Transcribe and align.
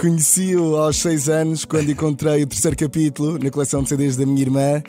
Conheci-o 0.00 0.76
aos 0.76 0.96
6 0.96 1.28
anos, 1.28 1.64
quando 1.66 1.90
encontrei 1.90 2.42
o 2.42 2.46
terceiro 2.46 2.74
capítulo 2.74 3.38
na 3.38 3.50
coleção 3.50 3.82
de 3.82 3.90
CDs 3.90 4.16
da 4.16 4.24
minha 4.24 4.40
irmã. 4.40 4.82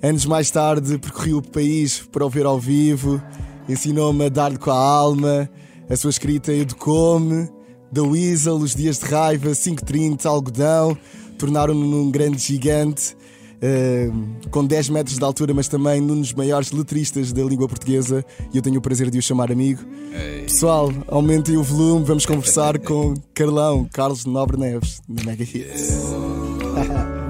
Anos 0.00 0.24
mais 0.24 0.52
tarde, 0.52 0.98
percorri 0.98 1.34
o 1.34 1.42
país 1.42 1.98
para 2.12 2.24
o 2.24 2.30
ver 2.30 2.46
ao 2.46 2.60
vivo, 2.60 3.20
ensinou-me 3.68 4.26
a 4.26 4.28
dar-lhe 4.28 4.58
com 4.58 4.70
a 4.70 4.78
alma, 4.78 5.50
a 5.90 5.96
sua 5.96 6.10
escrita 6.10 6.52
educou-me. 6.52 7.48
Da 7.90 8.04
Weasel, 8.04 8.54
Os 8.54 8.72
Dias 8.72 9.00
de 9.00 9.06
Raiva, 9.06 9.52
530, 9.52 10.28
Algodão, 10.28 10.96
tornaram-no 11.36 11.84
num 11.84 12.08
grande 12.12 12.38
gigante. 12.38 13.16
Uh, 13.62 14.48
com 14.50 14.66
10 14.66 14.88
metros 14.88 15.18
de 15.18 15.24
altura, 15.24 15.54
mas 15.54 15.68
também 15.68 16.00
num 16.00 16.20
dos 16.20 16.32
maiores 16.32 16.72
letristas 16.72 17.32
da 17.32 17.44
língua 17.44 17.68
portuguesa, 17.68 18.24
e 18.52 18.56
eu 18.56 18.62
tenho 18.62 18.78
o 18.78 18.82
prazer 18.82 19.08
de 19.08 19.18
o 19.18 19.22
chamar 19.22 19.52
amigo. 19.52 19.80
Ei. 20.12 20.42
Pessoal, 20.42 20.92
aumentem 21.06 21.56
o 21.56 21.62
volume, 21.62 22.04
vamos 22.04 22.26
conversar 22.26 22.76
com 22.80 23.14
Carlão, 23.32 23.88
Carlos 23.92 24.24
Nobre 24.24 24.56
Neves, 24.56 25.00
do 25.08 25.24
Mega 25.24 25.44
Hits. 25.44 26.02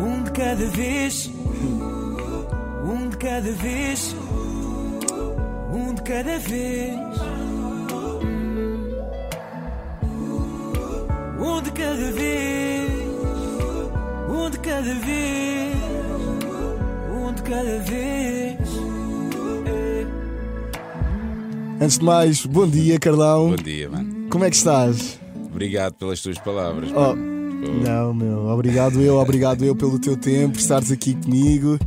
Um 0.01 0.24
de 0.24 0.30
cada 0.30 0.66
vez, 0.66 1.30
um 2.87 3.09
de 3.10 3.16
cada 3.19 3.52
vez, 3.52 4.16
um 5.74 5.95
de 5.95 6.02
cada 6.02 6.38
vez. 6.38 6.93
Um 11.45 11.60
de 11.60 11.73
cada 11.73 12.12
vez, 12.12 12.91
um 14.30 14.49
de 14.49 14.59
cada 14.60 14.95
vez, 14.95 15.77
um 15.88 15.91
de 17.42 17.51
cada 17.51 17.78
vez. 17.80 18.59
Antes 21.80 21.98
de 21.98 22.05
mais, 22.05 22.46
bom 22.46 22.68
dia, 22.68 22.98
Carlão. 22.98 23.51
Bom 23.51 23.56
dia, 23.56 23.88
mano. 23.88 24.28
Como 24.30 24.45
é 24.45 24.51
que 24.51 24.56
estás? 24.56 25.18
Obrigado 25.51 25.95
pelas 25.95 26.20
tuas 26.20 26.38
palavras. 26.38 26.91
Oh, 26.95 27.15
não, 27.15 28.15
meu, 28.15 28.46
obrigado 28.46 29.01
eu, 29.01 29.16
obrigado 29.16 29.65
eu 29.65 29.74
pelo 29.74 29.98
teu 29.98 30.16
tempo, 30.16 30.55
por 30.55 30.60
estares 30.60 30.91
aqui 30.91 31.15
comigo. 31.15 31.79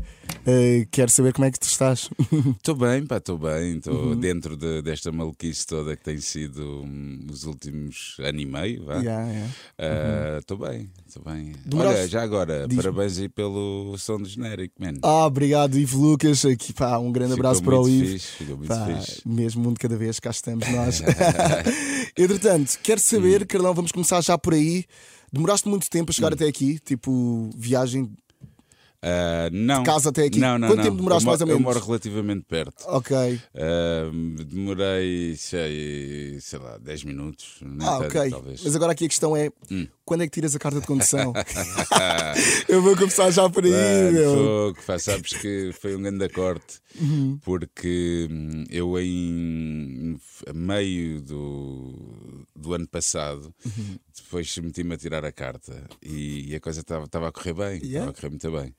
Uh, 0.47 0.85
quero 0.91 1.09
saber 1.09 1.33
como 1.33 1.45
é 1.45 1.51
que 1.51 1.59
tu 1.59 1.63
estás. 1.67 2.07
Estou 2.57 2.75
bem, 2.75 3.03
pá, 3.05 3.17
estou 3.17 3.35
bem. 3.37 3.77
Estou 3.77 4.09
Uhum. 4.09 4.15
dentro 4.19 4.55
de- 4.55 4.81
desta 4.83 5.11
maluquice 5.11 5.65
toda 5.65 5.95
que 5.95 6.03
tem 6.03 6.19
sido 6.19 6.83
hum, 6.83 7.25
os 7.31 7.45
últimos 7.45 8.15
ano 8.19 8.39
e 8.39 8.45
meio, 8.45 8.85
vá. 8.85 8.97
Yeah, 8.97 9.27
yeah. 9.31 9.51
Ah, 9.79 10.37
Estou 10.39 10.57
bem, 10.59 10.89
estou 11.07 11.23
bem. 11.23 11.53
Demoraste- 11.65 11.99
Olha, 11.99 12.07
já 12.07 12.21
agora, 12.21 12.67
parabéns 12.75 13.17
aí 13.17 13.27
pelo 13.27 13.95
som 13.97 14.17
do 14.19 14.29
genérico, 14.29 14.75
man. 14.79 14.93
Ah, 15.01 15.25
obrigado, 15.25 15.79
Ivo 15.79 15.99
Lucas. 15.99 16.45
Aqui, 16.45 16.71
pá, 16.73 16.97
um 16.99 17.11
grande 17.11 17.33
Ficou 17.33 17.47
abraço 17.47 17.63
para 17.63 17.79
o 17.81 17.89
Ivo. 17.89 18.11
Fixe, 18.11 18.27
ficou 18.37 18.57
muito 18.57 18.67
Pá, 18.69 18.85
fixe. 18.85 19.21
mesmo 19.27 19.67
um 19.67 19.73
de 19.73 19.79
cada 19.79 19.97
vez, 19.97 20.19
cá 20.19 20.29
estamos 20.29 20.67
nós. 20.69 21.01
Entretanto, 22.17 22.77
quero 22.83 22.99
saber, 22.99 23.41
Hum. 23.43 23.45
Carlão, 23.47 23.73
vamos 23.73 23.91
começar 23.91 24.21
já 24.21 24.37
por 24.37 24.53
aí. 24.53 24.85
Demoraste 25.33 25.67
muito 25.67 25.89
tempo 25.89 26.11
a 26.11 26.13
chegar 26.13 26.33
até 26.33 26.45
aqui, 26.47 26.79
tipo, 26.79 27.49
viagem. 27.57 28.09
Ah, 29.07 29.49
não. 29.51 29.83
casa 29.83 30.09
até 30.09 30.23
aqui? 30.23 30.39
Não, 30.39 30.57
não, 30.57 30.67
Quanto 30.69 30.77
não. 30.77 30.83
tempo 30.85 30.95
demoraste 30.97 31.27
mais 31.27 31.39
ou 31.41 31.45
menos? 31.45 31.59
Eu 31.61 31.63
moro 31.63 31.79
relativamente 31.85 32.43
perto. 32.47 32.83
Ok. 32.87 33.15
Ah, 33.55 34.09
demorei, 34.47 35.35
sei, 35.37 36.39
sei 36.41 36.57
lá, 36.59 36.77
10 36.79 37.03
minutos. 37.03 37.59
Ah, 37.81 37.99
ok. 37.99 38.29
talvez. 38.31 38.61
Mas 38.63 38.75
agora 38.75 38.93
aqui 38.93 39.05
a 39.05 39.09
questão 39.09 39.37
é: 39.37 39.51
Hum. 39.71 39.85
quando 40.03 40.21
é 40.21 40.25
que 40.27 40.31
tiras 40.33 40.55
a 40.55 40.59
carta 40.59 40.81
de 40.81 40.87
condução? 40.87 41.33
eu 42.67 42.81
vou 42.81 42.95
começar 42.95 43.29
já 43.31 43.47
por 43.49 43.63
aí, 43.63 43.71
Mano, 43.71 44.11
meu. 44.11 44.33
fogo, 44.33 44.77
pá, 44.87 44.97
sabes 44.99 45.33
que 45.33 45.71
foi 45.79 45.95
um 45.95 46.01
grande 46.01 46.27
corte 46.29 46.79
Uhum. 46.99 47.37
porque 47.43 48.27
hum, 48.31 48.63
eu 48.71 48.97
em 48.99 50.17
meio 50.53 51.21
do, 51.21 52.45
do 52.55 52.73
ano 52.73 52.87
passado 52.87 53.53
Uhum. 53.65 53.97
Depois 54.15 54.57
meti-me 54.57 54.93
a 54.93 54.97
tirar 54.97 55.25
a 55.25 55.31
carta 55.31 55.83
e, 56.01 56.51
e 56.51 56.55
a 56.55 56.59
coisa 56.59 56.81
estava 56.81 57.27
a 57.27 57.31
correr 57.31 57.53
bem, 57.53 57.75
estava 57.77 57.85
Yeah? 57.87 58.11
a 58.11 58.13
correr 58.13 58.29
muito 58.29 58.51
bem. 58.51 58.75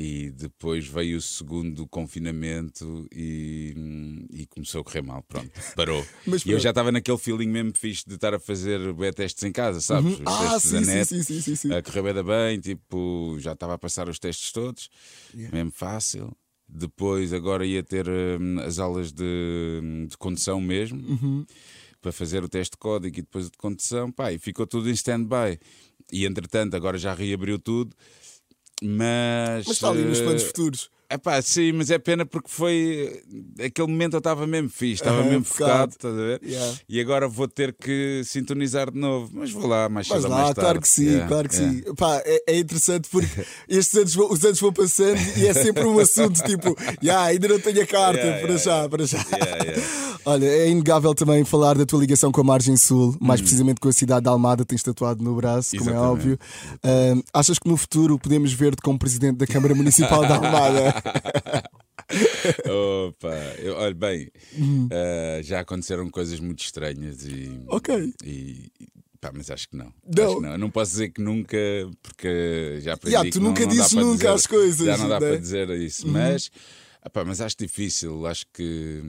E 0.00 0.30
depois 0.30 0.86
veio 0.86 1.18
o 1.18 1.20
segundo 1.20 1.84
confinamento 1.88 3.08
e, 3.12 3.74
hum, 3.76 4.26
e 4.30 4.46
começou 4.46 4.80
a 4.80 4.84
correr 4.84 5.02
mal. 5.02 5.22
Pronto, 5.22 5.50
parou. 5.74 6.04
Mas 6.24 6.46
e 6.46 6.52
eu 6.52 6.60
já 6.60 6.68
estava 6.70 6.92
naquele 6.92 7.18
feeling 7.18 7.48
mesmo 7.48 7.72
fixe 7.76 8.04
de 8.06 8.14
estar 8.14 8.32
a 8.32 8.38
fazer 8.38 8.78
testes 9.14 9.42
em 9.42 9.50
casa, 9.50 9.80
sabes? 9.80 10.12
Os 10.14 10.20
Ah, 10.24 10.38
testes 10.60 10.72
da 10.72 10.80
sim, 10.80 10.84
sim, 10.84 10.92
net 10.92 11.08
sim, 11.08 11.22
sim, 11.22 11.40
sim, 11.40 11.56
sim. 11.56 11.74
a 11.74 11.82
correr 11.82 12.12
bem, 12.14 12.24
bem, 12.24 12.60
tipo, 12.60 13.36
já 13.40 13.52
estava 13.54 13.74
a 13.74 13.78
passar 13.78 14.08
os 14.08 14.18
testes 14.20 14.52
todos, 14.52 14.88
mesmo 15.34 15.72
fácil. 15.72 16.32
Depois, 16.68 17.32
agora 17.32 17.64
ia 17.66 17.82
ter 17.82 18.06
hum, 18.08 18.60
as 18.60 18.78
aulas 18.78 19.10
de, 19.10 19.80
de 20.08 20.16
condução 20.18 20.60
mesmo, 20.60 21.00
Uhum. 21.00 21.46
Para 22.00 22.12
fazer 22.12 22.42
o 22.44 22.48
teste 22.48 22.72
de 22.72 22.78
código 22.78 23.18
e 23.18 23.22
depois 23.22 23.50
de 23.50 23.56
condução, 23.58 24.10
pá, 24.12 24.32
e 24.32 24.38
ficou 24.38 24.66
tudo 24.66 24.88
em 24.88 24.92
stand-by. 24.92 25.58
E 26.12 26.24
entretanto, 26.24 26.74
agora 26.76 26.96
já 26.98 27.12
reabriu 27.14 27.58
tudo, 27.58 27.94
mas. 28.82 29.64
Mas 29.66 29.76
está 29.76 29.88
ali 29.90 30.04
nos 30.04 30.20
eh, 30.20 30.22
planos 30.24 30.42
futuros. 30.44 30.90
é 31.10 31.18
pá, 31.18 31.42
sim, 31.42 31.72
mas 31.72 31.90
é 31.90 31.98
pena 31.98 32.24
porque 32.24 32.48
foi. 32.48 33.22
Aquele 33.62 33.88
momento 33.88 34.14
eu 34.14 34.18
estava 34.18 34.46
mesmo 34.46 34.68
fixe, 34.70 34.94
estava 35.02 35.20
Aham, 35.20 35.28
mesmo 35.30 35.44
focado. 35.44 35.92
estás 35.92 36.14
a 36.14 36.16
ver? 36.16 36.40
Yeah. 36.42 36.78
E 36.88 37.00
agora 37.00 37.28
vou 37.28 37.48
ter 37.48 37.74
que 37.74 38.22
sintonizar 38.24 38.90
de 38.90 38.98
novo, 38.98 39.30
mas 39.34 39.50
vou 39.50 39.66
lá 39.66 39.88
mais 39.88 40.06
cedo 40.06 40.22
lá, 40.28 40.28
mais 40.28 40.46
tarde. 40.48 40.60
claro 40.60 40.80
que 40.80 40.88
sim, 40.88 41.06
Yeah, 41.06 41.28
claro 41.28 41.48
que 41.48 41.56
yeah. 41.56 41.76
sim. 41.86 41.94
Pá, 41.94 42.22
é, 42.24 42.42
é 42.46 42.58
interessante 42.58 43.08
porque 43.10 43.44
estes 43.68 43.94
anos, 43.98 44.16
os 44.16 44.44
anos 44.44 44.60
vão 44.60 44.72
passando 44.72 45.18
e 45.36 45.46
é 45.46 45.52
sempre 45.52 45.84
um 45.84 45.98
assunto 45.98 46.42
tipo, 46.44 46.76
"Ya, 47.02 47.20
ainda 47.22 47.48
não 47.48 47.60
tenho 47.60 47.82
a 47.82 47.86
carta, 47.86 48.18
Yeah, 48.20 48.40
para 48.40 48.54
yeah, 48.54 48.64
já, 48.64 48.70
yeah. 48.76 48.88
para 48.88 49.04
já. 49.06 50.07
Olha, 50.30 50.44
é 50.46 50.68
inegável 50.68 51.14
também 51.14 51.42
falar 51.44 51.78
da 51.78 51.86
tua 51.86 51.98
ligação 52.00 52.30
com 52.30 52.40
a 52.42 52.44
Margem 52.44 52.76
Sul, 52.76 53.12
Hum. 53.12 53.16
mais 53.26 53.40
precisamente 53.40 53.80
com 53.80 53.88
a 53.88 53.92
cidade 53.92 54.24
de 54.24 54.28
Almada, 54.28 54.64
tens 54.64 54.82
tatuado 54.82 55.24
no 55.24 55.34
braço, 55.34 55.70
como 55.76 55.88
é 55.88 55.92
Exatamente. 55.94 56.12
óbvio. 56.12 56.38
Ahm, 56.82 57.22
achas 57.32 57.58
que 57.58 57.66
no 57.68 57.76
futuro 57.78 58.18
podemos 58.18 58.52
ver-te 58.52 58.82
como 58.82 58.98
presidente 58.98 59.38
da 59.38 59.46
Câmara 59.46 59.74
Municipal 59.74 60.26
de 60.26 60.32
Almada? 60.32 60.92
Opa, 63.08 63.34
eu, 63.58 63.74
olha 63.76 63.94
bem, 63.94 64.30
Uhum. 64.56 64.88
eh, 64.90 65.40
já 65.44 65.60
aconteceram 65.60 66.08
coisas 66.10 66.40
muito 66.40 66.62
estranhas 66.62 67.24
e. 67.26 67.60
Ok. 67.68 68.12
e- 68.24 68.70
pá, 69.20 69.30
mas 69.34 69.50
acho 69.50 69.68
que 69.68 69.76
não. 69.76 69.92
Não. 70.06 70.34
Que 70.36 70.40
não. 70.42 70.52
Eu 70.52 70.58
não 70.58 70.70
posso 70.70 70.92
dizer 70.92 71.08
que 71.10 71.20
nunca, 71.20 71.56
porque 72.02 72.78
já 72.80 72.94
aprendi 72.94 73.14
Yeah, 73.14 73.30
tu 73.30 73.34
que 73.34 73.38
não- 73.40 73.48
nunca 73.50 73.60
não 73.62 73.68
dá 73.68 73.74
dizes 73.74 73.92
nunca 73.92 74.14
dizer- 74.16 74.28
as 74.28 74.46
coisas, 74.46 74.86
Já 74.86 74.96
não 74.98 75.08
dá 75.08 75.20
né? 75.20 75.28
para 75.28 75.38
dizer 75.38 75.70
isso, 75.70 76.06
mas, 76.08 76.50
epá, 77.04 77.24
mas 77.24 77.40
acho 77.40 77.56
difícil. 77.58 78.26
Acho 78.26 78.44
que. 78.54 79.02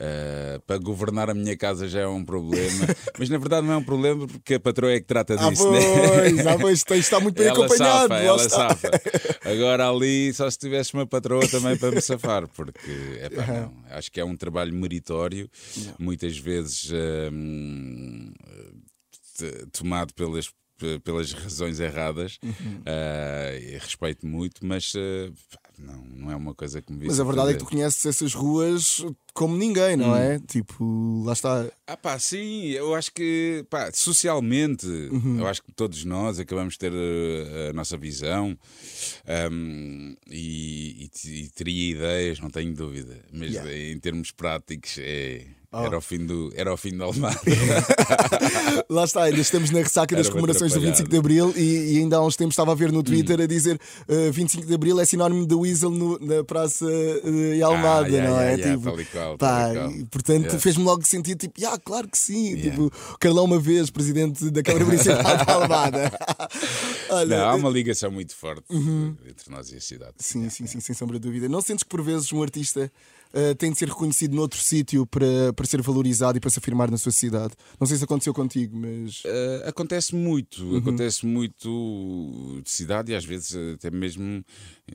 Eh, 0.00 0.60
para 0.66 0.78
governar 0.78 1.28
a 1.30 1.34
minha 1.34 1.56
casa 1.56 1.86
já 1.88 2.00
é 2.00 2.06
um 2.06 2.24
problema, 2.24 2.86
mas 3.18 3.28
na 3.28 3.38
verdade 3.38 3.66
não 3.66 3.74
é 3.74 3.76
um 3.76 3.84
problema 3.84 4.26
porque 4.26 4.54
a 4.54 4.60
patroa 4.60 4.92
é 4.92 5.00
que 5.00 5.06
trata 5.06 5.34
Ah, 5.38 5.50
disso, 5.50 5.70
né? 5.70 5.78
pois, 6.08 6.46
ah, 6.46 6.56
pois, 6.58 6.82
tens 6.84 6.98
de 6.98 7.04
estar 7.04 7.20
muito 7.20 7.36
bem 7.36 7.46
ela 7.48 7.64
acompanhado. 7.66 8.08
safa, 8.08 8.16
ela 8.22 8.42
está. 8.44 8.68
safa. 8.70 8.90
Agora 9.44 9.88
ali, 9.88 10.32
só 10.32 10.48
se 10.50 10.58
tivesse 10.58 10.94
uma 10.94 11.06
patroa 11.06 11.46
também 11.48 11.76
para 11.76 11.90
me 11.90 12.00
safar, 12.00 12.48
porque 12.48 12.90
epá, 13.22 13.46
não, 13.46 13.74
acho 13.90 14.10
que 14.10 14.20
é 14.20 14.24
um 14.24 14.36
trabalho 14.36 14.72
meritório, 14.74 15.48
muitas 15.98 16.36
vezes 16.38 16.90
hum, 17.32 18.32
tomado 19.72 20.12
pelas 20.14 20.50
pelas 21.04 21.32
razões 21.32 21.78
erradas 21.78 22.38
Uhum. 22.42 22.82
ah, 22.86 23.54
e 23.56 23.78
respeito 23.78 24.26
muito, 24.26 24.66
mas 24.66 24.92
ah, 24.96 25.30
pá, 25.61 25.61
não, 25.82 26.02
não 26.04 26.30
é 26.30 26.36
uma 26.36 26.54
coisa 26.54 26.80
que 26.80 26.92
me 26.92 27.06
Mas 27.06 27.18
a 27.20 27.24
verdade 27.24 27.50
é 27.50 27.52
que 27.54 27.58
tu 27.60 27.66
conheces 27.66 28.04
essas 28.06 28.32
ruas 28.34 29.04
como 29.34 29.56
ninguém, 29.56 29.96
não 29.96 30.10
Hum. 30.12 30.16
é? 30.16 30.38
Tipo, 30.40 31.22
lá 31.24 31.32
está. 31.32 31.70
Ah 31.86 31.96
pá, 31.96 32.18
sim, 32.18 32.66
eu 32.70 32.94
acho 32.94 33.12
que 33.12 33.64
pá, 33.70 33.90
socialmente, 33.92 34.86
Uhum. 34.86 35.38
eu 35.40 35.46
acho 35.46 35.62
que 35.62 35.72
todos 35.72 36.04
nós 36.04 36.38
acabamos 36.38 36.74
de 36.74 36.78
ter 36.78 36.92
eh, 36.94 37.68
a 37.70 37.72
nossa 37.72 37.96
visão 37.96 38.56
hum, 39.50 40.14
e, 40.28 41.08
e- 41.24 41.28
e 41.44 41.48
teria 41.50 41.90
ideias, 41.92 42.40
não 42.40 42.50
tenho 42.50 42.74
dúvida, 42.74 43.20
mas 43.32 43.52
Yeah. 43.52 43.74
em 43.76 43.98
termos 43.98 44.30
práticos 44.30 44.96
é, 44.98 45.46
Oh. 45.74 45.84
era, 45.86 45.96
o 45.96 46.00
fim 46.02 46.18
do, 46.26 46.52
era 46.54 46.72
o 46.72 46.76
fim 46.76 46.90
do 46.96 47.02
Almada. 47.04 47.40
Lá 48.88 49.04
está, 49.04 49.22
ainda 49.24 49.40
estamos 49.40 49.70
na 49.70 49.78
ressaca 49.78 50.14
das 50.14 50.28
comemorações 50.28 50.72
do 50.74 50.80
25 50.80 51.08
de 51.08 51.16
Abril 51.16 51.52
e, 51.56 51.94
e 51.94 51.98
ainda 51.98 52.16
há 52.16 52.24
uns 52.24 52.36
tempos 52.36 52.52
estava 52.52 52.72
a 52.72 52.74
ver 52.74 52.92
no 52.92 53.02
Twitter 53.02 53.40
Hum. 53.40 53.44
a 53.44 53.46
dizer 53.46 53.80
uh, 54.08 54.32
25 54.32 54.66
de 54.66 54.74
Abril 54.74 55.00
é 55.00 55.04
sinónimo 55.06 55.46
de 55.46 55.54
Weasel 55.54 55.90
no- 55.90 56.18
na 56.18 56.44
Praça 56.44 56.84
uh, 56.84 57.64
Almada, 57.64 58.06
Ah, 58.06 58.08
yeah, 58.08 58.28
não 58.30 58.40
é? 58.40 58.54
yeah, 58.54 58.56
yeah, 58.56 58.76
tipo, 58.76 58.84
tal 58.90 59.00
e 59.00 59.04
qual, 59.06 59.38
tal 59.38 59.90
e 59.90 60.04
portanto, 60.04 60.42
Yeah. 60.42 60.58
fez-me 60.60 60.84
logo 60.84 61.06
sentir 61.06 61.36
tipo, 61.36 61.58
yeah, 61.58 61.78
claro 61.82 62.08
que 62.08 62.18
sim. 62.18 62.48
Yeah. 62.54 62.70
Tipo, 62.70 62.86
o 63.14 63.18
Carlão, 63.18 63.44
uma 63.44 63.58
vez, 63.58 63.88
presidente 63.90 64.50
da 64.50 64.62
Câmara 64.62 64.84
Municipal 64.84 65.36
de 65.44 65.50
Almada. 65.50 66.12
Olha, 67.10 67.38
não, 67.38 67.48
há 67.48 67.54
uma 67.54 67.70
ligação 67.70 68.10
muito 68.10 68.34
forte 68.34 68.64
entre 68.70 69.50
nós 69.50 69.70
e 69.70 69.76
a 69.76 69.80
cidade. 69.80 70.12
Sim, 70.18 70.48
sim, 70.50 70.66
sim, 70.66 70.80
sem 70.80 70.94
sombra 70.94 71.18
de 71.18 71.26
dúvida. 71.26 71.48
Não 71.48 71.60
sentes 71.62 71.82
que 71.82 71.88
por 71.88 72.02
vezes 72.02 72.30
um 72.32 72.42
artista 72.42 72.90
uh, 73.34 73.54
tem 73.56 73.70
de 73.72 73.78
ser 73.78 73.88
reconhecido 73.88 74.34
noutro 74.34 74.58
sítio 74.60 75.06
para, 75.06 75.52
para 75.54 75.66
ser 75.66 75.80
valorizado 75.82 76.36
e 76.38 76.40
para 76.40 76.50
se 76.50 76.58
afirmar 76.58 76.90
na 76.90 76.98
sua 76.98 77.12
cidade? 77.12 77.54
Não 77.80 77.86
sei 77.86 77.96
se 77.96 78.04
aconteceu 78.04 78.32
contigo, 78.34 78.76
mas. 78.76 79.22
Uh, 79.24 79.68
acontece 79.68 80.14
muito, 80.14 80.62
Uhum. 80.64 80.78
acontece 80.78 81.26
muito 81.26 82.60
de 82.64 82.70
cidade 82.70 83.12
e 83.12 83.14
às 83.14 83.24
vezes 83.24 83.54
até 83.74 83.90
mesmo 83.90 84.44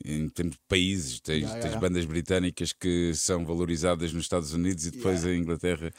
em 0.06 0.30
termos 0.30 0.56
de 0.56 0.62
países. 0.68 1.20
Tens, 1.20 1.38
Yeah, 1.38 1.50
yeah, 1.58 1.62
tens 1.62 1.72
yeah. 1.74 1.88
bandas 1.88 2.06
britânicas 2.06 2.74
que 2.74 3.14
são 3.16 3.46
valorizadas 3.46 4.12
nos 4.14 4.24
Estados 4.24 4.54
Unidos 4.54 4.86
e 4.86 4.92
depois 4.92 5.24
em 5.26 5.40
Inglaterra 5.40 5.92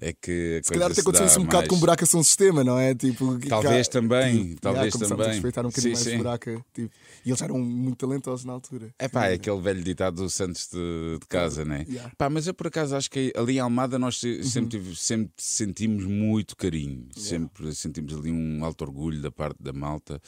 é 0.00 0.12
que 0.12 0.58
a 0.60 0.64
Se 0.64 0.72
calhar 0.72 0.90
até 0.90 1.00
aconteceu 1.00 1.26
isso 1.26 1.38
um 1.40 1.44
bocado 1.44 1.58
mais- 1.62 1.68
com 1.68 1.76
o 1.76 1.78
buraco 1.78 2.04
a 2.04 2.06
São 2.06 2.22
Sistema, 2.22 2.64
não 2.64 2.78
é? 2.78 2.94
Tipo, 2.94 3.38
Talvez 3.48 3.86
cá- 3.86 3.92
também, 3.92 4.48
tipo, 4.48 4.60
talvez 4.60 4.92
já 4.94 5.04
a 5.06 5.08
também. 5.08 5.28
respeitar 5.28 5.60
um 5.64 5.68
bocadinho 5.68 5.96
Sim, 5.96 6.02
mais 6.02 6.12
sim. 6.12 6.14
o 6.14 6.18
buraco. 6.18 6.64
Tipo, 6.74 6.94
e 7.24 7.30
eles 7.30 7.42
eram 7.42 7.58
muito 7.58 7.96
talentosos 7.98 8.44
na 8.44 8.52
altura. 8.52 8.94
É 8.98 9.08
pá, 9.08 9.26
é 9.28 9.34
aquele 9.34 9.60
velho 9.60 9.82
ditado 9.82 10.16
do 10.22 10.28
Santos 10.28 10.68
de, 10.72 11.18
de 11.20 11.26
casa, 11.28 11.64
né? 11.64 11.84
Yeah. 11.88 12.08
Uhum. 12.10 12.14
Pá, 12.18 12.28
mas 12.28 12.46
eu 12.46 12.54
por 12.54 12.66
acaso 12.66 12.96
acho 12.96 13.10
que 13.10 13.32
ali 13.36 13.56
em 13.56 13.60
Almada 13.60 13.98
nós 13.98 14.18
se- 14.18 14.42
sempre, 14.44 14.78
tive- 14.78 14.96
sempre 14.96 15.32
sentimos 15.38 16.04
muito 16.04 16.56
carinho, 16.56 17.08
sempre 17.16 17.74
sentimos 17.74 18.14
ali 18.14 18.30
um 18.32 18.64
alto 18.64 18.82
orgulho 18.82 19.20
da 19.22 19.30
parte 19.30 19.62
da 19.62 19.72
malta 19.72 20.20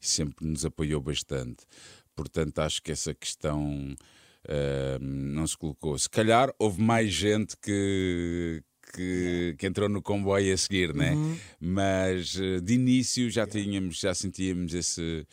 e 0.00 0.06
sempre 0.08 0.46
nos 0.46 0.64
apoiou 0.64 1.00
bastante. 1.00 1.64
Portanto, 2.16 2.58
acho 2.58 2.82
que 2.82 2.90
essa 2.92 3.14
questão 3.14 3.94
ah, 4.48 4.98
não 5.00 5.46
se 5.46 5.56
colocou. 5.56 5.98
Se 5.98 6.08
calhar 6.08 6.50
houve 6.58 6.80
mais 6.82 7.12
gente 7.12 7.54
que. 7.60 8.62
Que, 8.92 9.54
que 9.58 9.66
entrou 9.66 9.88
no 9.88 10.02
comboio 10.02 10.52
a 10.52 10.56
seguir, 10.56 10.94
né? 10.94 11.12
Uhum. 11.12 11.38
Mas 11.60 12.36
eh, 12.40 12.60
de 12.60 12.74
início 12.74 13.30
já 13.30 13.46
tínhamos, 13.46 14.00
já 14.00 14.12
sentíamos 14.14 14.74
esse, 14.74 15.26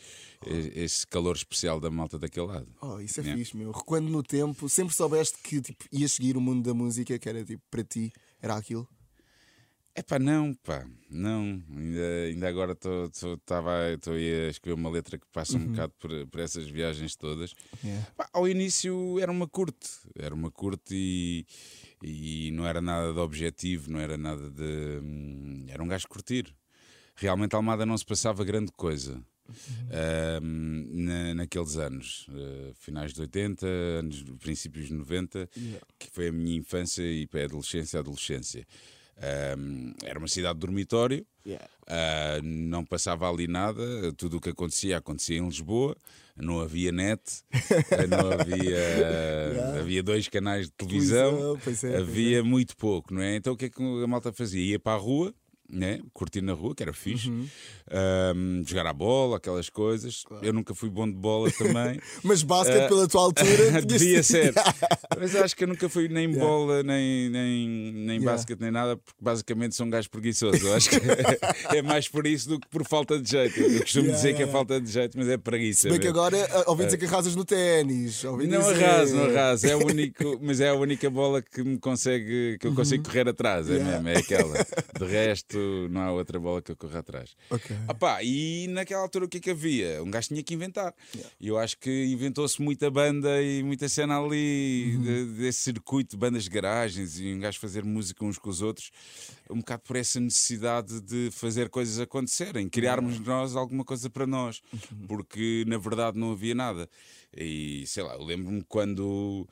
esse 0.75 1.07
calor 1.07 1.35
especial 1.35 1.79
da 1.79 1.89
malta 1.89 2.19
daquele 2.19 2.45
lado. 2.47 2.67
Oh, 2.81 2.99
isso 2.99 3.19
é 3.19 3.23
Yeah. 3.23 3.37
fixe, 3.37 3.57
meu. 3.57 3.71
Recuando 3.71 4.09
no 4.09 4.21
tempo, 4.23 4.69
sempre 4.69 4.95
soubeste 4.95 5.37
que 5.43 5.59
tipo, 5.61 5.85
ias 5.91 6.11
seguir 6.11 6.37
o 6.37 6.41
mundo 6.41 6.63
da 6.63 6.73
música, 6.73 7.17
que 7.17 7.27
era 7.27 7.43
tipo, 7.43 7.63
para 7.69 7.83
ti, 7.83 8.11
era 8.41 8.55
aquilo. 8.55 8.87
É 9.97 10.03
pá, 10.03 10.19
não, 10.19 10.53
pá, 10.53 10.85
não. 11.09 11.59
Ainda, 11.75 12.23
ainda 12.27 12.47
agora 12.47 12.73
estou 12.73 13.09
a 13.09 14.49
escrever 14.49 14.75
uma 14.79 14.91
letra 14.91 15.17
que 15.17 15.25
passa 15.33 15.57
um 15.57 15.69
bocado 15.69 15.91
por, 15.97 16.27
por 16.27 16.39
essas 16.39 16.69
viagens 16.69 17.15
todas. 17.15 17.55
Pá, 18.15 18.29
ao 18.31 18.47
início 18.47 19.19
era 19.19 19.31
uma 19.31 19.47
curte, 19.47 19.89
era 20.15 20.35
uma 20.35 20.51
curte 20.51 20.93
e, 20.93 21.45
e 22.03 22.51
não 22.51 22.65
era 22.67 22.81
nada 22.81 23.13
de 23.13 23.19
objetivo, 23.19 23.89
não 23.91 23.99
era 23.99 24.17
nada 24.17 24.49
de. 24.49 24.99
hum, 25.03 25.65
Era 25.67 25.81
um 25.83 25.87
gajo 25.87 26.07
curtir. 26.07 26.53
Realmente 27.15 27.55
Almada 27.55 27.85
não 27.85 27.97
se 27.97 28.05
passava 28.05 28.43
grande 28.43 28.71
coisa. 28.71 29.21
hum, 30.41 30.85
na- 30.91 31.33
naqueles 31.35 31.77
anos, 31.77 32.27
eh, 32.33 32.73
finais 32.75 33.13
de 33.13 33.21
80, 33.21 33.65
anos, 33.65 34.21
princípios 34.39 34.87
de 34.87 34.93
90, 34.93 35.49
que 35.97 36.09
foi 36.11 36.27
a 36.27 36.31
minha 36.31 36.57
infância 36.57 37.01
e 37.01 37.25
pré-adolescência, 37.27 37.99
adolescência. 37.99 38.67
Hum, 39.57 39.93
era 40.03 40.19
uma 40.19 40.27
cidade 40.27 40.55
de 40.55 40.59
dormitório, 40.59 41.25
ah, 41.87 42.39
não 42.43 42.83
passava 42.85 43.29
ali 43.29 43.47
nada, 43.47 44.11
tudo 44.13 44.37
o 44.37 44.41
que 44.41 44.49
acontecia 44.49 44.97
acontecia 44.97 45.37
em 45.37 45.45
Lisboa, 45.45 45.95
não 46.41 46.59
havia 46.59 46.91
net, 46.91 47.21
ah, 47.51 48.07
não 48.07 48.31
havia. 48.31 49.79
Havia 49.79 50.03
dois 50.03 50.27
canais 50.27 50.67
de 50.67 50.71
televisão, 50.71 51.57
Televisão, 51.57 51.91
é, 51.91 51.97
havia 51.97 52.43
muito 52.43 52.75
pouco, 52.77 53.13
não 53.13 53.21
é? 53.21 53.35
Então 53.35 53.53
o 53.53 53.57
que 53.57 53.65
é 53.65 53.69
que 53.69 53.81
a 53.81 54.07
malta 54.07 54.31
fazia? 54.31 54.63
Ia 54.63 54.79
para 54.79 54.93
a 54.93 55.01
rua. 55.01 55.33
Né? 55.69 55.99
Curtir 56.13 56.41
na 56.41 56.53
rua, 56.53 56.73
que 56.73 56.81
era 56.81 56.93
fixe, 56.93 57.29
Uhum. 57.29 57.45
Ahm, 57.91 58.63
jogar 58.65 58.85
a 58.87 58.93
bola, 58.93 59.37
aquelas 59.37 59.69
coisas. 59.69 60.23
Eu 60.41 60.53
nunca 60.53 60.73
fui 60.73 60.89
bom 60.89 61.05
de 61.07 61.15
bola 61.15 61.51
também. 61.51 61.99
Mas 62.23 62.41
basquete, 62.43 62.83
Ah, 62.83 62.87
pela 62.87 63.07
tua 63.07 63.21
altura, 63.21 63.81
Devia 63.85 64.23
ser. 64.23 64.53
Mas 65.19 65.35
acho 65.35 65.55
que 65.55 65.63
eu 65.63 65.67
nunca 65.67 65.87
fui 65.89 66.07
nem 66.07 66.29
bola, 66.31 66.83
nem, 66.83 67.29
nem, 67.29 67.67
nem 67.67 68.17
Yeah. 68.17 68.31
basquete, 68.31 68.59
nem 68.61 68.71
nada, 68.71 68.97
porque 68.97 69.17
basicamente 69.21 69.75
sou 69.75 69.85
um 69.85 69.89
gajo 69.89 70.09
preguiçoso. 70.09 70.65
Eu 70.67 70.73
acho 70.73 70.89
que 70.89 70.97
é 71.75 71.81
mais 71.81 72.07
por 72.07 72.25
isso 72.25 72.49
do 72.49 72.59
que 72.59 72.67
por 72.67 72.85
falta 72.85 73.19
de 73.21 73.29
jeito. 73.29 73.59
Eu 73.59 73.81
costumo 73.81 74.05
Yeah, 74.05 74.15
dizer 74.17 74.29
que 74.35 74.41
é 74.41 74.45
yeah. 74.45 74.51
falta 74.51 74.79
de 74.81 74.91
jeito, 74.91 75.17
mas 75.17 75.27
é 75.29 75.37
preguiça. 75.37 75.89
Bem 75.89 75.99
que 75.99 76.07
agora 76.07 76.37
ah, 76.51 76.63
ouvi 76.71 76.85
dizer 76.85 76.97
que 76.97 77.05
arrasas 77.05 77.35
no 77.35 77.43
ténis. 77.45 78.23
Não 78.23 78.37
dizer- 78.37 78.57
arraso, 78.83 79.15
não 79.15 79.25
arraso. 79.25 79.67
É 79.67 79.75
o 79.75 79.85
único, 79.85 80.39
mas 80.41 80.59
é 80.61 80.69
a 80.69 80.73
única 80.75 81.09
bola 81.09 81.41
que 81.41 81.61
me 81.63 81.77
consegue, 81.77 82.57
que 82.59 82.67
eu 82.67 82.73
consigo 82.73 83.03
correr 83.03 83.27
atrás. 83.27 83.69
É 83.69 83.73
Uhum. 83.73 83.77
Yeah. 83.79 84.01
mesmo, 84.01 84.09
é 84.09 84.21
aquela. 84.21 84.65
De 84.99 85.05
resto, 85.05 85.56
não 85.89 86.01
há 86.01 86.11
outra 86.11 86.39
bola 86.39 86.61
que 86.61 86.71
eu 86.71 86.75
corra 86.75 86.99
atrás. 86.99 87.35
Ok. 87.49 87.75
Ah 87.87 87.93
pá, 87.93 88.23
e 88.23 88.67
naquela 88.69 89.01
altura 89.01 89.25
o 89.25 89.27
que 89.29 89.37
é 89.37 89.39
que 89.39 89.49
havia? 89.51 90.01
Um 90.03 90.09
gajo 90.11 90.27
tinha 90.29 90.43
que 90.43 90.53
inventar. 90.53 90.93
E 91.39 91.47
eu 91.47 91.57
acho 91.57 91.77
que 91.77 92.05
inventou-se 92.05 92.61
muita 92.61 92.89
banda 92.89 93.41
e 93.41 93.63
muita 93.63 93.87
cena 93.89 94.19
ali, 94.19 94.95
Uhum. 94.95 95.01
de- 95.01 95.25
desse 95.39 95.61
circuito 95.61 96.11
de 96.11 96.17
bandas 96.17 96.43
de 96.43 96.49
garagens 96.49 97.19
e 97.19 97.33
um 97.33 97.39
gajo 97.39 97.59
fazer 97.59 97.83
música 97.83 98.23
uns 98.25 98.37
com 98.37 98.49
os 98.49 98.61
outros, 98.61 98.91
um 99.49 99.57
bocado 99.57 99.83
por 99.83 99.95
essa 99.95 100.19
necessidade 100.19 101.01
de 101.01 101.29
fazer 101.31 101.69
coisas 101.69 101.99
acontecerem, 101.99 102.67
criarmos 102.69 103.19
nós 103.19 103.55
alguma 103.55 103.83
coisa 103.83 104.09
para 104.09 104.27
nós, 104.27 104.61
Uhum. 104.73 105.07
porque 105.07 105.63
na 105.67 105.77
verdade 105.77 106.17
não 106.17 106.31
havia 106.31 106.55
nada. 106.55 106.89
E 107.35 107.83
sei 107.87 108.03
lá, 108.03 108.13
eu 108.15 108.23
lembro-me 108.23 108.63
quando 108.67 109.47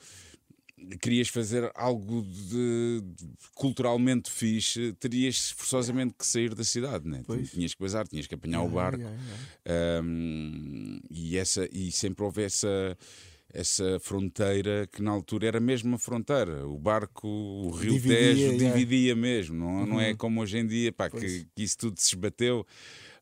querias 1.02 1.28
fazer 1.28 1.72
algo 1.76 2.22
de, 2.24 3.02
de 3.02 3.28
culturalmente 3.54 4.30
fixe, 4.32 4.94
terias 4.94 5.52
forçosamente 5.52 6.16
que 6.18 6.26
sair 6.26 6.54
da 6.54 6.64
cidade, 6.64 7.08
né? 7.08 7.22
Pois. 7.26 7.52
Tinhas 7.52 7.74
que 7.74 7.82
bazar, 7.82 8.08
tinhas 8.08 8.28
que 8.28 8.36
apanhar 8.36 8.62
o 8.64 8.70
barco. 8.70 9.00
Yeah, 9.00 9.18
yeah. 9.66 10.02
Um, 10.04 11.00
e, 11.10 11.38
essa, 11.38 11.68
e 11.72 11.92
sempre 11.92 12.24
houve 12.24 12.44
essa, 12.44 12.98
essa 13.54 14.00
fronteira 14.00 14.88
que 14.92 15.02
na 15.02 15.12
altura 15.12 15.48
era 15.48 15.60
mesmo 15.60 15.90
uma 15.90 15.98
fronteira. 15.98 16.68
O 16.68 16.78
barco, 16.78 17.28
o 17.28 17.72
Rio 17.72 17.94
Dividia, 17.94 18.18
Tejo. 18.18 18.52
Uhum. 18.52 18.58
dividia 18.58 19.16
mesmo, 19.16 19.56
não, 19.56 19.86
não 19.86 20.02
é 20.02 20.14
como 20.14 20.42
hoje 20.42 20.58
em 20.58 20.68
dia, 20.68 20.92
pá, 20.92 21.10
que, 21.10 21.48
que 21.56 21.64
isso 21.64 21.78
tudo 21.78 22.00
se 22.00 22.08
esbateu. 22.08 22.66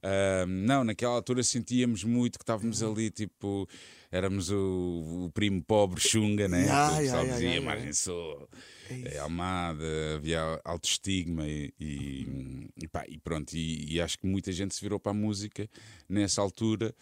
Um, 0.03 0.47
não, 0.47 0.83
naquela 0.83 1.13
altura 1.13 1.41
sentíamos 1.43 2.03
muito 2.03 2.37
que 2.37 2.43
estávamos 2.43 2.83
ali, 2.83 3.09
tipo, 3.09 3.67
éramos 4.11 4.51
o, 4.51 5.25
o 5.25 5.31
primo 5.33 5.63
pobre 5.63 6.01
Xunga, 6.01 6.47
né? 6.47 6.63
Yeah, 6.63 6.93
o 6.93 6.97
pessoal 6.97 7.21
yeah, 7.21 7.33
dizia 7.33 7.49
yeah, 7.49 7.65
Margem 7.65 7.93
Sul, 7.93 8.49
É 8.89 9.15
é, 9.15 9.19
Almada, 9.19 9.85
havia 10.15 10.61
alto 10.65 10.89
estigma 10.89 11.47
e, 11.47 11.73
e, 11.79 12.67
e 12.81 12.87
pá, 12.87 13.05
e 13.07 13.17
pronto, 13.17 13.53
e, 13.53 13.93
e 13.93 14.01
acho 14.01 14.19
que 14.19 14.27
muita 14.27 14.51
gente 14.51 14.75
se 14.75 14.81
virou 14.81 14.99
para 14.99 15.13
a 15.13 15.15
música 15.15 15.69
nessa 16.09 16.41
altura 16.41 16.93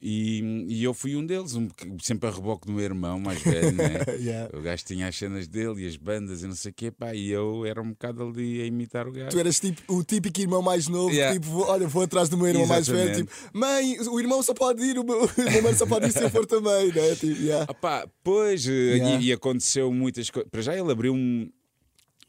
e, 0.00 0.64
e 0.68 0.84
eu 0.84 0.94
fui 0.94 1.16
um 1.16 1.26
deles, 1.26 1.54
um, 1.56 1.68
sempre 2.00 2.28
a 2.28 2.32
reboque 2.32 2.66
do 2.66 2.72
meu 2.72 2.84
irmão 2.84 3.18
mais 3.18 3.42
velho, 3.42 3.72
né? 3.72 3.88
Yeah. 4.18 4.56
O 4.56 4.62
gajo 4.62 4.84
tinha 4.84 5.08
as 5.08 5.16
cenas 5.16 5.46
dele 5.48 5.82
e 5.84 5.86
as 5.88 5.96
bandas 5.96 6.42
e 6.42 6.46
não 6.46 6.54
sei 6.54 6.70
o 6.70 6.74
quê, 6.74 6.90
pá, 6.90 7.14
e 7.14 7.30
eu 7.30 7.64
era 7.66 7.80
um 7.82 7.90
bocado 7.90 8.22
ali 8.22 8.60
a 8.62 8.66
imitar 8.66 9.06
o 9.08 9.12
gajo. 9.12 9.30
Tu 9.30 9.38
eras 9.38 9.58
tipo, 9.58 9.80
o 9.92 10.04
típico 10.04 10.40
irmão 10.40 10.62
mais 10.62 10.86
novo, 10.88 11.12
Yeah. 11.12 11.38
tipo, 11.38 11.50
olha, 11.62 11.86
vou 11.88 12.02
atrás 12.02 12.28
do 12.28 12.36
meu 12.36 12.46
irmão 12.46 12.66
mais 12.66 12.86
velho, 12.86 13.10
Exatamente. 13.10 13.26
tipo, 13.32 13.58
mãe, 13.58 13.98
o 14.08 14.20
irmão 14.20 14.42
só 14.42 14.54
pode 14.54 14.82
ir, 14.84 14.98
o 14.98 15.04
meu, 15.04 15.24
o 15.24 15.30
meu 15.36 15.52
irmão 15.52 15.74
só 15.74 15.86
pode 15.86 16.06
ir 16.06 16.12
se 16.12 16.22
eu 16.22 16.30
for 16.30 16.46
também, 16.46 16.88
né? 16.92 17.14
Tipo, 17.16 17.40
yeah. 17.42 17.66
Ah 17.82 18.06
pois, 18.22 18.66
eh, 18.68 19.18
e, 19.20 19.26
e 19.26 19.32
aconteceu 19.32 19.92
muitas 19.92 20.30
coisas. 20.30 20.50
Para 20.50 20.62
já 20.62 20.74
ele 20.76 20.90
abriu 20.92 21.12
um- 21.14 21.50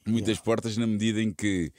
muitas 0.08 0.40
portas 0.40 0.76
na 0.78 0.88
medida 0.88 1.22
em 1.22 1.32
que, 1.32 1.72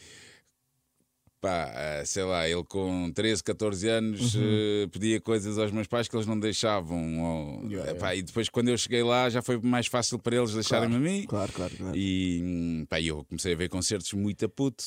pá, 1.41 1.71
eh, 1.75 2.05
sei 2.05 2.23
lá, 2.25 2.49
ele 2.49 2.63
com 2.65 3.11
13, 3.15 3.43
14 3.43 3.89
anos 3.89 4.35
Uhum. 4.35 4.43
eh, 4.45 4.87
pedia 4.93 5.21
coisas 5.21 5.57
aos 5.59 5.71
meus 5.73 5.87
pais 5.87 6.07
que 6.07 6.15
eles 6.15 6.27
não 6.27 6.39
deixavam. 6.39 7.21
ou- 7.21 7.71
Yeah, 7.71 7.91
eh, 7.91 7.95
pá, 7.95 8.15
E 8.15 8.23
depois, 8.23 8.49
quando 8.49 8.69
eu 8.69 8.77
cheguei 8.77 9.03
lá, 9.03 9.29
já 9.31 9.41
foi 9.43 9.59
mais 9.59 9.87
fácil 9.87 10.19
para 10.19 10.37
eles 10.37 10.53
deixarem-me 10.53 10.97
a 10.97 10.99
mim. 10.99 11.25
Claro, 11.27 11.53
claro, 11.53 11.73
claro. 11.77 11.97
E 11.97 12.41
hum, 12.45 12.87
pá, 12.89 13.01
eu 13.01 13.25
comecei 13.25 13.55
a 13.55 13.57
ver 13.57 13.69
concertos 13.69 14.13
muito 14.13 14.45
a 14.45 14.49
puto. 14.49 14.85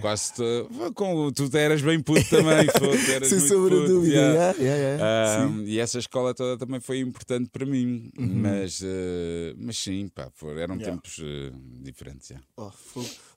Quase 0.00 0.32
to- 0.34 0.92
com, 0.94 1.30
tu 1.32 1.48
eras 1.56 1.80
bem 1.82 2.00
puto 2.02 2.28
também, 2.28 2.66
tu 2.74 3.10
eras 3.12 3.28
Sem 3.28 3.40
sombra 3.40 3.80
de 3.80 3.86
dúvida. 3.86 4.14
yeah. 4.14 4.34
yeah, 4.34 4.58
yeah, 4.60 4.78
yeah. 4.78 5.04
Ah, 5.04 5.48
Sim. 5.48 5.64
e 5.64 5.78
essa 5.78 5.98
escola 5.98 6.34
toda 6.34 6.58
também 6.58 6.80
foi 6.80 6.98
importante 7.00 7.48
para 7.50 7.64
mim, 7.64 8.10
Uhum. 8.18 8.26
mas, 8.42 8.80
eh, 8.84 9.54
mas 9.58 9.78
sim, 9.78 10.08
pá, 10.08 10.30
eram 10.58 10.74
Yeah. 10.76 10.84
tempos 10.90 11.18
eh, 11.22 11.52
diferentes. 11.82 12.28
já. 12.28 12.40
Oh. 12.56 12.70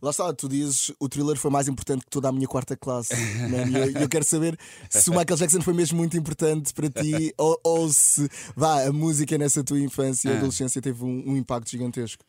Lá 0.01 0.11
está, 0.11 0.31
tu 0.33 0.47
dizes 0.49 0.91
o 0.99 1.07
thriller 1.09 1.37
foi 1.37 1.51
mais 1.51 1.67
importante 1.67 2.03
que 2.05 2.09
toda 2.09 2.29
a 2.29 2.31
minha 2.31 2.47
quarta 2.47 2.75
classe. 2.75 3.13
E 3.69 3.75
eu, 3.95 4.01
eu 4.03 4.09
quero 4.09 4.23
saber 4.25 4.57
se 4.89 5.09
o 5.09 5.13
Michael 5.13 5.37
Jackson 5.37 5.61
foi 5.61 5.73
mesmo 5.73 5.97
muito 5.97 6.17
importante 6.17 6.73
para 6.73 6.89
ti 6.89 7.33
ou, 7.37 7.59
ou 7.63 7.89
se 7.89 8.27
vá, 8.55 8.83
a 8.85 8.91
música 8.91 9.37
nessa 9.37 9.63
tua 9.63 9.79
infância 9.79 10.29
e 10.29 10.33
Ah. 10.33 10.37
adolescência 10.37 10.81
teve 10.81 11.03
um, 11.03 11.23
um 11.31 11.37
impacto 11.37 11.69
gigantesco. 11.69 12.23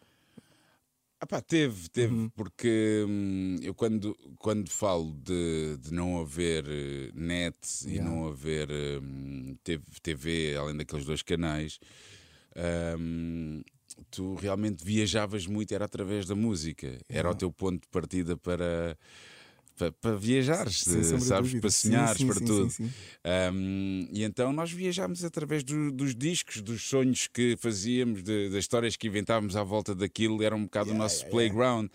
Ah, 1.22 1.26
pá, 1.26 1.40
teve, 1.42 1.88
teve, 1.90 2.14
Uhum. 2.14 2.30
porque 2.34 3.04
hum, 3.06 3.56
eu 3.62 3.74
quando, 3.74 4.16
quando 4.38 4.70
falo 4.70 5.12
de, 5.22 5.76
de 5.76 5.92
não 5.92 6.18
haver 6.18 6.64
eh, 6.66 7.10
net 7.14 7.58
e 7.86 7.96
Yeah. 7.96 8.04
não 8.10 8.26
haver 8.26 8.68
hum, 9.02 9.54
TV, 10.02 10.56
além 10.56 10.76
daqueles 10.78 11.04
dois 11.04 11.20
canais, 11.22 11.78
hum, 12.98 13.62
tu 14.10 14.34
realmente 14.36 14.82
viajavas 14.82 15.46
muito, 15.46 15.72
era 15.74 15.84
através 15.84 16.26
da 16.26 16.34
música, 16.34 16.98
era 17.08 17.30
o 17.30 17.34
teu 17.34 17.52
ponto 17.52 17.82
de 17.82 17.88
partida 17.88 18.34
para. 18.36 18.96
Para, 19.80 19.92
para 19.92 20.16
viajares, 20.16 20.84
sabes? 21.20 21.52
Para 21.60 21.70
sonhares, 21.70 22.18
sim, 22.18 22.26
para 22.26 22.38
sim, 22.38 22.44
tudo. 22.44 22.70
sim, 22.70 22.84
sim. 22.84 22.90
Um, 23.52 24.08
e 24.12 24.22
então 24.24 24.52
nós 24.52 24.70
viajámos 24.70 25.24
através 25.24 25.62
do- 25.64 25.90
dos 25.90 26.14
discos, 26.14 26.60
dos 26.60 26.82
sonhos 26.82 27.26
que 27.26 27.56
fazíamos, 27.58 28.22
de- 28.22 28.50
das 28.50 28.58
histórias 28.58 28.94
que 28.96 29.06
inventávamos 29.06 29.56
à 29.56 29.62
volta 29.62 29.94
daquilo, 29.94 30.42
era 30.42 30.54
um 30.54 30.64
bocado 30.64 30.90
o 30.90 30.94
nosso 30.94 31.24
playground. 31.30 31.88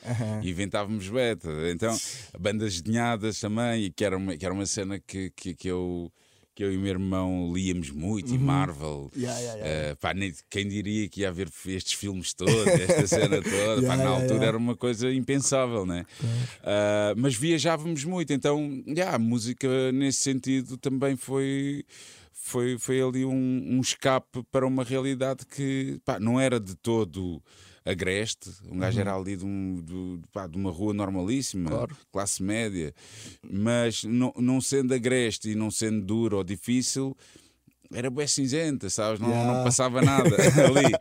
E 0.44 0.50
inventávamos 0.50 1.08
beta. 1.10 1.50
Então, 1.72 1.96
bandas 2.39 2.82
desenhadas 2.82 3.39
também, 3.39 3.84
e 3.86 3.92
que 3.92 4.04
era 4.04 4.18
uma, 4.18 4.36
que 4.36 4.46
era 4.46 4.54
uma 4.54 4.65
cena 4.65 5.00
que, 5.00 5.32
que, 5.36 5.54
que 5.54 5.68
eu. 5.68 6.12
Que 6.56 6.64
eu 6.64 6.72
e 6.72 6.78
o 6.78 6.80
meu 6.80 6.90
irmão 6.90 7.52
líamos 7.54 7.92
muito, 7.92 8.34
e 8.34 8.38
Marvel. 8.40 9.12
Yeah, 9.16 9.38
yeah, 9.40 9.60
yeah. 9.60 9.94
Uh, 9.94 9.98
pá, 9.98 10.14
nem- 10.14 10.34
quem 10.50 10.68
diria 10.70 11.10
que 11.10 11.22
ia 11.22 11.30
haver 11.30 11.50
estes 11.68 11.94
filmes 11.94 12.34
todos, 12.34 12.66
esta 12.66 13.06
cena 13.08 13.42
toda, 13.42 13.86
pá, 13.86 13.98
na 13.98 14.08
altura 14.08 14.46
era 14.46 14.58
uma 14.58 14.76
coisa 14.76 15.12
impensável, 15.12 15.86
né? 15.86 16.06
Uh, 16.24 17.14
mas 17.18 17.36
viajávamos 17.36 18.06
muito, 18.06 18.32
então 18.32 18.82
yeah, 18.88 19.16
a 19.16 19.20
música 19.20 19.92
nesse 19.92 20.20
sentido 20.24 20.78
também 20.78 21.16
foi. 21.16 21.84
Foi, 22.48 22.78
foi 22.78 23.02
ali 23.02 23.26
um, 23.26 23.32
um 23.72 23.82
escape 23.82 24.44
para 24.52 24.68
uma 24.68 24.84
realidade 24.84 25.48
que 25.48 26.00
pá, 26.06 26.20
não 26.20 26.40
era 26.40 26.60
de 26.60 26.76
todo 26.76 27.42
agreste. 27.86 28.50
Um 28.70 28.80
gajo 28.80 29.00
era 29.00 29.15
ali 29.15 29.38
de, 29.38 29.46
um- 29.46 29.75
do- 29.80 30.22
pá, 30.34 30.48
de 30.48 30.58
uma 30.58 30.72
rua 30.72 30.94
normalíssima, 30.94 31.70
Uhum. 31.70 31.77
Claro. 31.77 31.98
classe 32.12 32.42
média, 32.44 32.94
mas 33.48 34.04
não, 34.04 34.34
não 34.38 34.60
sendo 34.60 34.94
agreste 34.94 35.51
e 35.51 35.56
não 35.56 35.70
sendo 35.70 36.04
duro 36.06 36.38
ou 36.38 36.44
difícil, 36.44 37.15
era 37.94 38.10
bem 38.10 38.27
cinzenta, 38.27 38.89
sabes? 38.89 39.20
Não, 39.20 39.30
Yeah. 39.30 39.54
não 39.54 39.63
passava 39.63 40.01
nada 40.01 40.36
ali. 40.65 40.94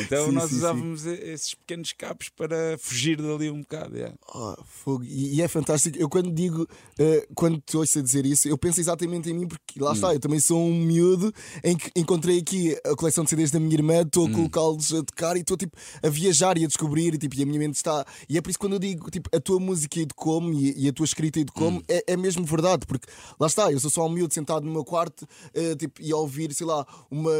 Então 0.00 0.26
Sim, 0.26 0.32
nós 0.32 0.44
sim, 0.44 0.50
sim. 0.50 0.56
usávamos 0.56 1.06
e- 1.06 1.10
esses 1.32 1.54
pequenos 1.54 1.88
escapes 1.88 2.28
para 2.30 2.76
fugir 2.78 3.16
dali 3.20 3.50
um 3.50 3.60
bocado. 3.60 3.96
yeah. 3.96 4.14
Oh, 4.34 4.54
fogo. 4.64 5.04
E, 5.04 5.36
e 5.36 5.42
é 5.42 5.48
fantástico. 5.48 5.96
Eu 5.98 6.08
quando 6.08 6.30
digo, 6.32 6.66
eh, 6.98 7.26
quando 7.34 7.60
te 7.60 7.76
ouço 7.76 7.98
a 7.98 8.02
dizer 8.02 8.24
isso, 8.26 8.48
eu 8.48 8.56
penso 8.58 8.80
exatamente 8.80 9.30
em 9.30 9.34
mim, 9.34 9.46
porque 9.46 9.78
lá 9.80 9.90
Hum. 9.90 9.94
está, 9.94 10.12
eu 10.14 10.20
também 10.20 10.40
sou 10.40 10.60
um 10.62 10.74
miúdo 10.80 11.32
em 11.64 11.76
que 11.76 11.90
encontrei 11.96 12.38
aqui 12.38 12.76
a 12.84 12.94
coleção 12.96 13.24
de 13.24 13.30
CDs 13.30 13.50
da 13.50 13.60
minha 13.60 13.74
irmã, 13.74 14.02
estou 14.02 14.26
a 14.26 14.28
Hum. 14.28 14.32
colocá-los 14.32 14.92
a 14.94 15.02
tocar 15.02 15.36
e 15.36 15.40
estou 15.40 15.56
tipo 15.56 15.76
a 16.02 16.08
viajar 16.08 16.56
e 16.58 16.64
a 16.64 16.66
descobrir, 16.66 17.14
e, 17.14 17.18
tipo, 17.18 17.34
e 17.36 17.42
a 17.42 17.46
minha 17.46 17.58
mente 17.58 17.76
está. 17.76 18.04
E 18.28 18.36
é 18.36 18.40
por 18.40 18.50
isso 18.50 18.58
que 18.58 18.64
quando 18.64 18.74
eu 18.74 18.78
digo 18.78 19.10
tipo, 19.10 19.28
a 19.34 19.40
tua 19.40 19.58
música 19.60 20.00
educou-me 20.00 20.56
e, 20.72 20.84
e 20.84 20.88
a 20.88 20.92
tua 20.92 21.04
escrita 21.04 21.40
educou-me, 21.40 21.78
Hum. 21.78 21.82
é, 21.88 22.04
é 22.12 22.16
mesmo 22.16 22.44
verdade, 22.44 22.86
porque 22.86 23.06
lá 23.38 23.46
está, 23.46 23.70
eu 23.72 23.80
sou 23.80 23.90
só 23.90 24.06
um 24.06 24.10
miúdo 24.10 24.32
sentado 24.34 24.64
no 24.64 24.72
meu 24.72 24.84
quarto 24.84 25.26
eh, 25.54 25.74
tipo, 25.76 26.00
e 26.02 26.12
a 26.12 26.16
ouvir, 26.26 26.52
sei 26.52 26.66
lá, 26.66 26.86
uma, 27.10 27.30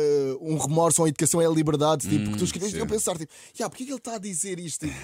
um 0.41 0.57
remorso 0.57 1.03
ou 1.03 1.07
a 1.07 1.09
educação 1.09 1.41
é 1.41 1.47
a 1.47 1.51
liberdade, 1.51 2.09
tipo, 2.09 2.31
que 2.31 2.37
tu 2.39 2.45
escreves 2.45 2.73
e 2.75 2.79
eu 2.79 2.85
Hum, 2.85 2.89
pensar, 2.89 3.19
tipo, 3.19 3.33
yeah, 3.59 3.69
porque 3.69 3.83
é 3.83 3.87
que 3.87 3.93
ele 3.93 3.99
está 3.99 4.15
a 4.15 4.19
dizer 4.19 4.59
isto? 4.59 4.87
Tipo, 4.87 4.99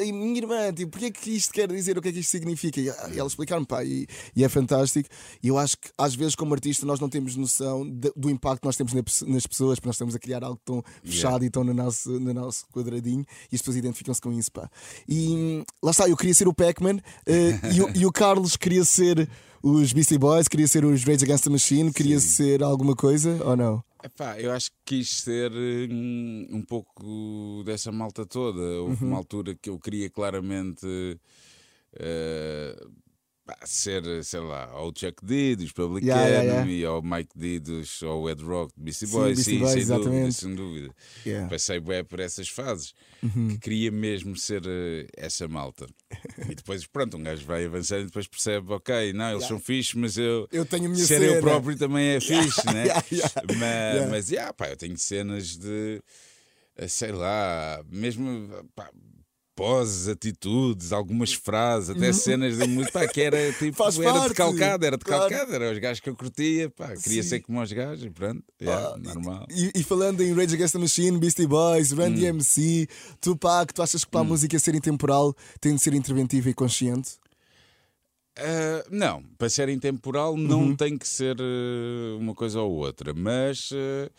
a 0.00 0.04
minha 0.04 0.38
irmã, 0.38 0.72
tipo, 0.72 0.90
porque 0.92 1.06
é 1.06 1.10
que 1.10 1.30
isto 1.30 1.52
quer 1.52 1.70
dizer? 1.70 1.96
O 1.98 2.02
que 2.02 2.08
é 2.08 2.12
que 2.12 2.18
isto 2.20 2.30
significa? 2.30 2.80
E, 2.80 2.86
e 2.86 3.18
ela 3.18 3.28
explicar-me, 3.28 3.66
pá, 3.66 3.84
e, 3.84 4.06
e 4.34 4.42
é 4.44 4.48
fantástico. 4.48 5.08
E 5.42 5.48
eu 5.48 5.58
acho 5.58 5.76
que 5.78 5.88
às 5.96 6.14
vezes, 6.14 6.34
como 6.34 6.54
artista, 6.54 6.84
nós 6.86 6.98
não 7.00 7.08
temos 7.08 7.36
noção 7.36 7.88
de- 7.88 8.12
do 8.16 8.30
impacto 8.30 8.60
que 8.62 8.66
nós 8.66 8.76
temos 8.76 8.92
nas 9.22 9.46
pessoas, 9.46 9.78
porque 9.78 9.88
nós 9.88 9.94
estamos 9.96 10.14
a 10.14 10.18
criar 10.18 10.42
algo 10.42 10.60
tão 10.64 10.82
fechado 11.04 11.44
e 11.44 11.50
tão 11.50 11.62
no 11.64 11.74
nosso, 11.74 12.10
no 12.18 12.32
nosso 12.32 12.66
quadradinho 12.72 13.24
e 13.52 13.54
as 13.56 13.60
pessoas 13.60 13.76
identificam-se 13.76 14.20
com 14.20 14.32
isso, 14.32 14.50
pá. 14.50 14.70
E 15.08 15.28
hum, 15.28 15.64
lá 15.82 15.90
está, 15.90 16.08
eu 16.08 16.16
queria 16.16 16.34
ser 16.34 16.48
o 16.48 16.54
Pac-Man 16.54 16.98
eh, 17.26 17.58
e, 17.94 18.00
e 18.00 18.06
o 18.06 18.12
Carlos 18.12 18.56
queria 18.56 18.84
ser. 18.84 19.28
Os 19.62 19.92
Beastie 19.92 20.18
Boys, 20.18 20.46
queria 20.48 20.68
ser 20.68 20.84
os 20.84 21.02
Rage 21.04 21.24
Against 21.24 21.44
the 21.44 21.50
Machine, 21.50 21.92
queria 21.92 22.20
ser 22.20 22.62
alguma 22.62 22.94
coisa 22.94 23.42
ou 23.44 23.56
não? 23.56 23.82
Epá, 24.02 24.38
eu 24.40 24.52
acho 24.52 24.70
que 24.70 24.98
quis 24.98 25.10
ser 25.10 25.50
hum, 25.52 26.46
um 26.52 26.62
pouco 26.62 27.62
dessa 27.66 27.90
malta 27.90 28.24
toda. 28.24 28.60
Houve 28.82 29.02
Uhum. 29.04 29.10
uma 29.10 29.16
altura 29.18 29.56
que 29.60 29.68
eu 29.68 29.78
queria 29.78 30.08
claramente 30.08 30.86
eh, 31.94 32.86
ser, 33.64 34.02
sei 34.24 34.40
lá, 34.40 34.70
ou 34.80 34.90
o 34.90 34.92
Chuck 34.96 35.24
D 35.24 35.56
dos 35.56 35.72
Public 35.72 36.06
Yeah, 36.06 36.26
yeah, 36.26 36.42
yeah. 36.44 36.62
Enemy, 36.62 36.86
ou 36.86 37.00
o 37.00 37.02
Mike 37.02 37.30
D 37.36 37.58
dos, 37.60 38.02
ou 38.02 38.22
o 38.22 38.30
Ed 38.30 38.42
Rock 38.42 38.72
de 38.76 38.82
Beastie 38.82 39.06
Sim, 39.06 39.12
Sim, 39.12 39.58
Boys, 39.58 39.72
sem 39.72 39.86
dúvida, 39.86 40.32
sem 40.32 40.54
dúvida. 40.54 40.94
Yeah. 41.26 41.44
Uhum. 41.44 41.48
Passei 41.50 41.80
bem 41.80 42.04
por 42.04 42.20
essas 42.20 42.48
fases 42.48 42.92
que 43.20 43.58
queria 43.58 43.90
mesmo 43.90 44.36
ser 44.36 44.62
eh, 44.66 45.06
essa 45.16 45.48
malta. 45.48 45.86
E 46.48 46.54
depois, 46.54 46.86
pronto, 46.86 47.16
um 47.16 47.22
gajo 47.22 47.44
vai 47.44 47.64
avançando 47.64 48.02
e 48.02 48.06
depois 48.06 48.26
percebe, 48.26 48.72
ok, 48.72 49.12
não, 49.12 49.30
eles 49.32 49.44
são 49.46 49.58
fixes, 49.58 49.94
mas 49.94 50.16
eu, 50.16 50.48
Eu 50.52 50.64
tenho 50.64 50.94
ser 50.96 51.18
cena. 51.18 51.24
eu 51.24 51.40
próprio 51.40 51.76
também 51.76 52.06
é 52.08 52.20
fixe, 52.20 52.64
né? 52.66 52.84
yeah, 52.86 53.04
yeah. 53.10 53.32
Mas, 53.48 53.58
Yeah. 53.58 54.10
mas 54.10 54.30
yeah, 54.30 54.52
pá, 54.52 54.68
eu 54.68 54.76
tenho 54.76 54.96
cenas 54.98 55.56
de 55.56 56.00
eh, 56.76 56.86
sei 56.88 57.10
lá, 57.12 57.82
mesmo 57.90 58.48
pá, 58.74 58.90
poses, 59.58 60.06
atitudes, 60.08 60.92
algumas 60.92 61.32
frases, 61.32 61.90
até 61.90 62.12
cenas 62.12 62.56
de 62.56 62.66
música 62.68 63.00
pá, 63.00 63.08
que 63.08 63.20
era 63.20 63.52
tipo, 63.54 63.64
Uhum. 63.66 63.72
Faz 63.72 63.98
era 63.98 64.12
parte, 64.12 64.28
de 64.28 64.34
calcada, 64.34 64.86
era 64.86 64.96
de 64.96 65.04
claro. 65.04 65.28
calcada, 65.28 65.54
era 65.56 65.72
os 65.72 65.78
gajos 65.78 66.00
que 66.00 66.08
eu 66.08 66.14
curtia, 66.16 66.70
pá, 66.70 66.94
queria 66.96 67.22
Sim. 67.22 67.28
ser 67.28 67.40
como 67.40 67.60
os 67.60 67.72
gajos, 67.72 68.04
e 68.04 68.10
pronto, 68.10 68.42
yeah, 68.62 68.94
Ah, 68.94 68.96
normal. 68.96 69.46
E, 69.50 69.72
e 69.74 69.82
falando 69.82 70.20
em 70.22 70.32
Rage 70.32 70.54
Against 70.54 70.72
the 70.74 70.78
Machine, 70.78 71.18
Beastie 71.18 71.46
Boys, 71.46 71.90
Run 71.90 72.06
Hum. 72.10 72.14
DMC, 72.14 72.88
Tupac, 73.20 73.74
tu 73.74 73.82
achas 73.82 74.04
que 74.04 74.10
para 74.10 74.20
a 74.20 74.24
música 74.24 74.56
ser 74.58 74.74
intemporal 74.76 75.34
tem 75.60 75.74
de 75.74 75.82
ser 75.82 75.92
interventiva 75.92 76.48
e 76.48 76.54
consciente? 76.54 77.12
Ah, 78.40 78.84
não, 78.90 79.22
para 79.36 79.48
ser 79.50 79.68
intemporal 79.68 80.36
não 80.36 80.68
Uhum. 80.68 80.76
tem 80.76 80.96
que 80.96 81.08
ser 81.08 81.36
eh, 81.40 82.16
uma 82.18 82.34
coisa 82.34 82.60
ou 82.60 82.70
outra, 82.72 83.12
mas, 83.12 83.70
eh, 83.72 84.10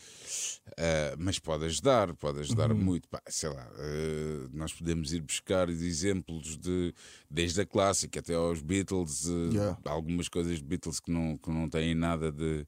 ah, 0.77 1.15
mas 1.17 1.39
pode 1.39 1.65
ajudar, 1.65 2.13
pode 2.15 2.39
ajudar 2.41 2.69
Uhum. 2.69 2.75
muito. 2.75 3.07
Pá, 3.07 3.21
sei 3.27 3.49
lá, 3.49 3.65
eh, 3.77 4.47
nós 4.51 4.73
podemos 4.73 5.13
ir 5.13 5.21
buscar 5.21 5.69
exemplos 5.69 6.57
de 6.57 6.93
desde 7.31 7.61
a 7.61 7.65
clássica 7.65 8.19
até 8.19 8.33
aos 8.35 8.61
Beatles, 8.61 9.27
eh, 9.29 9.31
Yeah. 9.53 9.77
algumas 9.85 10.27
coisas 10.27 10.57
de 10.57 10.65
Beatles 10.65 10.99
que 10.99 11.11
não, 11.11 11.37
que 11.37 11.49
não 11.49 11.69
têm 11.69 11.95
nada 11.95 12.31
de. 12.31 12.65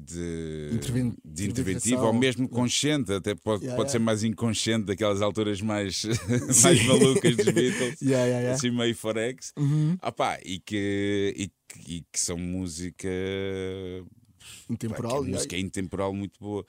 De, 0.00 0.70
Interven- 0.74 1.16
de 1.24 1.48
interventivo 1.50 2.04
ou 2.04 2.12
mesmo 2.12 2.48
consciente, 2.48 3.12
até 3.12 3.34
pode, 3.34 3.64
Yeah, 3.64 3.76
pode 3.76 3.88
yeah. 3.88 3.90
ser 3.90 3.98
mais 3.98 4.22
inconsciente 4.22 4.86
daquelas 4.86 5.20
alturas 5.20 5.60
mais, 5.60 6.04
mais 6.62 6.86
malucas 6.86 7.34
dos 7.36 7.46
Beatles 7.46 8.00
Yeah, 8.00 8.52
assim 8.52 8.70
meio 8.70 8.94
forex. 8.94 9.52
Uhum. 9.58 9.98
Ah 10.00 10.12
pá, 10.12 10.38
e, 10.44 10.60
que, 10.60 11.34
e, 11.36 11.50
e 11.96 12.00
que 12.12 12.20
são 12.20 12.38
música. 12.38 13.08
pá, 13.08 14.72
Intemporal, 14.72 15.22
que 15.24 15.28
é 15.28 15.32
música 15.32 15.56
intemporal 15.58 16.14
muito 16.14 16.38
boa. 16.38 16.64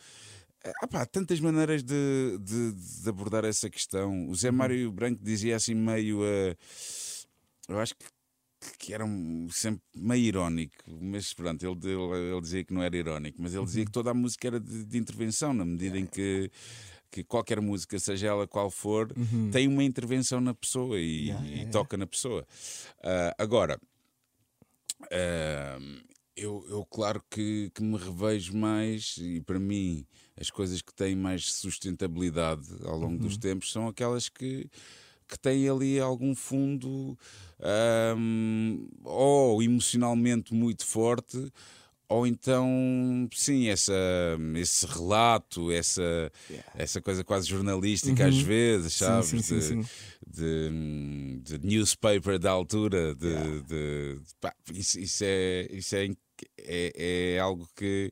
Ah 0.82 0.88
pá, 0.88 1.06
tantas 1.06 1.40
maneiras 1.40 1.84
de, 1.84 2.38
de, 2.42 2.72
de 2.74 3.10
abordar 3.10 3.46
essa 3.46 3.70
questão. 3.70 4.12
O 4.26 4.28
Uhum. 4.30 4.36
Zé 4.36 4.50
Mário 4.52 4.92
Branco 4.92 5.24
dizia 5.24 5.56
assim 5.56 5.76
meio. 5.76 6.22
ah, 6.24 6.56
eu 7.70 7.80
acho 7.80 7.94
que, 7.96 8.06
que 8.78 8.94
era 8.94 9.06
um- 9.06 9.48
sempre 9.50 9.82
meio 9.96 10.24
irónico, 10.26 10.76
mas 11.02 11.34
pronto, 11.34 11.64
ele, 11.66 11.80
ele, 11.94 12.32
ele 12.32 12.42
dizia 12.42 12.64
que 12.64 12.74
não 12.74 12.84
era 12.84 12.96
irónico, 12.98 13.42
mas 13.42 13.52
ele 13.54 13.60
Uhum. 13.60 13.66
dizia 13.66 13.86
que 13.86 13.92
toda 13.92 14.12
a 14.12 14.14
música 14.14 14.48
era 14.48 14.60
de, 14.60 14.86
de 14.86 14.98
intervenção, 14.98 15.54
na 15.54 15.66
medida 15.66 15.98
em 15.98 16.06
que. 16.06 16.52
Que 17.12 17.24
qualquer 17.24 17.60
música, 17.60 17.98
seja 17.98 18.28
ela 18.28 18.48
qual 18.48 18.70
for, 18.70 19.12
tem 19.52 19.68
uma 19.68 19.84
intervenção 19.84 20.40
na 20.40 20.54
pessoa 20.54 21.00
e, 21.00 21.02
Uhum. 21.02 21.26
Yeah, 21.26 21.42
e 21.42 21.48
yeah, 21.48 21.58
yeah. 21.62 21.72
toca 21.72 21.98
na 21.98 22.06
pessoa. 22.06 22.46
Ah, 23.02 23.34
agora, 23.36 23.80
ah, 25.12 25.80
eu, 26.36 26.66
eu 26.70 26.86
claro 26.86 27.24
que, 27.30 27.72
que 27.74 27.82
me 27.82 27.98
revejo 27.98 28.56
mais 28.56 29.16
e 29.18 29.42
para 29.42 29.60
mim 29.60 30.06
as 30.40 30.50
coisas 30.50 30.82
que 30.82 30.94
têm 30.94 31.16
mais 31.16 31.52
sustentabilidade 31.54 32.68
ao 32.86 32.98
longo 32.98 33.18
dos 33.18 33.34
Uhum. 33.34 33.40
tempos 33.40 33.72
são 33.72 33.88
aquelas 33.88 34.30
que, 34.30 34.70
que 35.30 35.40
têm 35.40 35.70
ali 35.70 36.00
algum 36.00 36.34
fundo 36.36 37.18
ahm, 37.62 38.88
ou 39.04 39.62
emocionalmente 39.64 40.54
muito 40.54 40.86
forte 40.86 41.52
ou 42.12 42.26
então, 42.26 43.30
sim, 43.36 43.68
essa, 43.70 43.94
esse 44.56 44.84
relato, 44.88 45.72
essa, 45.72 46.32
essa 46.74 47.00
coisa 47.00 47.24
quase 47.24 47.48
jornalística 47.48 48.26
às 48.26 48.36
vezes, 48.40 48.94
sabes? 48.94 49.32
Uhum. 49.32 49.42
sim, 49.44 49.62
sim, 49.62 49.78
de, 49.78 49.86
sim. 49.86 49.90
de, 50.28 51.40
de 51.60 51.68
newspaper 51.68 52.40
da 52.40 52.50
altura. 52.50 53.14
De, 53.14 53.62
de- 53.62 54.20
pá, 54.42 54.52
isso, 54.74 55.00
isso 55.00 55.24
é, 55.24 55.68
isso 55.70 55.96
é, 55.96 56.08
é, 56.62 57.34
é 57.36 57.40
algo 57.40 57.70
que, 57.76 58.12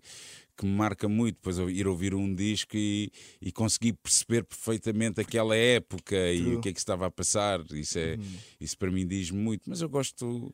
que 0.57 0.65
me 0.65 0.71
marca 0.71 1.07
muito. 1.07 1.35
Depois 1.35 1.57
ir 1.57 1.87
ouvir 1.87 2.15
um 2.15 2.33
disco 2.33 2.75
e, 2.75 3.11
e 3.41 3.51
conseguir 3.51 3.93
perceber 3.93 4.43
perfeitamente 4.43 5.21
aquela 5.21 5.55
época 5.55 6.15
e 6.31 6.41
True. 6.41 6.55
o 6.55 6.61
que 6.61 6.69
é 6.69 6.73
que 6.73 6.79
estava 6.79 7.05
a 7.05 7.11
passar. 7.11 7.63
Isso, 7.71 7.99
é, 7.99 8.17
isso 8.59 8.77
para 8.77 8.91
mim 8.91 9.05
diz 9.07 9.31
muito. 9.31 9.69
Mas 9.69 9.81
eu 9.81 9.89
gosto. 9.89 10.53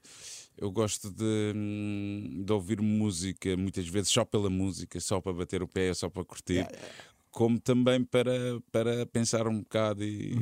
Eu 0.56 0.72
gosto 0.72 1.10
de, 1.10 1.54
hum, 1.56 2.44
de 2.46 2.54
ouvir 2.54 2.80
música, 2.80 3.58
muitas 3.58 3.88
vezes 3.88 4.10
só 4.10 4.24
pela 4.24 4.52
música, 4.52 5.00
só 5.00 5.20
para 5.20 5.34
bater 5.34 5.64
o 5.64 5.68
pé, 5.68 5.92
só 5.96 6.12
para 6.12 6.24
curtir, 6.24 6.68
como 7.34 7.60
também 7.60 8.04
para, 8.04 8.32
para 8.72 9.08
pensar 9.08 9.48
um 9.48 9.60
bocado 9.60 10.04
e, 10.04 10.34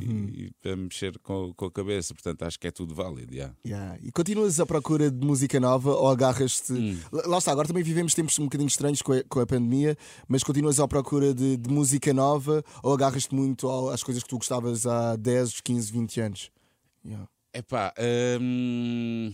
e 0.44 0.50
para 0.60 0.76
mexer 0.76 1.18
com, 1.20 1.52
com 1.54 1.64
a 1.64 1.72
cabeça. 1.72 2.12
Portanto, 2.12 2.42
acho 2.42 2.60
que 2.60 2.66
é 2.66 2.70
tudo 2.70 2.94
válido. 2.94 3.34
já. 3.34 3.50
Yeah. 3.66 3.98
E 4.02 4.12
continuas 4.12 4.60
à 4.60 4.66
procura 4.66 5.10
de 5.10 5.26
música 5.26 5.58
nova 5.58 5.90
ou 5.90 6.08
agarras-te. 6.08 6.74
Hum. 6.74 6.98
Lá 7.10 7.38
está, 7.38 7.50
agora 7.50 7.66
também 7.66 7.82
vivemos 7.82 8.14
tempos 8.14 8.38
um 8.38 8.44
bocadinho 8.44 8.68
estranhos 8.68 9.00
com 9.00 9.14
a, 9.14 9.24
com 9.24 9.40
a 9.40 9.46
pandemia, 9.46 9.96
mas 10.28 10.44
continuas 10.44 10.78
à 10.78 10.86
procura 10.86 11.32
de, 11.32 11.56
de 11.56 11.70
música 11.70 12.12
nova 12.12 12.62
ou 12.82 12.92
agarras-te 12.92 13.34
muito 13.34 13.70
às 13.88 14.02
coisas 14.02 14.22
que 14.22 14.28
tu 14.28 14.36
gostavas 14.36 14.86
há 14.86 15.16
10, 15.16 15.62
15, 15.62 15.92
20 15.92 16.20
anos? 16.20 16.50
Yeah. 17.04 17.26
Epá, 17.54 17.94
hum, 18.38 19.32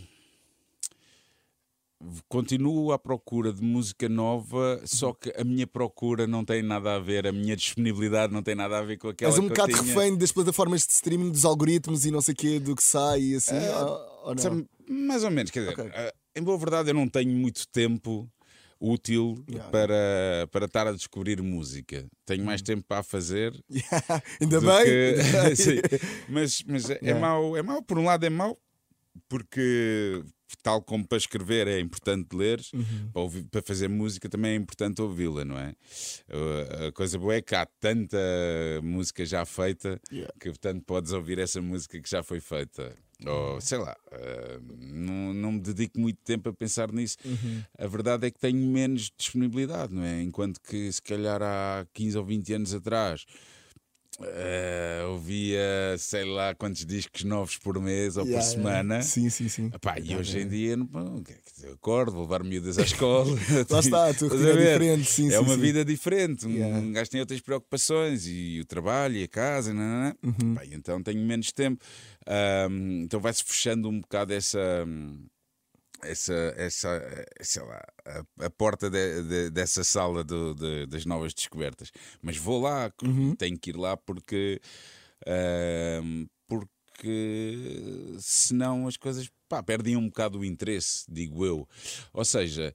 continuo 2.29 2.93
à 2.93 2.99
procura 2.99 3.53
de 3.53 3.63
música 3.63 4.09
nova, 4.09 4.81
só 4.85 5.13
que 5.13 5.33
a 5.37 5.43
minha 5.43 5.67
procura 5.67 6.27
não 6.27 6.45
tem 6.45 6.63
nada 6.63 6.95
a 6.95 6.99
ver, 6.99 7.27
a 7.27 7.33
minha 7.33 7.57
disponibilidade 7.57 8.33
não 8.33 8.43
tem 8.43 8.55
nada 8.55 8.79
a 8.79 8.83
ver 8.83 8.99
com 8.99 9.09
aquela 9.09 9.33
És 9.33 9.39
um 9.39 9.49
bocado 9.49 9.73
tinha. 9.73 9.83
refém 9.83 10.17
das 10.17 10.31
plataformas 10.31 10.87
de 10.87 10.93
streaming, 10.93 11.31
dos 11.31 11.45
algoritmos 11.45 12.07
e 12.07 12.11
não 12.11 12.21
sei 12.21 12.35
o 12.35 12.37
quê, 12.37 12.61
do 12.61 12.77
que 12.77 12.83
sai 12.85 13.21
e 13.21 13.35
assim? 13.35 13.55
ou, 13.57 14.29
ou? 14.31 14.39
Sabe, 14.39 14.65
mais 14.89 15.25
ou 15.25 15.31
menos, 15.31 15.51
quer 15.51 15.61
dizer, 15.61 15.73
Ok. 15.73 15.91
eh, 15.93 16.15
em 16.37 16.43
boa 16.43 16.57
verdade 16.57 16.91
eu 16.91 16.95
não 16.95 17.09
tenho 17.09 17.31
muito 17.33 17.67
tempo 17.69 18.31
útil 18.81 19.45
Yeah. 19.51 19.73
para, 19.73 20.49
para 20.53 20.67
estar 20.67 20.87
a 20.87 20.93
descobrir 20.93 21.43
música. 21.43 22.07
Tenho 22.25 22.45
mais 22.45 22.63
tempo 22.63 22.85
para 22.87 22.99
a 23.01 23.03
fazer. 23.03 23.53
Ainda 24.41 24.61
do 24.61 24.67
bem. 24.69 24.85
que-. 24.85 25.99
Mas, 26.31 26.63
mas 26.65 26.89
é, 26.91 26.99
Yeah. 27.03 27.21
mau, 27.21 27.57
é 27.57 27.63
mau, 27.63 27.83
por 27.83 27.99
um 27.99 28.05
lado 28.05 28.25
é 28.25 28.31
mau, 28.31 28.57
porque 29.29 30.23
tal 30.63 30.81
como 30.83 31.07
para 31.07 31.19
escrever 31.19 31.67
é 31.69 31.79
importante 31.81 32.35
ler, 32.35 32.61
Uhum. 32.73 33.11
para, 33.13 33.23
ouvir- 33.23 33.45
para 33.45 33.63
fazer 33.63 33.89
música 33.89 34.29
também 34.29 34.53
é 34.53 34.55
importante 34.57 35.01
ouvi-la, 35.03 35.45
não 35.45 35.59
é? 35.59 35.75
Uh, 36.29 36.87
A 36.89 36.93
coisa 36.93 37.19
boa 37.19 37.35
é 37.35 37.43
que 37.43 37.55
há 37.55 37.67
tanta 37.81 38.19
música 38.83 39.25
já 39.27 39.45
feita 39.45 40.01
Yeah. 40.11 40.33
que 40.41 40.49
portanto 40.49 40.83
podes 40.85 41.13
ouvir 41.13 41.39
essa 41.39 41.61
música 41.61 42.01
que 42.01 42.09
já 42.09 42.23
foi 42.23 42.41
feita. 42.41 42.97
Ou 43.27 43.61
sei 43.61 43.79
lá, 43.79 43.97
uh, 44.13 44.77
não, 44.79 45.35
não 45.35 45.53
me 45.53 45.61
dedico 45.61 45.99
muito 45.99 46.19
tempo 46.25 46.49
a 46.51 46.53
pensar 46.53 46.93
nisso. 46.93 47.17
Uhum. 47.25 47.63
A 47.77 47.87
verdade 47.89 48.27
é 48.27 48.31
que 48.31 48.39
tenho 48.39 48.59
menos 48.65 49.11
disponibilidade, 49.19 49.93
não 49.93 50.05
é? 50.05 50.23
Enquanto 50.23 50.61
que 50.61 50.91
se 50.93 51.03
calhar 51.03 51.43
há 51.43 51.85
15 51.93 52.17
ou 52.17 52.25
20 52.25 52.53
anos 52.55 52.73
atrás 52.73 53.25
eh, 54.23 55.03
ouvia 55.09 55.97
sei 55.99 56.25
lá 56.25 56.55
quantos 56.55 56.85
discos 56.85 57.25
novos 57.25 57.57
por 57.57 57.81
mês 57.81 58.17
ou 58.17 58.25
Yeah, 58.25 58.43
por 58.43 58.43
yeah. 58.45 58.51
semana. 58.83 59.03
Sim, 59.03 59.29
sim, 59.31 59.49
sim. 59.49 59.71
Epá, 59.73 59.99
e 59.99 60.17
hoje 60.17 60.41
em 60.41 60.49
dia, 60.49 60.77
não, 60.77 61.23
quer 61.23 61.39
dizer, 61.55 61.73
acordo, 61.73 62.13
vou 62.13 62.23
levar 62.23 62.43
miúdas 62.43 62.79
à 62.79 62.83
escola. 62.83 63.37
Lá 63.71 63.81
está, 63.81 64.09
a 64.11 64.15
tua 64.15 64.29
é 64.29 64.57
diferente, 64.57 65.05
sim, 65.11 65.29
É 65.29 65.33
sim, 65.33 65.39
uma 65.39 65.55
sim. 65.55 65.61
vida 65.61 65.85
diferente. 65.85 66.47
Um 66.47 66.51
Yeah. 66.51 66.91
gajo 66.93 67.11
tem 67.11 67.21
outras 67.21 67.41
preocupações 67.41 68.27
e 68.27 68.61
o 68.61 68.65
trabalho 68.65 69.17
e 69.17 69.23
a 69.25 69.29
casa. 69.29 69.73
Não, 69.73 70.13
Uhum. 70.23 70.55
Pá, 70.55 70.65
e 70.65 70.75
então 70.75 71.03
tenho 71.03 71.21
menos 71.25 71.53
tempo. 71.53 71.85
Ahm, 72.27 73.03
então 73.05 73.21
vai-se 73.21 73.45
fechando 73.45 73.89
um 73.89 74.01
bocado 74.01 74.33
essa. 74.33 74.59
Essa, 76.03 76.55
essa, 76.57 77.27
sei 77.41 77.63
lá, 77.63 77.83
a, 78.07 78.47
a 78.47 78.51
porta 78.51 78.89
de- 78.89 79.23
de- 79.25 79.51
dessa 79.51 79.83
sala 79.83 80.23
do- 80.23 80.55
de- 80.55 80.87
das 80.87 81.05
novas 81.05 81.35
descobertas. 81.35 81.91
Mas 82.23 82.37
vou 82.37 82.61
lá, 82.63 82.93
Uhum. 83.03 83.35
tenho 83.35 83.59
que 83.59 83.71
ir 83.71 83.77
lá 83.77 83.97
porque, 83.97 84.61
ahm, 85.27 86.27
porque 86.47 88.17
senão 88.21 88.87
as 88.87 88.97
coisas 88.97 89.29
pá, 89.49 89.63
perdem 89.63 89.97
um 89.97 90.07
bocado 90.07 90.39
o 90.39 90.45
interesse, 90.45 91.05
digo 91.09 91.45
eu. 91.45 91.69
Ou 92.13 92.25
seja, 92.25 92.75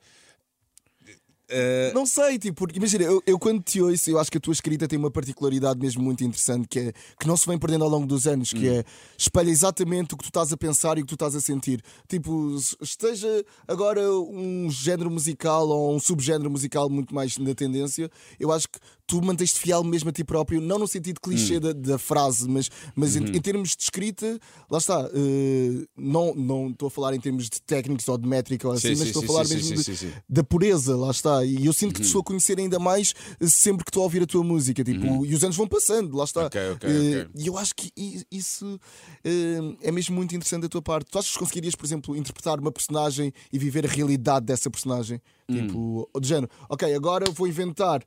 ah, 1.53 1.93
Não 1.93 2.05
sei, 2.05 2.37
tipo, 2.39 2.55
porque 2.57 2.77
imagina, 2.79 3.03
eu, 3.03 3.21
eu 3.25 3.37
quando 3.39 3.61
te 3.61 3.81
ouço, 3.81 4.09
eu 4.09 4.19
acho 4.19 4.31
que 4.31 4.37
a 4.37 4.41
tua 4.41 4.53
escrita 4.53 4.87
tem 4.87 4.97
uma 4.97 5.11
particularidade 5.11 5.79
mesmo 5.79 6.01
muito 6.03 6.23
interessante 6.23 6.67
que 6.67 6.79
é 6.79 6.93
que 7.19 7.27
não 7.27 7.37
se 7.37 7.45
vem 7.47 7.57
perdendo 7.57 7.83
ao 7.83 7.89
longo 7.89 8.07
dos 8.07 8.25
anos, 8.27 8.51
que 8.51 8.69
Hum. 8.69 8.79
é 8.79 8.83
espelha 9.17 9.49
exatamente 9.49 10.13
o 10.13 10.17
que 10.17 10.23
tu 10.23 10.29
estás 10.29 10.51
a 10.51 10.57
pensar 10.57 10.97
e 10.97 11.01
o 11.01 11.05
que 11.05 11.09
tu 11.09 11.15
estás 11.15 11.35
a 11.35 11.41
sentir. 11.41 11.81
Tipo, 12.07 12.55
esteja 12.81 13.27
agora 13.67 14.01
um 14.11 14.69
género 14.69 15.09
musical 15.11 15.67
ou 15.67 15.95
um 15.95 15.99
subgénero 15.99 16.49
musical 16.49 16.89
muito 16.89 17.13
mais 17.13 17.37
na 17.37 17.53
tendência, 17.53 18.09
eu 18.39 18.51
acho 18.51 18.67
que 18.67 18.79
tu 19.13 19.21
mantens-te 19.23 19.59
fiel 19.59 19.83
mesmo 19.83 20.09
a 20.09 20.11
ti 20.11 20.23
próprio, 20.23 20.59
não 20.59 20.79
no 20.79 20.87
sentido 20.87 21.17
Hum. 21.17 21.21
clichê 21.29 21.59
da, 21.59 21.71
da 21.71 21.99
frase, 21.99 22.49
mas, 22.49 22.67
mas 22.95 23.15
Uhum. 23.15 23.27
em, 23.27 23.37
em 23.37 23.41
termos 23.41 23.75
de 23.75 23.83
escrita, 23.83 24.39
lá 24.71 24.79
está. 24.79 25.07
eh, 25.13 25.85
não 25.95 26.33
não 26.33 26.69
estou 26.71 26.87
a 26.87 26.89
falar 26.91 27.13
em 27.13 27.19
termos 27.19 27.43
de 27.47 27.61
técnicos 27.61 28.07
ou 28.07 28.17
de 28.17 28.27
métrica 28.27 28.67
ou 28.67 28.73
assim, 28.73 28.89
Sim, 28.89 28.95
mas 28.97 29.07
estou 29.09 29.23
a 29.23 29.27
falar 29.27 29.45
sim, 29.45 29.53
mesmo 29.55 29.77
sim, 29.83 29.93
de- 30.07 30.13
da 30.27 30.43
pureza, 30.43 30.95
lá 30.97 31.11
está. 31.11 31.45
E 31.45 31.63
eu 31.65 31.73
sinto 31.73 31.93
que 31.93 32.01
te 32.01 32.07
sou 32.07 32.21
a 32.21 32.23
conhecer 32.23 32.57
ainda 32.57 32.79
mais 32.79 33.13
eh, 33.39 33.45
sempre 33.47 33.83
que 33.85 33.91
estou 33.91 34.01
a 34.01 34.05
ouvir 34.05 34.23
a 34.23 34.25
tua 34.25 34.43
música. 34.43 34.83
Tipo, 34.83 35.23
E 35.25 35.35
os 35.35 35.43
anos 35.43 35.55
vão 35.55 35.67
passando, 35.67 36.17
lá 36.17 36.23
está. 36.23 36.47
Ok, 36.47 36.59
ok, 36.71 36.89
Eh, 36.89 37.21
ok. 37.25 37.41
E 37.43 37.47
eu 37.47 37.57
acho 37.57 37.75
que 37.75 37.91
isso 38.31 38.79
eh, 39.23 39.59
é 39.81 39.91
mesmo 39.91 40.15
muito 40.15 40.35
interessante 40.35 40.63
da 40.63 40.69
tua 40.69 40.81
parte. 40.81 41.11
Tu 41.11 41.19
achas 41.19 41.31
que 41.33 41.39
conseguirias, 41.39 41.75
por 41.75 41.85
exemplo, 41.85 42.15
interpretar 42.17 42.59
uma 42.59 42.71
personagem 42.71 43.31
e 43.51 43.59
viver 43.59 43.85
a 43.85 43.89
realidade 43.89 44.45
dessa 44.45 44.69
personagem? 44.71 45.21
Hum. 45.49 45.53
Tipo, 45.67 46.09
do 46.19 46.25
género, 46.25 46.49
ok, 46.69 46.93
agora 46.95 47.29
vou 47.29 47.47
inventar 47.47 48.01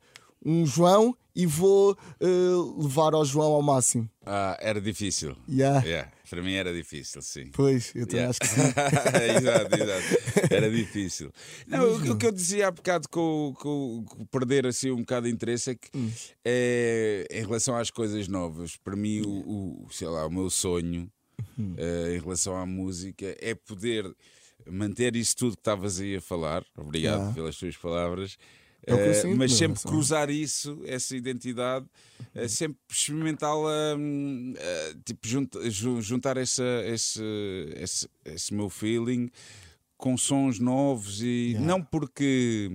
um 0.47 0.65
João 0.65 1.17
e 1.35 1.45
vou 1.45 1.99
eh, 2.21 2.27
levar 2.79 3.13
ao 3.13 3.25
João 3.25 3.53
ao 3.53 3.61
máximo. 3.63 4.09
ah, 4.25 4.57
era 4.61 4.81
difícil. 4.81 5.37
Yeah. 5.47 5.85
Yeah, 5.85 6.11
Para 6.31 6.43
mim 6.43 6.55
era 6.55 6.73
difícil, 6.73 7.21
sim. 7.21 7.51
Pois, 7.53 7.93
eu 7.95 8.07
também 8.07 8.25
Yeah. 8.25 8.31
acho 8.31 8.41
que 8.41 8.47
sim. 8.47 8.61
exato, 9.37 9.75
exato. 9.75 10.55
Era 10.55 10.71
difícil. 10.71 11.31
Não, 11.67 11.85
o, 11.85 12.13
o 12.13 12.17
que 12.17 12.25
eu 12.27 12.33
dizia 12.33 12.69
há 12.69 12.71
bocado 12.71 13.09
com, 13.11 13.49
o- 13.49 13.55
com 13.55 14.05
com 14.09 14.25
perder 14.27 14.67
assim 14.67 14.91
um 14.91 14.99
bocado 15.01 15.27
de 15.27 15.33
interesse 15.35 15.71
é 15.71 15.75
que 15.75 15.89
Hum. 15.95 16.11
é, 16.45 17.27
em 17.31 17.41
relação 17.43 17.77
às 17.77 17.91
coisas 17.91 18.29
novas, 18.29 18.77
para 18.77 18.97
mim 18.97 19.21
o, 19.21 19.85
o- 19.85 19.89
sei 19.91 20.09
lá, 20.09 20.25
o 20.27 20.31
meu 20.31 20.49
sonho 20.49 21.11
eh, 21.77 22.15
em 22.17 22.21
relação 22.21 22.57
à 22.57 22.65
música 22.65 23.37
é 23.41 23.55
poder 23.55 24.11
manter 24.69 25.15
isso 25.17 25.37
tudo 25.37 25.53
que 25.53 25.61
estavas 25.61 26.01
aí 26.01 26.17
a 26.17 26.21
falar. 26.21 26.65
Obrigado 26.77 27.17
Yeah. 27.19 27.35
pelas 27.35 27.57
tuas 27.57 27.77
palavras. 27.77 28.39
É 28.85 28.95
o 28.95 28.97
que 28.97 29.03
eu 29.03 29.11
Eh, 29.11 29.15
sinto, 29.15 29.37
mas 29.37 29.53
sempre 29.53 29.79
só- 29.81 29.89
cruzar 29.89 30.31
isso, 30.31 30.81
essa 30.85 31.17
identidade, 31.17 31.87
eh, 32.35 32.47
sempre 32.49 32.79
experimentá-la, 32.91 33.97
hum, 33.97 34.55
eh, 34.57 34.95
tipo, 35.05 35.27
junta- 35.27 35.71
ju- 35.71 36.01
juntar 36.01 36.37
essa, 36.37 36.65
esse, 36.87 37.23
esse, 37.77 38.09
esse 38.25 38.55
meu 38.55 38.69
feeling 38.69 39.29
com 39.97 40.17
sons 40.17 40.59
novos 40.61 41.21
e 41.23 41.53
Yeah. 41.53 41.67
não 41.67 41.83
porque 41.83 42.71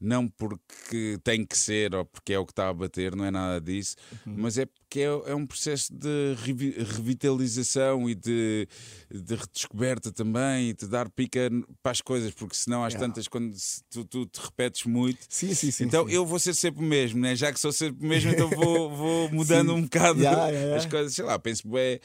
não 0.00 0.28
porque 0.28 1.18
tem 1.24 1.44
que 1.44 1.56
ser 1.58 1.94
ou 1.94 2.04
porque 2.04 2.32
é 2.32 2.38
o 2.38 2.46
que 2.46 2.52
está 2.52 2.68
a 2.68 2.74
bater, 2.74 3.16
não 3.16 3.24
é 3.24 3.30
nada 3.30 3.60
disso, 3.60 3.96
Uhum. 4.26 4.34
mas 4.38 4.56
é 4.58 4.64
porque 4.66 5.00
é, 5.00 5.04
é 5.30 5.34
um 5.34 5.46
processo 5.46 5.92
de 5.92 6.34
revi- 6.44 6.74
revitalização 6.78 8.08
e 8.08 8.14
de, 8.14 8.68
de 9.10 9.34
redescoberta 9.34 10.10
também 10.12 10.70
e 10.70 10.72
de 10.74 10.86
dar 10.86 11.08
pica 11.10 11.50
para 11.82 11.92
as 11.92 12.00
coisas, 12.00 12.32
porque 12.32 12.54
senão 12.56 12.84
às 12.84 12.92
Yeah. 12.92 13.06
tantas, 13.06 13.28
quando 13.28 13.54
tu, 13.90 14.04
tu 14.04 14.26
te 14.26 14.40
repetes 14.40 14.84
muito. 14.84 15.18
Sim, 15.28 15.52
sim, 15.54 15.70
sim. 15.70 15.84
então 15.84 16.06
sim. 16.08 16.14
eu 16.14 16.24
vou 16.24 16.38
ser 16.38 16.54
sempre 16.54 16.80
o 16.80 16.86
mesmo, 16.86 17.20
né? 17.20 17.36
já 17.36 17.52
que 17.52 17.60
sou 17.60 17.72
sempre 17.72 18.04
o 18.04 18.08
mesmo, 18.08 18.30
então 18.30 18.48
vou, 18.50 18.90
vou 18.96 19.30
mudando 19.34 19.74
um 19.74 19.82
bocado 19.82 20.20
yeah, 20.20 20.48
yeah. 20.48 20.76
as 20.76 20.86
coisas. 20.86 21.14
Sei 21.14 21.24
lá, 21.24 21.38
penso 21.38 21.68
bem 21.68 22.00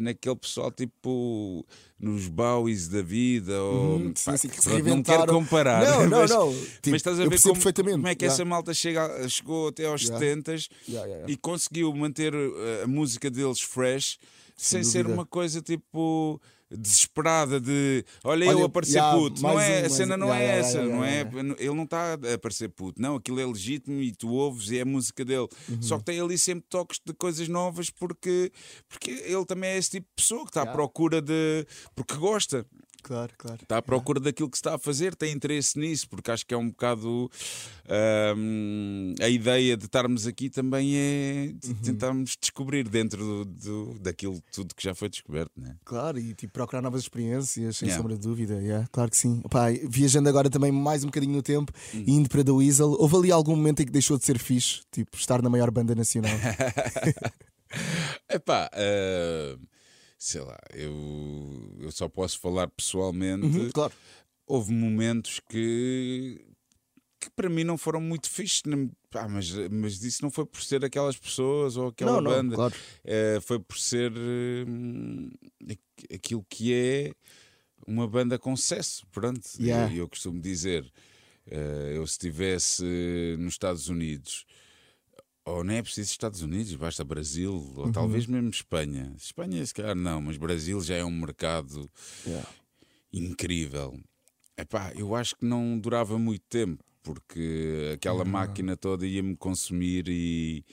naquele 0.00 0.36
pessoal 0.36 0.70
tipo 0.70 1.64
nos 1.98 2.28
Bowies 2.28 2.88
da 2.88 3.00
vida, 3.02 3.60
ou 3.62 3.96
Uhum, 3.98 4.12
sim, 4.14 4.24
pá, 4.30 4.36
sim, 4.36 4.48
que 4.48 4.56
se 4.62 4.68
pronto, 4.68 4.84
não 4.88 5.02
quero 5.02 5.26
comparar, 5.26 5.82
Não, 5.84 6.00
não, 6.08 6.18
mas, 6.20 6.30
não. 6.30 6.52
mas 6.52 6.68
Tipo, 6.82 6.96
estás 6.96 7.20
a 7.20 7.26
ver 7.26 7.40
como, 7.40 7.60
como 7.62 8.08
é 8.08 8.14
que 8.14 8.24
Yeah. 8.24 8.34
essa 8.34 8.44
malta 8.44 8.74
chega, 8.74 9.28
chegou 9.28 9.68
até 9.68 9.86
aos 9.86 10.02
Yeah. 10.02 10.18
70 10.26 10.54
Yeah, 10.88 11.24
e 11.28 11.36
conseguiu 11.36 11.92
manter 11.94 12.34
uh, 12.34 12.82
a 12.84 12.86
música 12.86 13.30
deles 13.30 13.60
fresh 13.60 14.18
sem 14.56 14.82
ser 14.84 14.98
dúvida. 15.04 15.14
uma 15.14 15.26
coisa 15.26 15.60
tipo 15.62 16.40
desesperada 16.70 17.60
de 17.60 18.04
olha, 18.22 18.48
Olha, 18.48 18.58
eu 18.60 18.64
aparecer 18.64 18.96
yeah, 18.96 19.16
puto. 19.16 19.42
Não 19.42 19.60
é, 19.60 19.82
um, 19.82 19.86
a 19.86 19.88
cena 19.88 20.16
não 20.16 20.26
Yeah, 20.28 20.44
é 20.44 20.48
yeah, 20.48 20.68
essa, 20.68 20.82
não 20.84 21.04
é? 21.04 21.20
Ele 21.58 21.74
não 21.74 21.84
está 21.84 22.12
a 22.14 22.34
aparecer 22.34 22.68
puto. 22.68 23.00
Não, 23.00 23.16
aquilo 23.16 23.40
é 23.40 23.46
legítimo 23.46 24.00
e 24.00 24.12
tu 24.12 24.30
ouves 24.30 24.70
e 24.70 24.78
é 24.78 24.82
a 24.82 24.84
música 24.84 25.24
dele. 25.24 25.48
Uhum. 25.68 25.82
Só 25.82 25.98
que 25.98 26.04
tem 26.04 26.20
ali 26.20 26.38
sempre 26.38 26.64
toques 26.68 27.00
de 27.04 27.12
coisas 27.12 27.48
novas 27.48 27.90
porque, 27.90 28.50
porque 28.88 29.10
ele 29.10 29.44
também 29.44 29.70
é 29.70 29.78
esse 29.78 29.90
tipo 29.90 30.06
de 30.08 30.22
pessoa 30.22 30.42
que 30.42 30.50
está 30.50 30.62
à 30.62 30.66
procura 30.66 31.20
de. 31.20 31.66
porque 31.94 32.14
gosta. 32.14 32.66
Claro, 33.04 33.32
claro. 33.36 33.58
Está 33.62 33.76
à 33.76 33.82
procura 33.82 34.18
daquilo 34.18 34.48
que 34.50 34.56
se 34.56 34.60
está 34.62 34.74
a 34.74 34.78
fazer, 34.78 35.14
tem 35.14 35.30
interesse 35.32 35.78
nisso, 35.78 36.08
porque 36.08 36.30
acho 36.30 36.44
que 36.46 36.54
é 36.54 36.56
um 36.56 36.68
bocado 36.70 37.30
hum, 38.36 39.14
a 39.20 39.28
ideia 39.28 39.76
de 39.76 39.84
estarmos 39.84 40.26
aqui 40.26 40.48
também 40.48 40.96
é 40.96 41.52
de 41.54 41.68
Uhum. 41.68 41.74
tentarmos 41.82 42.36
descobrir 42.40 42.88
dentro 42.88 43.18
do, 43.22 43.44
do- 43.44 43.98
daquilo 44.00 44.42
tudo 44.50 44.74
que 44.74 44.82
já 44.82 44.94
foi 44.94 45.08
descoberto, 45.10 45.52
né? 45.60 45.76
Claro, 45.84 46.18
e 46.18 46.32
tipo, 46.34 46.52
procurar 46.54 46.80
novas 46.80 47.02
experiências, 47.02 47.76
sem 47.76 47.88
Yeah. 47.88 48.02
sombra 48.02 48.16
de 48.16 48.22
dúvida. 48.26 48.54
Yeah, 48.60 48.88
claro 48.90 49.10
que 49.10 49.16
sim. 49.18 49.42
Pá, 49.50 49.66
viajando 49.88 50.28
agora 50.28 50.48
também 50.48 50.72
mais 50.72 51.04
um 51.04 51.08
bocadinho 51.08 51.34
no 51.34 51.42
tempo 51.42 51.72
Hum. 51.94 52.04
e 52.06 52.12
indo 52.12 52.28
para 52.30 52.42
The 52.42 52.52
Weasel, 52.52 52.96
houve 52.98 53.16
ali 53.16 53.30
algum 53.32 53.54
momento 53.54 53.80
em 53.82 53.84
que 53.86 53.92
deixou 53.92 54.16
de 54.18 54.24
ser 54.24 54.38
fixe? 54.38 54.80
Tipo, 54.90 55.14
estar 55.16 55.42
na 55.42 55.50
maior 55.50 55.70
banda 55.70 55.94
nacional. 55.94 56.32
Epá, 58.30 58.70
ah, 58.72 59.56
sei 60.26 60.40
lá, 60.40 60.58
eu, 60.72 61.76
eu 61.80 61.92
só 61.92 62.08
posso 62.08 62.38
falar 62.40 62.66
pessoalmente. 62.68 63.44
Uhum, 63.46 63.70
claro. 63.70 63.92
Houve 64.46 64.72
momentos 64.72 65.38
que, 65.50 66.42
que 67.20 67.28
para 67.36 67.50
mim 67.50 67.62
não 67.64 67.76
foram 67.76 68.00
muito 68.00 68.30
fixes, 68.30 68.62
nem- 68.64 68.90
pá, 69.10 69.28
mas, 69.28 69.50
mas 69.70 70.02
isso 70.02 70.22
não 70.22 70.30
foi 70.30 70.46
por 70.46 70.62
ser 70.62 70.82
aquelas 70.82 71.18
pessoas 71.18 71.76
ou 71.76 71.88
aquela 71.88 72.12
Não, 72.12 72.20
não, 72.22 72.30
banda. 72.30 72.54
claro. 72.56 72.74
Eh, 73.04 73.38
foi 73.42 73.58
por 73.60 73.78
ser 73.78 74.12
hum, 74.66 75.30
aqu- 75.70 76.14
aquilo 76.14 76.46
que 76.48 76.72
é 76.72 77.12
uma 77.86 78.08
banda 78.08 78.38
com 78.38 78.56
sucesso. 78.56 79.06
Pronto, 79.12 79.42
Yeah. 79.60 79.92
eu, 79.92 79.98
eu 80.04 80.08
costumo 80.08 80.40
dizer, 80.40 80.90
eh, 81.46 81.92
eu 81.96 82.06
se 82.06 82.12
estivesse 82.14 82.82
nos 83.38 83.52
Estados 83.54 83.88
Unidos, 83.88 84.46
ou 85.44 85.62
nem 85.64 85.78
é 85.78 85.82
preciso 85.82 86.10
Estados 86.10 86.42
Unidos, 86.42 86.74
basta 86.74 87.04
Brasil, 87.04 87.52
Uhum. 87.52 87.74
ou 87.82 87.92
talvez 87.92 88.26
mesmo 88.26 88.48
Espanha. 88.50 89.12
Espanha, 89.16 89.64
se 89.64 89.74
calhar, 89.74 89.94
não, 89.94 90.20
mas 90.22 90.36
Brasil 90.36 90.80
já 90.80 90.96
é 90.96 91.04
um 91.04 91.10
mercado 91.10 91.90
Yeah. 92.26 92.48
incrível. 93.12 93.98
Epá, 94.56 94.92
eu 94.94 95.14
acho 95.14 95.36
que 95.36 95.44
não 95.44 95.78
durava 95.78 96.18
muito 96.18 96.44
tempo, 96.48 96.82
porque 97.02 97.90
aquela 97.94 98.24
máquina 98.24 98.76
toda 98.76 99.06
ia-me 99.06 99.36
consumir 99.36 100.04
e, 100.08 100.64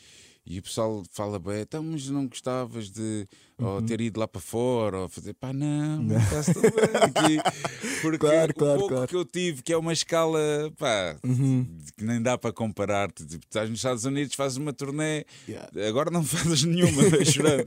E 0.44 0.58
o 0.58 0.64
pessoal 0.64 1.04
fala 1.12 1.38
bem, 1.38 1.62
então, 1.62 1.84
mas 1.84 2.10
não 2.10 2.28
gostavas 2.28 2.90
de 2.90 3.28
ou 3.60 3.76
Uhum. 3.76 3.86
ter 3.86 4.02
ido 4.02 4.20
lá 4.20 4.28
para 4.28 4.42
fora 4.42 5.02
ou 5.02 5.08
fazer 5.10 5.36
pá, 5.36 5.54
não, 5.54 6.02
não. 6.02 6.18
está 6.18 6.52
tudo 6.52 6.62
bem 6.62 6.84
aqui. 6.96 7.38
Porque 8.02 8.18
Claro, 8.18 8.52
o 8.52 8.56
claro, 8.56 8.80
pouco 8.80 8.94
claro. 8.96 9.08
que 9.08 9.16
eu 9.16 9.24
tive, 9.24 9.62
que 9.62 9.72
é 9.72 9.78
uma 9.78 9.94
escala 9.94 10.40
pá, 10.80 11.16
Uhum. 11.24 11.78
que 11.96 12.04
nem 12.04 12.20
dá 12.20 12.40
para 12.40 12.52
comparar. 12.52 13.12
Tu, 13.12 13.24
tipo, 13.28 13.46
estás 13.46 13.70
nos 13.70 13.78
Estados 13.78 14.04
Unidos, 14.04 14.34
fazes 14.34 14.58
uma 14.58 14.74
turnê, 14.74 15.26
Yeah. 15.48 15.70
agora 15.88 16.10
não 16.10 16.24
fazes 16.58 16.64
nenhuma, 16.64 17.04
chorando. 17.24 17.66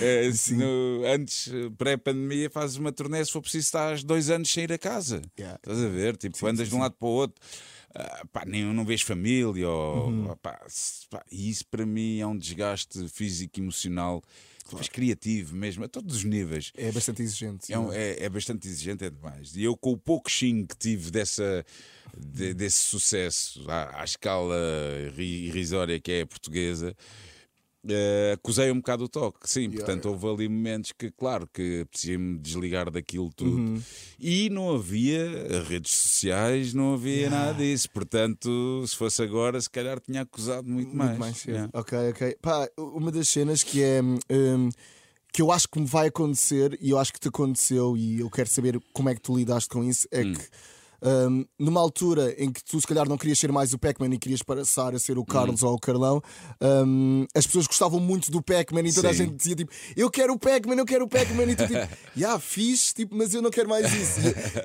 Eh, 0.00 0.32
se 0.32 0.54
no- 0.54 1.02
antes, 1.06 1.52
pré-pandemia, 1.76 2.48
fazes 2.48 2.76
uma 2.76 2.90
turnê, 2.90 3.22
se 3.22 3.32
for 3.32 3.42
preciso, 3.42 3.66
estás 3.66 4.02
dois 4.02 4.30
anos 4.30 4.50
sem 4.50 4.64
ir 4.64 4.72
a 4.72 4.78
casa. 4.78 5.20
Yeah. 5.38 5.56
Estás 5.62 5.78
a 5.78 5.88
ver? 5.88 6.16
Tipo, 6.16 6.46
andas 6.46 6.70
de 6.70 6.74
um 6.74 6.78
lado 6.80 6.94
para 6.98 7.06
o 7.06 7.10
outro. 7.10 7.36
Ah, 7.94 8.24
pá, 8.32 8.44
nem, 8.46 8.64
não 8.64 8.84
vês 8.84 9.02
família, 9.02 9.68
ou, 9.68 10.08
Uhum. 10.08 10.36
pá, 10.36 10.60
pá, 11.10 11.24
e 11.30 11.48
isso 11.50 11.66
para 11.66 11.86
mim 11.86 12.18
é 12.20 12.26
um 12.26 12.36
desgaste 12.36 13.08
físico 13.08 13.58
e 13.58 13.62
emocional, 13.62 14.22
depois 14.64 14.88
criativo 14.88 15.54
mesmo, 15.54 15.84
a 15.84 15.88
todos 15.88 16.16
os 16.16 16.24
níveis. 16.24 16.72
É 16.76 16.90
bastante 16.90 17.22
exigente. 17.22 17.72
É, 17.72 17.78
um- 17.78 17.92
é- 17.92 18.22
é 18.24 18.28
bastante 18.28 18.66
exigente, 18.66 19.04
é 19.04 19.10
demais. 19.10 19.54
E 19.56 19.62
eu, 19.62 19.76
com 19.76 19.92
o 19.92 19.96
pouco 19.98 20.30
xing 20.30 20.64
que 20.66 20.76
tive 20.76 21.10
dessa, 21.10 21.64
de- 22.16 22.54
desse 22.54 22.78
sucesso 22.78 23.64
à, 23.70 24.00
à 24.00 24.04
escala 24.04 24.56
ri- 25.16 25.46
irrisória 25.48 26.00
que 26.00 26.10
é 26.12 26.20
a 26.22 26.26
portuguesa, 26.26 26.96
eh, 27.88 28.32
acusei 28.34 28.70
um 28.70 28.76
bocado 28.76 29.04
o 29.04 29.08
toque. 29.08 29.38
Sim, 29.48 29.70
portanto, 29.70 30.06
houve 30.06 30.26
ali 30.26 30.48
momentos 30.48 30.92
que, 30.92 31.10
claro, 31.10 31.48
que 31.52 31.80
apetecia-me 31.82 32.38
desligar 32.38 32.90
daquilo 32.90 33.30
tudo. 33.34 33.56
Uhum. 33.56 33.82
E 34.18 34.48
não 34.50 34.74
havia 34.74 35.62
redes 35.68 35.92
sociais, 35.92 36.72
não 36.74 36.94
havia 36.94 37.28
nada 37.30 37.54
disso. 37.58 37.88
Portanto, 37.90 38.84
se 38.86 38.96
fosse 38.96 39.22
agora, 39.22 39.60
se 39.60 39.68
calhar 39.70 40.00
tinha 40.00 40.22
acusado 40.22 40.68
muito, 40.68 40.94
Muito 40.94 41.18
mais. 41.18 41.44
Yeah. 41.44 41.70
Ok, 41.72 41.98
ok. 42.10 42.36
Pá, 42.40 42.68
uma 42.78 43.10
das 43.12 43.28
cenas 43.28 43.62
que 43.62 43.82
é. 43.82 44.00
hum, 44.02 44.68
que 45.32 45.42
eu 45.42 45.50
acho 45.50 45.68
que 45.68 45.80
me 45.80 45.86
vai 45.86 46.06
acontecer 46.06 46.78
e 46.80 46.90
eu 46.90 46.98
acho 46.98 47.12
que 47.12 47.18
te 47.18 47.26
aconteceu 47.26 47.96
e 47.96 48.20
eu 48.20 48.30
quero 48.30 48.48
saber 48.48 48.80
como 48.92 49.08
é 49.08 49.16
que 49.16 49.20
tu 49.20 49.36
lidaste 49.36 49.68
com 49.68 49.82
isso 49.82 50.06
é 50.12 50.22
Hum. 50.22 50.32
que 50.32 50.40
hum, 51.04 51.44
numa 51.58 51.80
altura 51.80 52.34
em 52.38 52.50
que 52.50 52.64
tu 52.64 52.80
se 52.80 52.86
calhar 52.86 53.08
não 53.08 53.16
querias 53.18 53.38
ser 53.38 53.52
mais 53.52 53.72
o 53.72 53.78
Pac-Man 53.78 54.14
e 54.14 54.18
querias 54.18 54.42
passar 54.42 54.94
a 54.94 54.98
ser 54.98 55.18
o 55.18 55.24
Carlos 55.24 55.62
Hum. 55.62 55.66
ou 55.68 55.74
o 55.74 55.78
Carlão, 55.78 56.22
hum, 56.60 57.26
as 57.34 57.46
pessoas 57.46 57.66
gostavam 57.66 58.00
muito 58.00 58.30
do 58.30 58.42
Pac-Man 58.42 58.82
e 58.88 58.92
toda 58.92 59.10
a 59.10 59.12
Sim. 59.12 59.24
gente 59.24 59.34
dizia 59.36 59.54
tipo, 59.56 59.72
eu 59.96 60.10
quero 60.10 60.32
o 60.32 60.38
Pac-Man, 60.38 60.76
eu 60.76 60.86
quero 60.86 61.04
o 61.04 61.08
Pac-Man 61.08 61.44
e 61.44 61.56
tu 61.56 61.66
tipo, 61.66 61.78
já 62.16 62.38
fiz, 62.38 62.92
tipo, 62.92 63.14
mas 63.14 63.34
eu 63.34 63.42
não 63.42 63.50
quero 63.50 63.68
mais 63.68 63.92
isso. 63.92 64.20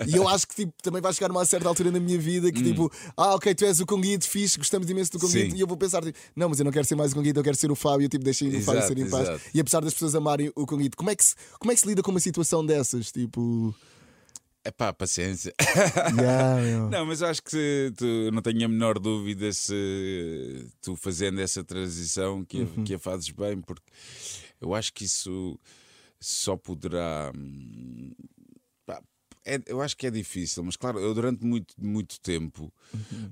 E, 0.08 0.12
e 0.12 0.16
eu 0.16 0.28
acho 0.28 0.48
que 0.48 0.56
tipo, 0.56 0.74
também 0.82 1.02
vai 1.02 1.14
chegar 1.14 1.30
a 1.30 1.32
uma 1.34 1.46
certa 1.46 1.68
altura 1.68 1.92
na 1.92 2.00
minha 2.00 2.18
vida 2.18 2.52
que 2.52 2.64
tipo, 2.64 2.92
ah, 3.18 3.36
ok, 3.36 3.54
tu 3.54 3.66
és 3.66 3.80
o 3.80 3.86
Conguito, 3.86 4.28
fixe, 4.28 4.58
gostamos 4.58 4.90
imenso 4.90 5.12
do 5.12 5.20
Conguito, 5.20 5.56
e 5.56 5.60
eu 5.60 5.68
vou 5.68 5.78
pensar, 5.78 6.02
tipo, 6.04 6.18
não, 6.36 6.50
mas 6.50 6.60
eu 6.60 6.66
não 6.66 6.72
quero 6.72 6.86
ser 6.86 6.96
mais 6.96 7.12
o 7.12 7.16
Conguito, 7.16 7.40
eu 7.40 7.44
quero 7.44 7.58
ser 7.58 7.72
o 7.72 7.76
Fábio, 7.76 8.08
tipo, 8.08 8.24
deixem 8.24 8.56
o 8.56 8.62
Fábio 8.62 8.82
ser 8.88 8.98
em 8.98 9.10
paz. 9.10 9.28
exato. 9.30 9.42
E 9.54 9.60
apesar 9.60 9.82
das 9.82 9.94
pessoas 9.94 10.16
amarem 10.16 10.52
o 10.56 10.66
Conguito, 10.66 10.96
como 10.98 11.10
é 11.10 11.16
que 11.16 11.24
se, 11.26 11.36
como 11.60 11.72
é 11.72 11.76
que 11.76 11.82
se 11.82 11.88
lida 11.88 12.02
com 12.02 12.12
uma 12.12 12.20
situação 12.20 12.66
dessas? 12.66 13.12
Tipo, 13.12 13.74
É 14.70 14.72
pá, 14.72 14.94
paciência. 14.94 15.52
yeah. 16.16 16.90
Não, 16.92 17.04
mas 17.08 17.24
acho 17.24 17.42
que 17.42 17.92
tu 17.98 18.06
não 18.32 18.40
tenho 18.42 18.66
a 18.66 18.68
menor 18.68 19.00
dúvida 19.00 19.52
se 19.52 20.68
tu 20.80 20.96
fazendo 20.96 21.42
essa 21.42 21.64
transição 21.64 22.46
que, 22.46 22.62
a- 22.62 22.84
que 22.84 22.94
a 22.94 23.00
fazes 23.00 23.32
bem, 23.32 23.60
porque 23.62 23.82
eu 24.62 24.76
acho 24.76 24.94
que 24.94 25.06
isso 25.06 25.60
só 26.20 26.56
poderá. 26.56 27.32
É- 29.56 29.64
eu 29.68 29.82
acho 29.82 29.96
que 29.98 30.08
é 30.08 30.12
difícil, 30.12 30.64
mas 30.64 30.76
claro, 30.76 31.00
eu 31.00 31.14
durante 31.14 31.44
muito, 31.46 31.74
muito 31.78 32.20
tempo 32.20 32.72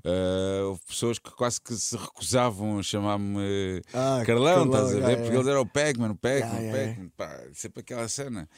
ah, 0.04 0.64
houve 0.66 0.80
pessoas 0.86 1.18
que 1.18 1.30
quase 1.30 1.60
que 1.60 1.74
se 1.74 1.96
recusavam 1.96 2.78
a 2.78 2.82
chamar-me 2.82 3.82
Ah, 3.92 4.22
Carlão, 4.24 4.24
Carlão, 4.26 4.66
estás 4.66 4.88
a 4.94 5.06
ver? 5.06 5.16
Porque 5.16 5.28
yeah. 5.28 5.34
eles 5.36 5.46
eram 5.46 5.60
o 5.62 5.66
Pac-Man, 5.66 6.10
o 6.10 6.16
Pac-Man, 6.16 6.58
o 6.68 6.72
Pac-Man, 6.72 7.08
pá, 7.16 7.40
sempre 7.54 7.80
aquela 7.80 8.08
cena. 8.08 8.48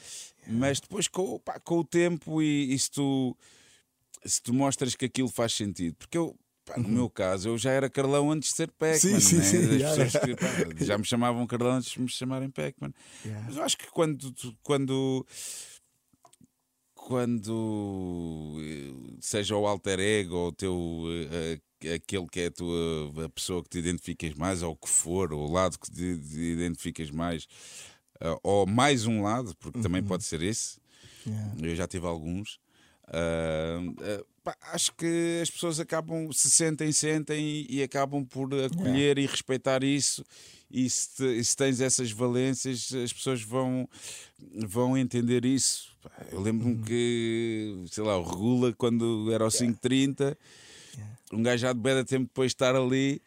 Mas 0.47 0.79
depois 0.79 1.07
com, 1.07 1.35
o- 1.35 1.39
pá, 1.39 1.59
com 1.59 1.79
o 1.79 1.83
tempo 1.83 2.41
e, 2.41 2.73
e 2.73 2.79
se, 2.79 2.89
tu, 2.91 3.37
se 4.25 4.41
tu 4.41 4.53
mostras 4.53 4.95
que 4.95 5.05
aquilo 5.05 5.29
faz 5.29 5.53
sentido, 5.53 5.95
porque 5.95 6.17
eu. 6.17 6.35
pá, 6.65 6.77
no 6.77 6.87
meu 6.89 7.09
caso, 7.09 7.49
eu 7.49 7.57
já 7.57 7.71
era 7.71 7.89
Carlão 7.89 8.31
antes 8.31 8.49
de 8.49 8.55
ser 8.55 8.71
Pac-Man. 8.71 9.13
Uhum. 9.13 9.19
Sim, 9.19 9.19
sim, 9.19 9.37
né? 9.37 9.43
sim, 9.43 9.57
As 9.57 9.63
yeah, 9.81 10.05
pessoas 10.05 10.23
que, 10.25 10.35
pá, 10.35 10.83
já 10.85 10.97
me 10.97 11.03
chamavam 11.05 11.45
Carlão 11.47 11.71
antes 11.73 11.91
de 11.91 12.01
me 12.01 12.07
chamarem 12.09 12.49
Pac-Man. 12.49 12.91
Yeah. 13.25 13.45
Mas 13.47 13.57
eu 13.57 13.63
acho 13.63 13.77
que 13.77 13.87
quando, 13.91 14.33
quando, 14.63 15.25
quando 17.07 18.57
eh, 18.59 19.17
seja 19.19 19.55
o 19.55 19.65
alter 19.65 19.99
ego 19.99 20.35
ou 20.35 20.47
o 20.49 20.51
teu 20.51 21.03
eh, 21.31 21.95
aquele 21.95 22.27
que 22.27 22.41
é 22.41 22.45
a 22.45 22.51
tua 22.51 23.25
a 23.25 23.29
pessoa 23.29 23.63
que 23.63 23.69
te 23.69 23.79
identificas 23.79 24.35
mais, 24.35 24.61
ou 24.61 24.73
o 24.73 24.75
que 24.75 24.87
for, 24.87 25.33
ou 25.33 25.49
o 25.49 25.51
lado 25.51 25.79
que 25.79 25.91
te, 25.91 26.03
identificas 26.03 27.09
mais, 27.09 27.47
eh, 28.19 28.37
ou 28.43 28.67
mais 28.67 29.07
um 29.07 29.23
lado, 29.23 29.55
porque 29.57 29.81
também 29.81 30.03
pode 30.03 30.23
ser 30.23 30.41
esse. 30.43 30.79
Yeah. 31.25 31.55
Eu 31.61 31.75
já 31.75 31.87
tive 31.87 32.05
alguns. 32.05 32.59
Ah, 33.07 33.79
pá, 34.43 34.55
acho 34.73 34.93
que 34.95 35.39
as 35.41 35.49
pessoas 35.49 35.79
acabam, 35.79 36.31
se 36.31 36.49
sentem, 36.49 36.91
sentem 36.91 37.43
e, 37.43 37.79
e 37.79 37.83
acabam 37.83 38.23
por 38.25 38.49
acolher 38.53 39.17
e 39.17 39.25
respeitar 39.25 39.83
isso. 39.83 40.23
E 40.73 40.89
se, 40.89 41.15
te- 41.15 41.43
se 41.43 41.55
tens 41.55 41.81
essas 41.81 42.11
valências, 42.11 42.93
as 42.93 43.11
pessoas 43.13 43.41
vão, 43.41 43.87
vão 44.67 44.97
entender 44.97 45.45
isso. 45.45 45.95
Eu 46.31 46.41
lembro-me 46.41 46.83
que, 46.83 47.83
sei 47.91 48.03
lá, 48.03 48.17
o 48.17 48.23
Regula, 48.23 48.73
quando 48.73 49.31
era 49.31 49.43
ao 49.43 49.51
530, 49.51 50.37
um 51.33 51.43
gajo 51.43 51.61
já 51.61 51.73
de 51.73 52.03
tempo 52.05 52.25
depois 52.25 52.51
de 52.51 52.55
estar 52.55 52.75
ali. 52.75 53.21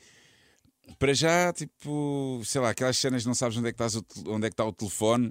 Para 0.99 1.15
já, 1.15 1.53
tipo, 1.53 2.43
sei 2.45 2.61
lá, 2.61 2.71
aquelas 2.71 2.99
cenas 2.99 3.25
não 3.25 3.35
sabes 3.35 3.57
onde 3.57 3.69
é 3.69 3.73
que, 3.73 3.83
estás 3.83 3.95
o 3.97 4.05
onde 4.27 4.47
é 4.47 4.51
que 4.51 4.55
está 4.55 4.65
o 4.65 4.73
telefone. 4.73 5.31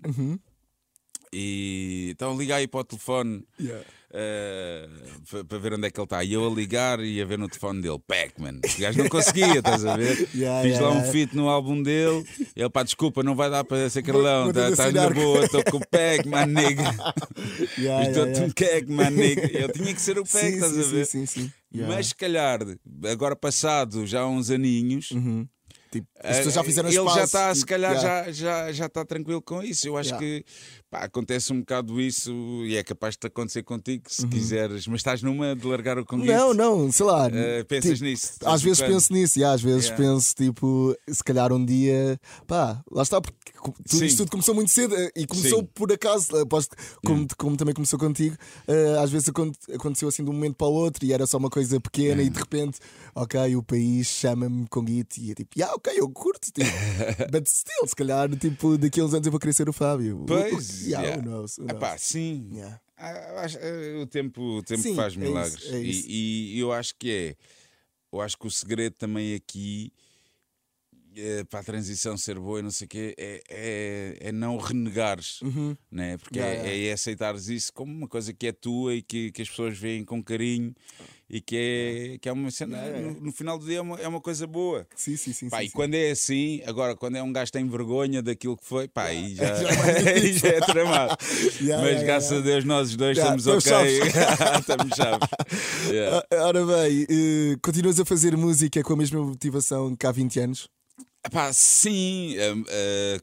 E 1.32 2.10
então 2.12 2.38
liga 2.38 2.56
aí 2.56 2.68
para 2.68 2.82
o 2.82 2.84
telefone 2.84 3.44
Yeah. 3.60 3.84
Eh, 4.14 4.88
pa- 5.32 5.44
para 5.44 5.58
ver 5.58 5.74
onde 5.74 5.88
é 5.88 5.90
que 5.92 6.00
ele 6.00 6.06
está. 6.06 6.24
E 6.24 6.34
eu 6.34 6.46
a 6.48 6.50
ligar 6.54 7.00
e 7.00 7.22
a 7.22 7.26
ver 7.26 7.38
no 7.38 7.48
telefone 7.48 7.82
dele, 7.82 8.00
Pac-Man. 8.08 8.60
O 8.78 8.82
gajo 8.82 9.00
não 9.00 9.10
conseguia, 9.10 9.58
estás 9.60 9.86
a 9.86 9.98
ver? 9.98 10.30
Yeah, 10.34 10.62
Fiz 10.64 10.72
yeah, 10.74 10.82
lá 10.88 10.90
um 10.92 10.98
yeah. 10.98 11.12
feat 11.12 11.36
no 11.36 11.50
álbum 11.50 11.82
dele. 11.82 12.24
Ele, 12.56 12.70
pá, 12.70 12.84
desculpa, 12.84 13.24
não 13.24 13.36
vai 13.36 13.50
dar 13.50 13.64
para 13.64 13.90
ser 13.90 14.02
Carlão. 14.04 14.52
de 14.52 14.60
Estás 14.72 14.94
na 14.94 15.10
boa, 15.10 15.44
estou 15.46 15.64
com 15.66 15.78
o 15.78 15.88
Pac-Man, 15.88 16.46
nigga. 16.54 16.90
Estou 17.78 17.84
yeah, 17.84 18.46
um 18.46 18.52
Pac-Man, 18.52 19.10
nigga. 19.12 19.48
Eu 19.58 19.72
tinha 19.72 19.94
que 19.94 20.02
ser 20.02 20.18
o 20.20 20.24
Pac, 20.24 20.40
Sim, 20.40 20.54
estás 20.56 20.72
sim, 20.74 20.80
a 20.80 20.84
sim, 20.84 20.92
ver? 20.92 21.06
sim, 21.06 21.26
sim. 21.26 21.52
Yeah. 21.74 21.96
Mas 21.96 22.08
se 22.08 22.16
calhar, 22.16 22.60
agora 23.12 23.36
passado 23.36 24.06
já 24.06 24.26
uns 24.28 24.50
aninhos. 24.52 25.10
Tipo, 25.92 26.08
as 26.24 26.38
pessoas 26.38 26.56
já 26.56 26.64
fizeram 26.64 26.90
Ele 26.90 26.98
espaço. 26.98 27.18
já 27.20 27.24
está, 27.24 27.54
se 27.54 27.60
tipo, 27.62 27.70
calhar, 27.70 27.94
yeah. 27.94 28.24
já, 28.26 28.32
já, 28.32 28.72
já 28.72 28.86
está 28.88 29.06
tranquilo 29.06 29.42
com 29.44 29.62
isso. 29.62 29.88
Eu 29.88 29.96
acho 29.96 30.10
Yeah. 30.10 30.26
que 30.26 30.46
pá, 30.94 31.06
acontece 31.06 31.52
um 31.52 31.60
bocado 31.62 32.00
isso 32.00 32.32
e 32.66 32.76
é 32.78 32.84
capaz 32.84 33.18
de 33.18 33.26
acontecer 33.26 33.64
contigo 33.64 34.04
Uhum. 34.06 34.14
se 34.16 34.28
quiseres, 34.28 34.86
mas 34.88 35.00
estás 35.00 35.24
numa 35.24 35.56
de 35.56 35.66
largar 35.66 35.98
o 35.98 36.06
conguito. 36.06 36.32
Não, 36.32 36.54
não, 36.54 36.92
sei 36.92 37.06
lá. 37.06 37.28
Eh, 37.34 37.64
pensas 37.64 37.94
tipo, 37.94 38.04
nisso? 38.06 38.34
Às 38.46 38.62
vezes 38.62 38.80
quando? 38.80 38.92
penso 38.92 39.14
nisso 39.14 39.40
e 39.40 39.44
às 39.44 39.62
vezes 39.62 39.86
Yeah. 39.86 40.04
penso, 40.04 40.36
tipo, 40.36 40.96
se 41.10 41.24
calhar 41.24 41.52
um 41.52 41.64
dia, 41.66 42.20
pá, 42.46 42.84
lá 42.92 43.02
está, 43.02 43.20
porque 43.20 43.36
tudo 43.88 44.00
Sim. 44.00 44.06
isto 44.06 44.18
tudo 44.18 44.32
começou 44.32 44.54
muito 44.54 44.70
cedo 44.72 44.96
eh, 44.96 45.12
e 45.16 45.26
começou 45.26 45.60
Sim. 45.62 45.70
por 45.74 45.92
acaso, 45.92 46.36
aposto, 46.38 46.76
que 46.76 46.84
como, 47.08 47.28
como 47.38 47.58
também 47.58 47.74
começou 47.74 47.98
contigo, 47.98 48.36
eh, 48.68 48.96
às 49.02 49.10
vezes 49.10 49.30
acon- 49.30 49.52
aconteceu 49.74 50.08
assim 50.10 50.24
de 50.24 50.30
um 50.30 50.34
momento 50.34 50.56
para 50.56 50.68
o 50.68 50.74
outro 50.74 51.04
e 51.06 51.12
era 51.14 51.26
só 51.26 51.38
uma 51.38 51.50
coisa 51.50 51.80
pequena 51.80 52.22
e 52.22 52.30
de 52.30 52.38
repente, 52.40 52.78
ok, 53.16 53.56
o 53.56 53.64
país 53.64 54.06
chama-me 54.08 54.68
com 54.68 54.86
Git 54.86 55.20
e 55.22 55.32
é 55.32 55.34
tipo, 55.34 55.58
yeah, 55.58 55.76
ok, 55.76 55.92
eu 55.96 56.08
curto, 56.10 56.52
tipo, 56.52 56.70
but 57.32 57.48
still, 57.48 57.88
se 57.88 57.96
calhar, 57.96 58.30
tipo, 58.38 58.78
daqui 58.78 59.00
a 59.00 59.06
uns 59.06 59.14
anos 59.14 59.26
eu 59.26 59.32
vou 59.32 59.40
querer 59.40 59.54
ser 59.54 59.68
o 59.70 59.74
Fábio. 59.74 60.24
Pois, 60.28 60.83
yeah, 60.88 61.08
yeah. 61.08 61.18
who 61.18 61.30
knows, 61.30 61.58
who 61.58 61.66
Epá, 61.70 61.90
knows. 61.92 62.02
sim. 62.02 62.50
Yeah. 62.52 62.80
Ah, 62.98 63.46
eh, 63.60 64.02
o 64.02 64.06
tempo, 64.08 64.42
o 64.42 64.64
tempo 64.64 64.82
Sim, 64.82 64.96
faz 64.96 65.14
é 65.14 65.16
isso, 65.18 65.28
milagres. 65.28 65.74
é 65.74 65.80
isso. 65.80 66.08
E, 66.08 66.56
e 66.56 66.60
eu 66.60 66.72
acho 66.72 66.96
que 66.98 67.12
é. 67.12 67.36
Eu 68.12 68.22
acho 68.22 68.38
que 68.38 68.46
o 68.48 68.52
segredo 68.52 68.96
também 68.96 69.34
aqui 69.34 69.92
eh, 71.16 71.44
para 71.50 71.60
a 71.60 71.64
transição 71.64 72.18
ser 72.18 72.40
boa 72.40 72.60
e 72.60 72.62
não 72.64 72.72
sei 72.72 72.86
o 72.86 72.90
quê 72.90 73.14
é, 73.18 73.44
é, 73.50 74.18
é 74.30 74.32
não 74.32 74.58
renegares, 74.58 75.40
né? 75.92 76.18
porque 76.18 76.40
Uhum. 76.40 76.46
Yeah, 76.46 76.70
é, 76.70 76.86
é 76.88 76.94
aceitares 76.94 77.48
isso 77.50 77.72
como 77.74 77.92
uma 77.92 78.08
coisa 78.08 78.34
que 78.34 78.48
é 78.48 78.52
tua 78.52 78.96
e 78.96 79.02
que, 79.02 79.32
que 79.32 79.42
as 79.42 79.50
pessoas 79.50 79.78
veem 79.78 80.04
com 80.04 80.24
carinho 80.24 80.74
e 81.34 81.42
que 81.42 81.56
é, 81.58 82.18
que 82.20 82.30
é 82.30 82.32
uma 82.32 82.52
cena. 82.52 82.78
Yeah, 82.78 82.98
yeah. 83.00 83.20
No, 83.20 83.26
no 83.26 83.32
final 83.32 83.58
do 83.58 83.66
dia 83.66 83.80
é 83.80 83.82
uma, 83.82 84.00
é 84.00 84.08
uma 84.08 84.22
coisa 84.22 84.46
boa. 84.46 84.86
Sim, 84.96 85.18
sim, 85.18 85.34
sim. 85.34 85.50
Pá, 85.50 85.58
sim, 85.58 85.64
e 85.64 85.68
sim. 85.68 85.74
quando 85.74 85.96
é 85.96 86.12
assim, 86.12 86.62
agora 86.64 86.96
quando 86.96 87.16
é 87.16 87.24
um 87.24 87.34
gajo 87.34 87.48
que 87.52 87.58
tem 87.58 87.68
vergonha 87.68 88.22
daquilo 88.22 88.56
que 88.56 88.64
foi, 88.64 88.88
pá, 88.88 89.06
aí 89.06 89.34
já, 89.34 89.46
é 89.50 90.14
aí 90.14 90.34
já 90.34 90.50
é 90.50 90.60
tramado. 90.60 91.18
Yeah, 91.64 91.82
Mas 91.82 91.92
yeah, 91.94 92.04
graças 92.04 92.32
yeah. 92.32 92.50
a 92.50 92.52
Deus 92.52 92.66
nós 92.66 92.90
os 92.90 92.96
dois 92.96 93.18
Yeah, 93.18 93.36
estamos 93.36 93.66
ok. 93.66 94.00
estamos 94.60 94.96
chaves. 94.96 95.30
Yeah. 95.90 96.24
Ah, 96.32 96.48
Ora 96.48 96.66
bem, 96.66 97.06
eh, 97.10 97.56
continuas 97.62 98.00
a 98.00 98.06
fazer 98.06 98.36
música 98.38 98.84
com 98.84 98.94
a 98.94 98.98
mesma 98.98 99.24
motivação 99.24 99.96
que 99.96 100.06
há 100.06 100.12
20 100.12 100.40
anos? 100.40 100.70
Epá, 101.26 101.52
sim, 101.54 102.36
hum, 102.38 102.64
eh, 102.68 103.20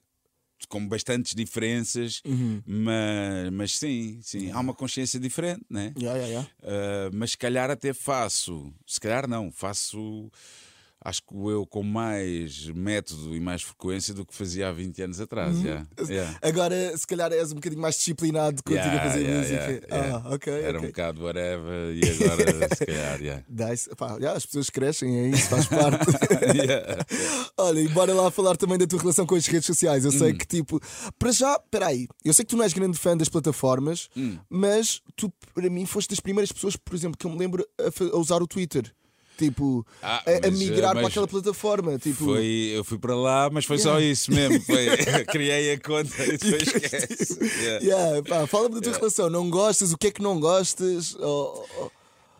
com 0.68 0.86
bastantes 0.86 1.34
diferenças, 1.34 2.20
Uhum. 2.24 2.62
mas, 2.66 3.50
mas 3.52 3.78
sim, 3.78 4.18
sim, 4.22 4.50
há 4.50 4.60
uma 4.60 4.74
consciência 4.74 5.18
diferente, 5.18 5.62
né? 5.68 5.92
Yeah, 5.98 6.18
yeah, 6.18 6.26
yeah. 6.26 6.48
Uh, 6.62 7.10
mas 7.16 7.32
se 7.32 7.38
calhar 7.38 7.70
até 7.70 7.92
faço, 7.92 8.72
se 8.86 9.00
calhar 9.00 9.28
não, 9.28 9.50
faço 9.50 10.30
acho 11.02 11.22
que 11.22 11.34
eu 11.34 11.66
com 11.66 11.82
mais 11.82 12.66
método 12.68 13.34
e 13.34 13.40
mais 13.40 13.62
frequência 13.62 14.12
do 14.12 14.24
que 14.26 14.34
fazia 14.34 14.68
há 14.68 14.72
20 14.72 15.02
anos 15.02 15.20
atrás. 15.20 15.56
Uhum. 15.56 15.62
yeah, 15.64 15.86
yeah. 16.08 16.38
Agora, 16.42 16.96
se 16.96 17.06
calhar, 17.06 17.32
és 17.32 17.52
um 17.52 17.56
bocadinho 17.56 17.80
mais 17.80 17.96
disciplinado 17.96 18.62
contigo 18.62 18.84
Yeah, 18.84 19.02
a 19.02 19.10
fazer 19.10 19.28
música. 19.28 19.86
Ah, 19.90 20.34
ok. 20.34 20.52
Era 20.52 20.78
ok. 20.78 20.80
um 20.80 20.86
bocado 20.90 21.24
whatever 21.24 21.94
e 21.94 22.00
agora 22.24 22.68
se 22.76 22.86
calhar. 22.86 23.20
Yeah. 23.20 23.44
Nice. 23.50 23.88
Pá, 23.96 24.16
as 24.34 24.46
pessoas 24.46 24.70
crescem, 24.70 25.16
é 25.18 25.28
isso, 25.28 25.48
faz 25.48 25.66
parte. 25.66 25.98
Olha, 27.56 27.80
e 27.80 27.88
bora 27.88 28.12
lá 28.14 28.30
falar 28.30 28.56
também 28.56 28.78
da 28.78 28.86
tua 28.86 28.98
relação 29.00 29.26
com 29.26 29.34
as 29.34 29.46
redes 29.46 29.66
sociais. 29.66 30.04
Eu 30.04 30.10
Hum. 30.10 30.18
sei 30.18 30.32
que, 30.34 30.46
tipo, 30.46 30.80
para 31.18 31.32
já, 31.32 31.58
peraí, 31.70 32.08
eu 32.24 32.32
sei 32.34 32.44
que 32.44 32.50
tu 32.50 32.56
não 32.56 32.64
és 32.64 32.72
grande 32.72 32.98
fã 32.98 33.16
das 33.16 33.28
plataformas, 33.28 34.08
Hum. 34.16 34.38
mas 34.48 35.00
tu, 35.16 35.32
para 35.54 35.68
mim, 35.70 35.86
foste 35.86 36.10
das 36.10 36.20
primeiras 36.20 36.50
pessoas, 36.52 36.76
por 36.76 36.94
exemplo, 36.94 37.16
que 37.18 37.26
eu 37.26 37.30
me 37.30 37.38
lembro 37.38 37.64
a, 37.78 38.14
a 38.14 38.18
usar 38.18 38.42
o 38.42 38.46
Twitter. 38.46 38.92
Tipo, 39.40 39.86
Ah, 40.02 40.22
a, 40.26 40.48
a 40.48 40.50
migrar 40.50 40.92
para 40.92 41.06
aquela 41.08 41.26
plataforma. 41.26 41.98
Tipo, 41.98 42.24
Foi, 42.26 42.44
eu 42.74 42.84
fui 42.84 42.98
para 42.98 43.16
lá, 43.16 43.48
mas 43.50 43.64
foi 43.64 43.78
só 43.78 43.98
isso 43.98 44.30
mesmo. 44.30 44.60
Foi, 44.60 44.86
criei 45.32 45.72
a 45.72 45.80
conta 45.80 46.24
e 46.26 46.36
depois 46.36 46.62
esquece. 46.68 47.38
Yeah. 47.62 47.84
Yeah, 47.86 48.22
pá, 48.28 48.46
Fala-me 48.46 48.74
da 48.74 48.80
tua 48.82 48.92
relação. 48.98 49.30
Não 49.30 49.48
gostas? 49.48 49.92
O 49.92 49.96
que 49.98 50.08
é 50.08 50.10
que 50.10 50.20
não 50.20 50.38
gostas? 50.38 51.14
Ou, 51.14 51.66
ou- 51.78 51.92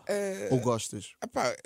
Eh, 0.07 0.49
ou 0.51 0.59
gostas? 0.61 1.13
Pá, 1.33 1.57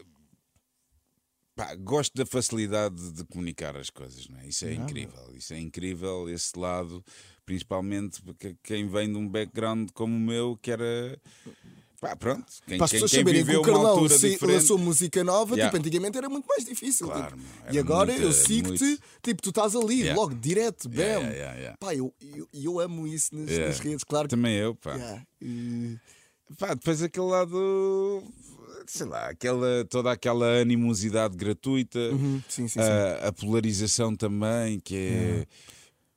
pá, 1.56 1.74
gosto 1.76 2.14
da 2.14 2.26
facilidade 2.26 3.10
de 3.12 3.24
comunicar 3.24 3.76
as 3.76 3.90
coisas, 3.90 4.28
não 4.28 4.38
é? 4.40 4.46
Isso 4.46 4.64
é 4.66 4.74
incrível. 4.74 5.34
Isso 5.34 5.54
é 5.54 5.58
incrível, 5.58 6.28
esse 6.28 6.56
lado, 6.58 7.02
principalmente 7.46 8.20
porque 8.22 8.54
quem 8.62 8.86
vem 8.86 9.10
de 9.10 9.16
um 9.18 9.28
background 9.28 9.90
como 9.94 10.14
o 10.16 10.20
meu, 10.20 10.56
que 10.60 10.70
era. 10.70 11.18
Pá, 12.04 12.14
pronto. 12.16 12.44
Quem, 12.66 12.76
Para 12.76 12.84
as 12.84 12.90
pessoas 12.90 13.10
saberem 13.10 13.44
que 13.44 13.56
o 13.56 13.62
Carlão 13.62 13.86
altura 13.86 14.18
se 14.18 14.30
diferente. 14.30 14.56
lançou 14.56 14.76
música 14.78 15.24
nova, 15.24 15.54
Yeah. 15.54 15.70
tipo, 15.70 15.80
antigamente 15.86 16.18
era 16.18 16.28
muito 16.28 16.44
mais 16.46 16.64
difícil. 16.64 17.06
Claro, 17.06 17.34
tipo. 17.36 17.72
E 17.74 17.78
agora 17.78 18.12
muita- 18.12 18.26
eu 18.26 18.32
sigo-te, 18.32 18.84
muito- 18.84 19.02
tipo, 19.22 19.40
tu 19.42 19.48
estás 19.48 19.74
ali, 19.74 20.00
Yeah. 20.00 20.20
logo, 20.20 20.34
direto, 20.34 20.86
bam. 20.88 20.98
Yeah, 21.02 21.54
yeah. 21.54 21.76
Pá, 21.80 21.94
eu, 21.94 22.12
eu, 22.20 22.46
eu 22.52 22.78
amo 22.80 23.06
isso 23.06 23.34
nas, 23.34 23.56
nas 23.58 23.78
redes, 23.78 24.04
claro. 24.04 24.28
Também 24.28 24.54
eu, 24.56 24.74
pá. 24.74 25.22
E- 25.40 25.96
Pá, 26.58 26.74
depois 26.74 27.02
aquele 27.02 27.26
lado. 27.26 28.22
Sei 28.86 29.06
lá, 29.06 29.28
aquela, 29.30 29.84
toda 29.88 30.12
aquela 30.12 30.60
animosidade 30.60 31.34
gratuita. 31.38 31.98
Uhum, 31.98 32.42
sim, 32.48 32.68
sim, 32.68 32.80
sim. 32.80 32.80
a, 32.80 33.28
a 33.28 33.32
polarização 33.32 34.14
também, 34.14 34.78
que 34.78 34.94
é 34.94 35.46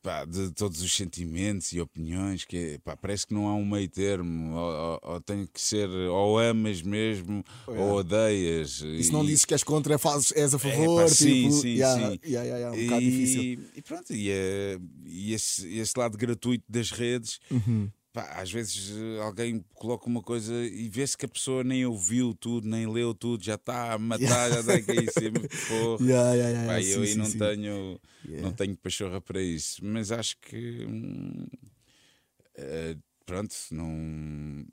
pá, 0.08 0.24
de 0.24 0.52
todos 0.52 0.82
os 0.82 0.93
sentimentos 0.96 1.74
e 1.74 1.82
opiniões, 1.82 2.46
que 2.46 2.56
é, 2.58 2.78
pá, 2.78 2.96
parece 2.96 3.28
que 3.28 3.34
não 3.34 3.46
há 3.48 3.54
um 3.56 3.65
meio 3.65 3.89
termo, 3.89 4.56
ou, 4.56 4.72
ou- 4.74 5.00
ou 5.15 5.22
tem 5.22 5.46
que 5.46 5.60
ser, 5.60 5.89
ou 5.89 6.39
amas 6.39 6.82
mesmo, 6.82 7.43
ou 7.67 7.96
odeias. 7.96 8.80
E 8.82 9.04
se 9.04 9.12
não 9.12 9.26
dizes 9.26 9.43
que 9.43 9.54
és 9.54 9.63
contra, 9.65 9.98
fazes, 9.98 10.32
és 10.32 10.54
a 10.54 10.60
favor, 10.60 11.02
É, 11.02 11.04
pá, 11.04 11.13
tipo. 11.13 11.52
sim, 11.52 11.52
sim, 11.52 11.67
yeah, 11.76 12.12
sim. 12.12 12.20
yeah, 12.26 12.48
yeah, 12.48 12.58
yeah, 12.58 12.72
um 12.78 12.84
bocado 12.86 13.02
difícil. 13.02 13.41
e, 13.43 13.60
e 13.76 13.82
pronto, 13.82 14.13
e, 14.13 14.30
é- 14.32 14.80
e 15.06 15.34
esse, 15.34 15.67
esse 15.78 15.93
lado 16.00 16.17
gratuito 16.17 16.63
das 16.70 16.89
redes. 16.91 17.39
Uhum. 17.52 17.89
Pá, 18.17 18.41
às 18.41 18.51
vezes 18.51 18.97
eh, 18.97 19.21
alguém 19.21 19.63
coloca 19.75 20.08
uma 20.08 20.23
coisa 20.23 20.51
e 20.65 20.89
vê-se 20.89 21.15
que 21.15 21.25
a 21.25 21.30
pessoa 21.30 21.63
nem 21.63 21.86
ouviu 21.86 22.34
tudo, 22.34 22.67
nem 22.67 22.88
leu 22.88 23.13
tudo, 23.13 23.43
já 23.43 23.53
está 23.53 23.93
a 23.93 23.99
matar, 23.99 24.49
já 24.49 24.60
está 24.62 24.73
a 24.73 24.82
cair 24.82 25.03
em 25.03 25.08
cima. 25.12 25.39
Porra. 25.67 26.03
Yeah, 26.03 26.34
yeah, 26.34 26.49
yeah, 26.49 26.73
Pá, 26.73 26.82
sim, 26.82 26.89
eu 26.89 27.01
aí 27.03 27.15
não 27.15 27.25
sim. 27.25 27.38
tenho 27.38 28.01
não 28.41 28.51
tenho 28.53 28.75
pachorra 28.77 29.21
para 29.21 29.39
isso, 29.41 29.86
mas 29.86 30.12
acho 30.12 30.36
que 30.41 30.84
hum, 30.86 31.45
eh, 32.56 32.97
pronto, 33.23 33.56
não 33.69 34.65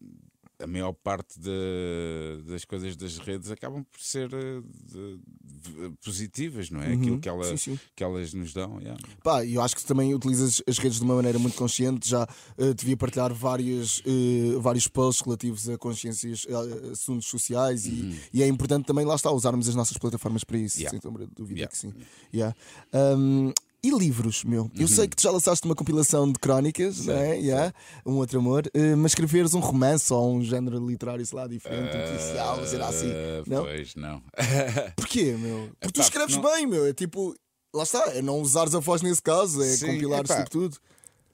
a 0.62 0.66
maior 0.66 0.92
parte 0.92 1.38
de- 1.40 2.42
das 2.46 2.64
coisas 2.64 2.96
das 2.96 3.18
redes 3.18 3.50
acabam 3.50 3.84
por 3.84 4.00
ser 4.00 4.32
eh, 4.32 4.60
de- 4.92 5.18
de- 5.18 5.90
positivas, 6.04 6.70
não 6.70 6.80
é? 6.80 6.92
Aquilo 6.94 7.18
que, 7.20 7.28
ela, 7.28 7.38
Uhum. 7.46 7.56
Sim, 7.56 7.72
sim. 7.74 7.80
que 7.96 8.04
elas 8.04 8.32
nos 8.34 8.52
dão. 8.52 8.78
yeah. 8.80 9.00
Pá, 9.22 9.44
eu 9.44 9.60
acho 9.60 9.74
que 9.76 9.84
também 9.84 10.14
utilizas 10.14 10.62
as 10.66 10.78
redes 10.78 10.98
de 10.98 11.04
uma 11.04 11.16
maneira 11.16 11.38
muito 11.38 11.56
consciente. 11.56 12.08
Já 12.08 12.26
eh, 12.58 12.72
devia 12.74 12.96
partilhar 12.96 13.32
vários, 13.34 14.02
eh, 14.06 14.56
vários 14.60 14.86
posts 14.88 15.24
relativos 15.24 15.68
a 15.68 15.76
consciências, 15.76 16.46
a 16.48 16.90
assuntos 16.92 17.26
sociais 17.28 17.86
e, 17.86 18.18
e 18.32 18.42
é 18.42 18.46
importante 18.46 18.86
também, 18.86 19.04
lá 19.04 19.14
está, 19.16 19.30
usarmos 19.32 19.68
as 19.68 19.74
nossas 19.74 19.98
plataformas 19.98 20.44
para 20.44 20.58
isso, 20.58 20.76
Uhum. 20.76 20.82
Yeah. 20.82 20.90
sem 20.90 21.00
sombra 21.00 21.26
de 21.26 21.34
dúvida 21.34 21.58
Yeah. 21.60 21.70
que 21.72 21.78
sim. 21.78 21.92
Yeah. 22.32 22.54
Um, 22.92 23.52
e 23.84 23.90
livros, 23.90 24.42
meu? 24.44 24.70
Eu 24.74 24.82
Uhum. 24.82 24.88
sei 24.88 25.06
que 25.06 25.14
tu 25.16 25.22
já 25.22 25.30
lançaste 25.30 25.64
uma 25.66 25.74
compilação 25.74 26.30
de 26.32 26.38
crónicas, 26.38 27.04
não 27.06 27.14
é? 27.14 27.36
Yeah, 27.36 27.74
um 28.06 28.14
outro 28.14 28.38
amor, 28.38 28.68
eh, 28.72 28.94
mas 28.96 29.12
escreveres 29.12 29.52
um 29.54 29.60
romance 29.60 30.12
ou 30.12 30.34
um 30.34 30.42
género 30.42 30.84
literário, 30.86 31.24
sei 31.26 31.38
lá, 31.38 31.46
diferente, 31.46 31.96
um 31.96 32.00
policial, 32.02 32.66
será 32.66 32.88
assim? 32.88 33.10
Ah, 33.12 33.42
Não? 33.46 33.62
Pois 33.64 33.94
não. 33.94 34.22
Porquê, 34.96 35.36
meu? 35.38 35.70
Porque 35.80 35.92
tu 35.92 36.00
escreves 36.00 36.36
não- 36.36 36.42
bem, 36.42 36.66
meu. 36.66 36.86
É 36.86 36.92
tipo, 36.94 37.34
lá 37.74 37.82
está, 37.82 38.02
é 38.14 38.22
não 38.22 38.40
usares 38.40 38.74
a 38.74 38.78
voz 38.80 39.02
nesse 39.02 39.22
caso, 39.22 39.62
é 39.62 39.66
Sim, 39.76 39.98
epá. 40.14 40.36
tipo 40.38 40.50
tudo. 40.50 40.76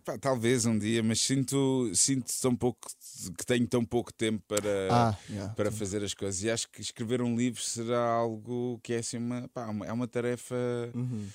Pá, 0.04 0.16
talvez 0.16 0.64
um 0.64 0.78
dia, 0.78 1.02
mas 1.02 1.20
sinto, 1.20 1.90
sinto 1.94 2.32
tão 2.40 2.56
pouco 2.56 2.78
que 3.36 3.44
tenho 3.44 3.66
tão 3.66 3.84
pouco 3.84 4.10
tempo 4.12 4.42
para, 4.48 4.88
Ah, 4.90 5.14
yeah. 5.28 5.52
para 5.54 5.70
fazer 5.70 6.02
as 6.02 6.14
coisas. 6.14 6.42
E 6.42 6.50
acho 6.50 6.66
que 6.70 6.80
escrever 6.80 7.20
um 7.20 7.36
livro 7.36 7.60
será 7.62 8.00
algo 8.08 8.80
que 8.82 8.94
é 8.94 8.98
assim 9.00 9.18
uma, 9.18 9.46
pá, 9.52 9.66
uma- 9.66 9.84
é 9.86 9.92
uma 9.92 10.08
tarefa 10.08 10.56
Uhum. 10.94 11.26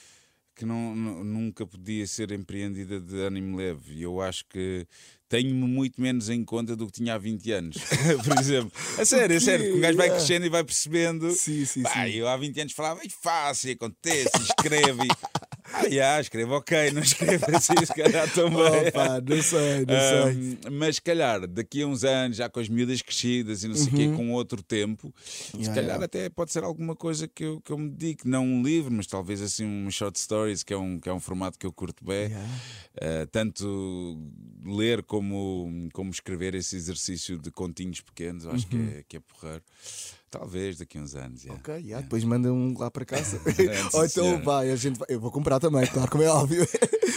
Que 0.56 0.66
não, 0.66 0.96
nu- 0.96 1.24
nunca 1.24 1.66
podia 1.66 2.08
ser 2.08 2.32
empreendida 2.32 3.00
de 3.00 3.16
ânimo 3.22 3.58
leve. 3.58 3.94
E 3.96 4.04
eu 4.04 4.22
acho 4.22 4.46
que 4.48 4.88
tenho-me 5.28 5.68
muito 5.68 6.02
menos 6.02 6.30
em 6.30 6.44
conta 6.46 6.76
do 6.76 6.86
que 6.88 6.94
tinha 6.94 7.16
há 7.16 7.18
20 7.18 7.52
anos, 7.52 7.78
por 8.24 8.40
exemplo. 8.40 8.72
A 8.98 9.04
sério, 9.06 9.36
a 9.36 9.40
sério, 9.40 9.66
porque 9.66 9.78
um 9.78 9.82
gajo 9.82 9.98
vai 9.98 10.10
crescendo 10.10 10.46
e 10.46 10.50
vai 10.50 10.64
percebendo. 10.64 11.32
Sim, 11.32 11.66
sim, 11.66 11.84
Pá, 11.84 12.06
sim. 12.06 12.12
eu 12.12 12.28
há 12.28 12.38
20 12.38 12.62
anos 12.62 12.74
falava, 12.74 13.02
e 13.04 13.10
fácil, 13.10 13.74
acontece, 13.74 14.30
escreve. 14.42 15.04
e- 15.04 15.55
ah, 15.78 15.86
yeah, 15.86 16.22
escreve 16.22 16.52
ok, 16.52 16.92
não 16.92 17.02
escreve 17.02 17.44
assim, 17.56 17.74
se 17.86 17.94
calhar 17.94 18.32
também. 18.34 18.88
Opa, 18.88 19.22
não 19.22 19.42
sei, 19.42 19.86
não 19.86 20.34
sei. 20.34 20.72
Mas 20.72 20.96
se 20.96 21.02
calhar 21.02 21.48
daqui 21.48 21.82
a 21.82 21.88
uns 21.88 22.04
anos, 22.04 22.38
já 22.38 22.50
com 22.50 22.60
as 22.60 22.70
miúdas 22.70 23.02
crescidas 23.02 23.64
e 23.64 23.68
não 23.68 23.76
sei 23.76 23.88
o 23.88 23.96
quê, 23.96 24.08
com 24.16 24.32
outro 24.32 24.62
tempo, 24.64 25.14
se 25.24 25.56
Uhum. 25.56 25.62
Yeah, 25.62 25.76
calhar 25.76 25.90
yeah. 25.96 26.06
até 26.06 26.30
pode 26.30 26.52
ser 26.52 26.64
alguma 26.64 26.96
coisa 26.96 27.28
que 27.28 27.44
eu, 27.44 27.62
que 27.62 27.72
eu 27.72 27.78
me 27.78 27.90
dedique, 27.90 28.28
não 28.28 28.46
um 28.46 28.64
livro, 28.64 28.92
mas 28.92 29.08
talvez 29.08 29.42
assim 29.42 29.66
um 29.66 29.90
short 29.92 30.20
stories, 30.20 30.64
que 30.64 30.74
é 30.74 30.78
um, 30.78 31.00
que 31.00 31.10
é 31.10 31.14
um 31.14 31.20
formato 31.20 31.58
que 31.60 31.66
eu 31.66 31.72
curto 31.74 32.04
bem. 32.06 32.28
Yeah. 32.30 32.50
Ah, 33.02 33.28
tanto 33.32 34.18
ler 34.66 35.04
como, 35.04 35.90
como 35.94 36.10
escrever 36.12 36.56
esse 36.56 36.76
exercício 36.76 37.38
de 37.38 37.52
continhos 37.52 38.02
pequenos, 38.02 38.46
acho 38.48 38.66
que, 38.68 38.76
é, 38.78 39.04
que 39.08 39.18
é 39.18 39.20
porreiro. 39.20 39.64
Talvez 40.38 40.78
daqui 40.78 40.98
a 40.98 41.02
uns 41.02 41.16
anos. 41.16 41.44
yeah. 41.44 41.62
Ok, 41.62 41.76
yeah, 41.76 42.02
depois 42.02 42.24
manda 42.26 42.52
um 42.52 42.78
lá 42.78 42.92
para 42.92 43.06
casa. 43.06 43.40
Ou 43.94 44.06
então 44.06 44.42
vai, 44.44 44.70
a 44.70 44.76
gente 44.76 45.00
vai. 45.00 45.08
Eu 45.10 45.20
vou 45.20 45.32
comprar 45.32 45.60
também, 45.60 45.88
claro, 45.88 46.12
como 46.12 46.24
é 46.24 46.28
óbvio. 46.28 46.68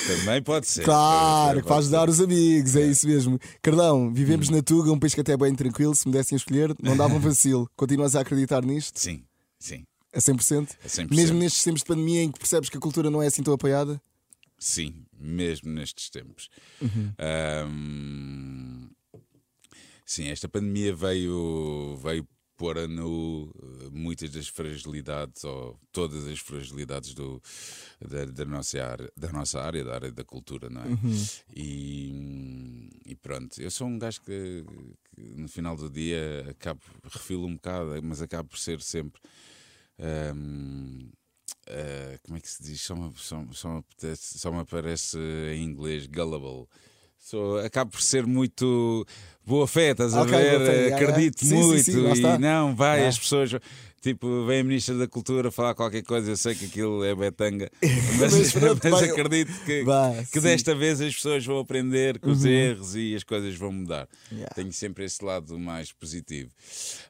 Também 0.07 0.43
pode 0.43 0.69
ser. 0.69 0.85
claro, 0.85 1.61
que 1.61 1.69
faz 1.69 1.87
ser. 1.87 1.91
dar 1.91 2.09
os 2.09 2.21
amigos, 2.21 2.77
é 2.77 2.87
isso 2.87 3.09
mesmo. 3.09 3.39
Carlão, 3.61 4.13
vivemos 4.13 4.49
na 4.49 4.63
Tuga, 4.63 4.93
um 4.93 4.99
país 4.99 5.15
que 5.15 5.21
até 5.21 5.33
é 5.33 5.37
bem 5.37 5.55
tranquilo. 5.55 5.95
Se 5.95 6.07
me 6.07 6.13
dessem 6.13 6.37
a 6.37 6.39
escolher, 6.39 6.75
não 6.81 6.97
dava 6.97 7.15
um 7.15 7.19
vacilo. 7.21 7.69
Continuas 7.77 8.15
a 8.15 8.21
acreditar 8.21 8.65
nisto? 8.65 8.99
Sim, 9.01 9.25
sim. 9.59 9.85
A 10.15 10.19
100%? 10.21 10.69
A 10.85 10.89
100%. 10.89 11.15
Mesmo 11.15 11.39
nestes 11.39 11.65
tempos 11.65 11.81
de 11.83 11.87
pandemia 11.87 12.23
em 12.23 12.31
que 12.31 12.39
percebes 12.39 12.71
que 12.71 12.77
a 12.77 12.81
cultura 12.81 13.11
não 13.11 13.23
é 13.23 13.27
assim 13.27 13.43
tão 13.43 13.53
apoiada? 13.53 14.01
Sim, 14.59 15.05
mesmo 15.19 15.71
nestes 15.71 16.09
tempos. 16.11 16.49
Uhum. 16.81 17.13
Ahm, 17.19 18.89
sim, 20.05 20.29
esta 20.29 20.49
pandemia 20.49 20.95
veio, 20.95 21.99
veio 22.03 22.27
pôr 22.59 22.77
a 22.77 22.87
nu 22.89 23.51
eh, 23.57 23.89
muitas 23.93 24.31
das 24.31 24.49
fragilidades, 24.49 25.45
ou 25.45 25.79
todas 25.93 26.27
as 26.27 26.39
fragilidades 26.41 27.15
do, 27.15 27.41
da, 28.01 28.25
da 28.27 28.45
nossa 28.45 28.85
área, 28.85 29.11
da 29.17 29.33
nossa 29.33 29.61
área, 29.63 29.85
da 29.85 29.95
área 29.95 30.13
da 30.13 30.25
cultura, 30.25 30.69
não 30.69 30.83
é? 30.83 30.89
Uhum. 30.89 31.27
E, 31.57 32.91
e 33.07 33.15
pronto, 33.15 33.61
eu 33.63 33.71
sou 33.71 33.87
um 33.87 33.99
gajo 33.99 34.21
que, 34.23 34.65
que 35.15 35.23
no 35.41 35.49
final 35.49 35.77
do 35.77 35.89
dia 35.89 36.47
acabo, 36.51 36.81
refilo 37.05 37.47
um 37.47 37.55
bocado, 37.55 38.03
mas 38.03 38.21
acabo 38.21 38.49
por 38.49 38.59
ser 38.59 38.83
sempre. 38.83 39.21
ahm, 39.99 41.09
ah, 41.69 42.19
como 42.25 42.37
é 42.39 42.41
que 42.41 42.49
se 42.51 42.63
diz? 42.63 42.81
Só 42.83 42.95
me, 42.97 43.13
só, 43.17 43.45
só 43.53 43.69
me 43.73 43.79
apetece- 43.79 44.39
só 44.39 44.51
me 44.51 44.59
aparece 44.61 45.19
em 45.55 45.63
inglês 45.65 46.07
gullible. 46.07 46.67
Sou, 47.19 47.59
acabo 47.59 47.91
por 47.91 48.01
ser 48.01 48.27
muito 48.27 49.07
boa 49.45 49.67
fé, 49.67 49.91
estás 49.91 50.15
a 50.15 50.23
Ok, 50.23 50.33
ver? 50.33 50.67
fé. 50.67 50.95
Acredito 50.95 51.41
Sim, 51.41 51.47
sim, 51.49 51.63
muito 51.63 51.85
sim, 51.85 51.97
lá 52.03 52.13
está. 52.13 52.35
e 52.37 52.39
não, 52.39 52.75
vai, 52.75 53.05
Ah. 53.05 53.09
as 53.09 53.19
pessoas. 53.19 53.51
Tipo, 54.01 54.47
vem 54.47 54.61
a 54.61 54.65
Ministra 54.65 54.97
da 54.97 55.09
Cultura 55.09 55.51
falar 55.51 55.75
qualquer 55.75 56.03
coisa, 56.05 56.31
eu 56.31 56.37
sei 56.37 56.55
que 56.55 56.67
aquilo 56.67 57.03
é 57.05 57.13
betanga, 57.17 57.69
mas, 58.21 58.33
Mas 58.33 58.53
pronto, 58.53 58.79
mas 58.89 59.01
vai- 59.01 59.11
acredito 59.11 59.53
que, 59.65 59.85
que 60.31 60.41
sim. 60.41 60.41
desta 60.41 60.73
vez 60.73 61.01
as 61.01 61.13
pessoas 61.17 61.45
vão 61.45 61.59
aprender 61.59 62.21
com 62.21 62.31
os 62.31 62.45
erros 62.45 62.95
e 62.95 63.17
as 63.17 63.25
coisas 63.25 63.57
vão 63.57 63.73
mudar. 63.73 64.09
Yeah. 64.31 64.55
Tenho 64.55 64.73
sempre 64.73 65.05
esse 65.05 65.23
lado 65.25 65.59
mais 65.59 65.91
positivo. 65.93 66.49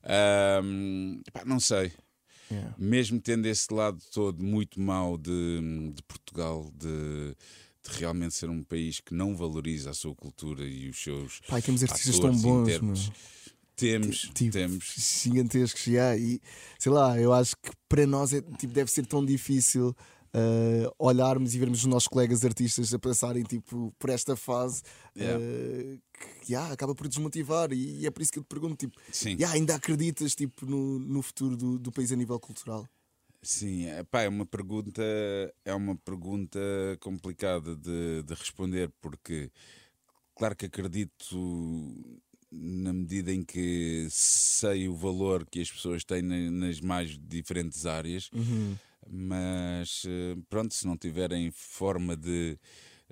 Ahm, 0.03 1.21
pá, 1.31 1.43
não 1.45 1.61
sei. 1.61 1.93
Yeah. 2.51 2.75
Mesmo 2.79 3.21
tendo 3.21 3.45
esse 3.47 3.71
lado 3.73 3.99
todo 4.11 4.43
muito 4.43 4.81
mau 4.81 5.19
de, 5.19 5.61
de 5.95 6.03
Portugal, 6.05 6.71
de, 6.75 7.35
de 7.91 7.99
realmente 7.99 8.35
ser 8.35 8.49
um 8.51 8.63
país 8.63 9.01
que 9.01 9.15
não 9.15 9.37
valoriza 9.37 9.91
a 9.91 9.95
sua 9.95 10.15
cultura 10.15 10.65
e 10.65 10.89
os 10.89 11.03
seus 11.03 11.41
Pai, 11.49 11.63
temos 11.63 11.83
artistas 11.83 12.19
tão 12.19 12.33
e 12.33 12.37
bons, 12.37 12.81
meu. 12.81 12.95
Temos, 13.77 14.31
tipo, 14.35 14.51
temos. 14.51 14.95
gigantescos, 15.23 15.85
já, 15.85 16.17
e 16.17 16.41
sei 16.81 16.91
lá, 16.91 17.19
eu 17.21 17.33
acho 17.33 17.55
que 17.57 17.71
para 17.89 18.05
nós 18.07 18.33
é, 18.33 18.41
tipo, 18.41 18.73
deve 18.73 18.91
ser 18.91 19.07
tão 19.07 19.25
difícil 19.25 19.95
uh, 20.35 20.95
olharmos 20.99 21.55
e 21.55 21.59
vermos 21.59 21.81
os 21.81 21.87
nossos 21.87 22.09
colegas 22.09 22.45
artistas 22.45 22.93
a 22.93 22.99
passarem 22.99 23.43
tipo, 23.43 23.95
por 23.99 24.11
esta 24.11 24.37
fase 24.37 24.83
Yeah. 25.17 25.37
uh, 25.37 25.99
que 26.45 26.53
yeah, 26.53 26.73
acaba 26.73 26.95
por 26.95 27.09
desmotivar. 27.09 27.73
E, 27.73 28.07
é 28.07 28.11
por 28.11 28.23
isso 28.23 28.31
que 28.31 28.39
eu 28.39 28.45
te 28.45 28.47
pergunto: 28.47 28.77
tipo, 28.77 28.97
yeah, 29.25 29.53
ainda 29.53 29.75
acreditas 29.75 30.33
tipo, 30.33 30.65
no, 30.65 30.97
no 31.01 31.23
futuro 31.23 31.57
do, 31.57 31.77
do 31.77 31.91
país 31.91 32.13
a 32.13 32.17
nível 32.17 32.39
cultural? 32.39 32.87
Sim, 33.43 33.87
epá, 33.91 34.23
é 34.23 34.29
uma 34.29 34.45
pergunta, 34.45 35.01
é 35.65 35.73
uma 35.75 35.97
pergunta 35.97 36.59
complicada 37.01 37.77
de, 37.77 38.23
de 38.25 38.35
responder 38.35 38.91
porque 39.01 39.51
claro 40.35 40.57
que 40.57 40.67
acredito 40.67 41.37
na 42.51 42.93
medida 42.93 43.33
em 43.33 43.45
que 43.45 44.09
sei 44.11 44.89
o 44.89 44.95
valor 44.97 45.47
que 45.47 45.61
as 45.61 45.71
pessoas 45.71 46.05
têm 46.05 46.23
na- 46.23 46.51
nas 46.51 46.81
mais 46.81 47.17
diferentes 47.19 47.87
áreas, 47.87 48.31
mas 49.09 50.03
eh, 50.07 50.37
pronto, 50.49 50.75
se 50.75 50.87
não 50.87 50.97
tiverem 50.97 51.51
forma 51.51 52.17
de, 52.17 52.59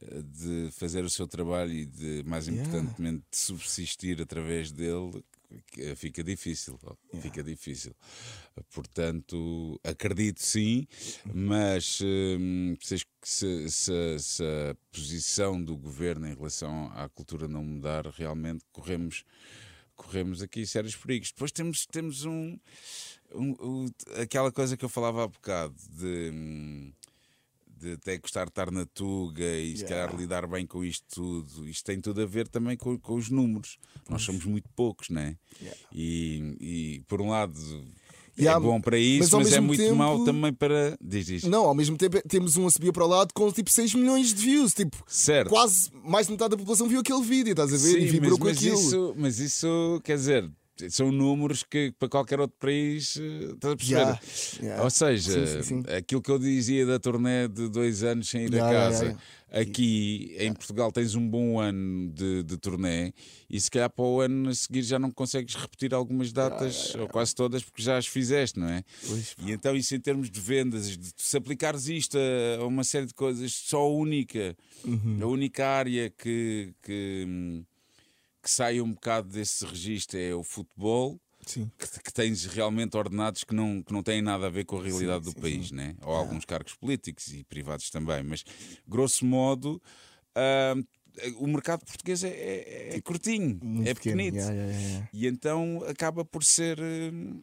eh, 0.03 0.23
de 0.23 0.71
fazer 0.73 1.05
o 1.05 1.11
seu 1.11 1.27
trabalho 1.29 1.73
e 1.73 1.87
de, 1.87 2.23
mais 2.27 2.49
Yeah. 2.49 2.63
importantemente, 2.63 3.25
de 3.31 3.39
subsistir 3.39 4.21
através 4.23 4.73
dele, 4.73 5.25
fica 5.97 6.23
difícil. 6.25 6.79
ó, 6.85 6.95
Fica 7.21 7.43
difícil. 7.43 7.95
Portanto, 8.73 9.81
acredito 9.85 10.43
sim, 10.43 10.87
mas 11.33 12.01
hum, 12.03 12.77
se, 12.81 12.99
se- 13.23 13.71
se- 13.71 14.19
se 14.19 14.43
a 14.43 14.77
posição 14.93 15.63
do 15.63 15.77
governo 15.77 16.27
em 16.27 16.35
relação 16.35 16.91
à 16.95 17.09
cultura 17.09 17.47
não 17.49 17.65
mudar, 17.65 18.07
realmente 18.07 18.65
corremos, 18.73 19.25
corremos 19.95 20.43
aqui 20.43 20.67
sérios 20.67 20.97
perigos. 20.97 21.31
Depois 21.33 21.53
temos, 21.53 21.87
temos 21.87 22.25
um, 22.25 22.59
um- 23.35 23.53
o- 23.53 23.95
aquela 24.21 24.51
coisa 24.53 24.77
que 24.77 24.85
eu 24.85 24.89
falava 24.89 25.25
há 25.25 25.29
bocado 25.29 25.75
de. 25.91 26.31
hum, 26.33 26.93
de 27.77 27.93
até 27.93 28.17
gostar 28.19 28.45
de 28.45 28.51
estar 28.51 28.71
na 28.71 28.87
Tuga 28.87 29.45
e 29.45 29.77
se 29.77 29.83
Yeah. 29.85 30.07
calhar 30.07 30.17
lidar 30.21 30.47
bem 30.47 30.67
com 30.67 30.85
isto 30.85 31.05
tudo. 31.15 31.69
Isto 31.69 31.85
tem 31.85 32.01
tudo 32.01 32.23
a 32.23 32.27
ver 32.27 32.49
também 32.49 32.77
com, 32.77 32.99
com 32.99 33.15
os 33.15 33.29
números. 33.31 33.77
Nós 34.09 34.23
somos 34.23 34.45
muito 34.45 34.69
poucos, 34.75 35.09
não 35.11 35.21
é? 35.21 35.37
Yeah. 35.61 35.81
E, 35.93 36.57
e, 36.61 37.01
por 37.07 37.21
um 37.21 37.31
lado 37.31 37.59
é 38.39 38.61
bom 38.61 38.79
para 38.81 38.99
isso, 38.99 39.35
mas 39.37 39.47
mas, 39.49 39.53
é 39.55 39.61
muito 39.61 39.83
tempo- 39.83 39.97
mau 39.97 40.23
também 40.25 40.53
para. 40.53 40.97
Diz 41.01 41.29
isto. 41.29 41.49
Não, 41.49 41.65
ao 41.65 41.75
mesmo 41.75 41.97
tempo 41.97 42.21
temos 42.29 42.57
um 42.57 42.67
a 42.67 42.71
subir 42.71 42.93
para 42.93 43.05
o 43.05 43.09
lado 43.09 43.33
com 43.35 43.51
tipo 43.51 43.71
6 43.71 43.95
milhões 43.95 44.35
de 44.35 44.43
views. 44.43 44.75
Tipo, 44.75 44.97
Certo. 45.07 45.49
quase 45.49 45.91
mais 46.05 46.27
de 46.27 46.33
metade 46.33 46.51
da 46.51 46.57
população 46.59 46.87
viu 46.89 47.01
aquele 47.01 47.23
vídeo, 47.23 47.53
estás 47.53 47.73
a 47.73 47.77
ver? 47.77 47.93
Sim, 47.95 47.99
e 47.99 48.07
vibrou 48.07 48.33
mas, 48.33 48.39
com 48.39 48.45
mas 48.47 48.57
aquilo. 48.59 48.75
isso, 48.79 49.15
mas 49.17 49.39
isso, 49.39 50.01
quer 50.05 50.17
dizer, 50.17 50.51
são 50.91 51.11
números 51.13 51.63
que 51.63 51.93
para 51.99 52.09
qualquer 52.09 52.41
outro 52.41 52.57
país 52.59 53.17
eh, 53.17 53.53
estás 53.55 53.73
a 53.75 53.77
perceber? 53.77 54.01
Yeah, 54.01 54.21
yeah. 54.63 54.83
Ou 54.85 54.91
seja, 54.91 55.47
Sim, 55.47 55.63
sim, 55.63 55.83
sim. 55.83 55.97
aquilo 55.97 56.21
que 56.23 56.31
eu 56.31 56.39
dizia 56.39 56.85
da 56.87 56.99
turnê 56.99 57.49
de 57.49 57.69
dois 57.69 58.03
anos 58.03 58.29
sem 58.29 58.45
ir 58.45 58.53
Yeah, 58.53 58.69
a 58.69 58.73
casa. 58.73 59.17
Aqui 59.51 60.37
em 60.39 60.53
Portugal 60.53 60.91
tens 60.93 61.15
um 61.15 61.27
bom 61.27 61.59
ano 61.61 62.11
de, 62.13 62.43
de 62.43 62.59
turnê 62.59 63.13
e 63.49 63.59
se 63.61 63.71
calhar 63.71 63.89
para 63.89 64.05
o 64.05 64.21
ano 64.21 64.51
a 64.51 64.55
seguir 64.55 64.83
já 64.83 64.99
não 64.99 65.11
consegues 65.11 65.55
repetir 65.55 65.95
algumas 65.95 66.33
datas, 66.33 66.95
ou 66.97 67.09
quase 67.09 67.35
todas, 67.35 67.63
porque 67.65 67.81
já 67.83 67.97
as 67.97 68.07
fizeste, 68.07 68.59
não 68.59 68.69
é? 68.69 68.83
Pois, 69.07 69.35
E 69.39 69.53
então 69.53 69.75
isso 69.75 69.95
em 69.95 70.01
termos 70.01 70.29
de 70.31 70.41
vendas, 70.41 70.97
de- 70.97 71.13
se 71.17 71.37
aplicares 71.37 71.89
isto 71.89 72.19
a, 72.19 72.67
uma 72.67 72.85
série 72.85 73.07
de 73.07 73.15
coisas, 73.15 73.53
só 73.55 73.79
a 73.83 73.89
única, 73.89 74.55
Uhum. 74.85 75.19
a 75.23 75.27
única 75.27 75.67
área 75.67 76.11
que, 76.11 76.75
que, 76.83 77.25
hum, 77.27 77.65
que 78.47 78.53
sai 78.53 78.81
um 78.81 78.93
bocado 78.93 79.29
desse 79.29 79.67
registro 79.67 80.17
é 80.21 80.33
o 80.33 80.45
futebol, 80.45 81.21
Sim. 81.45 81.69
que, 81.77 82.01
que 82.01 82.13
tens 82.13 82.45
realmente 82.47 82.97
ordenados 82.97 83.43
que 83.43 83.53
não, 83.53 83.83
que 83.83 83.93
não 83.93 84.05
têm 84.05 84.23
nada 84.23 84.47
a 84.47 84.51
ver 84.51 84.65
com 84.65 84.79
a 84.79 84.83
realidade 84.85 85.25
Sim, 85.25 85.31
do 85.33 85.35
sim, 85.35 85.41
país, 85.41 85.73
né? 85.73 85.97
ou 86.01 86.13
alguns 86.15 86.45
cargos 86.45 86.75
políticos 86.75 87.33
e 87.35 87.43
privados 87.43 87.91
também, 87.91 88.23
mas 88.23 88.45
grosso 88.87 89.27
modo. 89.27 89.83
o 91.39 91.47
mercado 91.49 91.85
português 91.85 92.23
é, 92.23 92.29
é, 92.29 92.97
é 92.97 93.01
curtinho, 93.01 93.59
Muito 93.61 93.89
é 93.89 93.95
pequeno. 93.95 94.17
pequenito. 94.19 94.37
Yeah, 94.37 94.55
yeah, 94.55 94.79
yeah. 94.81 95.09
E 95.13 95.27
então 95.27 95.83
acaba 95.89 96.25
por 96.25 96.45
ser 96.45 96.79
hum, 96.81 97.43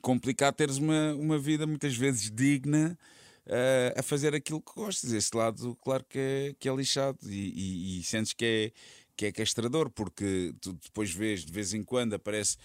complicado 0.00 0.54
teres 0.54 0.78
uma, 0.78 1.14
uma 1.14 1.38
vida 1.38 1.66
muitas 1.66 1.94
vezes 1.94 2.30
digna 2.30 2.98
eh, 3.46 3.94
a 3.96 4.02
fazer 4.02 4.34
aquilo 4.34 4.60
que 4.62 4.72
gostas. 4.74 5.12
Esse 5.12 5.36
lado, 5.36 5.76
claro 5.82 6.04
que 6.08 6.18
é, 6.18 6.54
que 6.58 6.68
é 6.68 6.74
lixado 6.74 7.18
e, 7.24 7.34
e- 7.34 8.00
e 8.00 8.02
sentes 8.04 8.32
que 8.32 8.44
é, 8.44 8.72
que 9.18 9.26
é 9.26 9.32
castrador, 9.32 9.90
porque 9.90 10.54
tu 10.60 10.72
depois 10.74 11.10
vês 11.10 11.44
de 11.44 11.52
vez 11.52 11.74
em 11.74 11.82
quando 11.82 12.14
aparece 12.14 12.56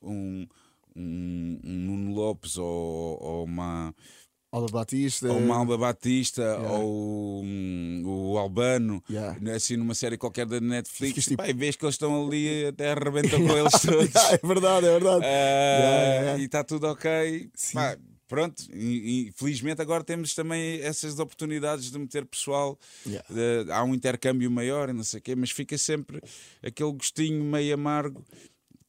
um, 0.00 0.46
um, 0.94 1.60
um 1.64 1.72
Nuno 1.78 2.14
Lopes 2.14 2.56
ou, 2.56 3.18
ou 3.20 3.44
uma. 3.44 3.92
Alba 4.52 4.68
Batista. 4.70 5.26
Ou 5.28 5.38
uma 5.38 5.56
Alba 5.56 5.76
Batista 5.76 6.56
ou 6.60 7.42
um, 7.44 8.02
o 8.06 8.38
Albano, 8.38 9.02
Yeah. 9.10 9.36
assim 9.54 9.76
numa 9.76 9.94
série 9.94 10.16
qualquer 10.16 10.46
da 10.46 10.60
Netflix, 10.60 11.24
tipo- 11.26 11.42
e 11.44 11.52
vês 11.52 11.74
que 11.74 11.84
eles 11.84 11.96
estão 11.96 12.24
ali 12.26 12.66
até 12.66 12.92
arrebentam 12.92 13.40
com 13.44 13.56
eles 13.58 13.72
todos. 13.82 14.14
Yeah, 14.14 14.38
é 14.42 14.46
verdade, 14.46 14.86
é 14.86 14.90
verdade. 14.92 15.24
Ah, 15.24 15.28
Yeah, 15.28 16.14
yeah. 16.22 16.40
E 16.42 16.44
está 16.46 16.62
tudo 16.62 16.86
ok. 16.86 17.50
Sim. 17.52 17.74
Pá, 17.74 17.98
pronto, 18.28 18.62
e, 18.72 19.28
e 19.28 19.32
felizmente 19.36 19.80
agora 19.82 20.02
temos 20.04 20.34
também 20.34 20.80
essas 20.82 21.18
oportunidades 21.18 21.90
de 21.90 21.98
meter 21.98 22.24
pessoal. 22.24 22.78
Yeah. 23.06 23.26
eh, 23.30 23.64
há 23.72 23.82
um 23.84 23.94
intercâmbio 23.94 24.50
maior 24.50 24.88
e 24.88 24.92
não 24.92 25.04
sei 25.04 25.20
o 25.20 25.22
quê, 25.22 25.34
mas 25.34 25.50
fica 25.50 25.76
sempre 25.78 26.20
aquele 26.62 26.92
gostinho 26.92 27.42
meio 27.44 27.74
amargo. 27.74 28.24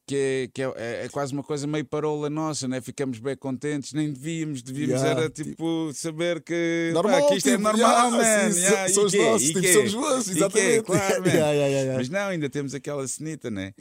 Que, 0.06 0.16
é, 0.16 0.48
que 0.54 0.62
é, 0.62 0.72
é- 0.76 1.04
é 1.04 1.08
quase 1.10 1.34
uma 1.34 1.42
coisa 1.42 1.66
meio 1.66 1.84
parola 1.84 2.30
nossa, 2.30 2.66
né? 2.66 2.80
ficamos 2.80 3.18
bem 3.18 3.36
contentes, 3.36 3.92
nem 3.92 4.10
devíamos, 4.10 4.62
devíamos 4.62 5.02
Yeah, 5.02 5.20
era 5.20 5.28
tipo 5.28 5.90
saber 5.92 6.40
que, 6.42 6.92
pá, 6.94 7.02
Normal, 7.02 7.28
que 7.28 7.34
isto 7.34 7.48
é 7.48 7.50
tipo, 7.50 7.62
normal, 7.62 8.10
yeah, 8.10 8.10
man. 8.46 8.52
sim, 8.54 8.60
yeah, 8.60 8.88
são 8.88 9.02
e 9.02 9.06
os 9.06 9.12
quê? 9.12 9.18
nossos, 9.22 9.46
tipo, 9.48 9.60
quê? 9.60 9.72
somos 9.74 9.92
vossos, 9.92 10.24
quê? 10.24 10.38
exatamente. 10.38 10.82
Claro. 10.84 11.24
Yeah. 11.28 11.94
Mas 11.98 12.08
não, 12.08 12.28
ainda 12.28 12.48
temos 12.48 12.72
aquela 12.74 13.06
cenita, 13.06 13.50
né? 13.50 13.74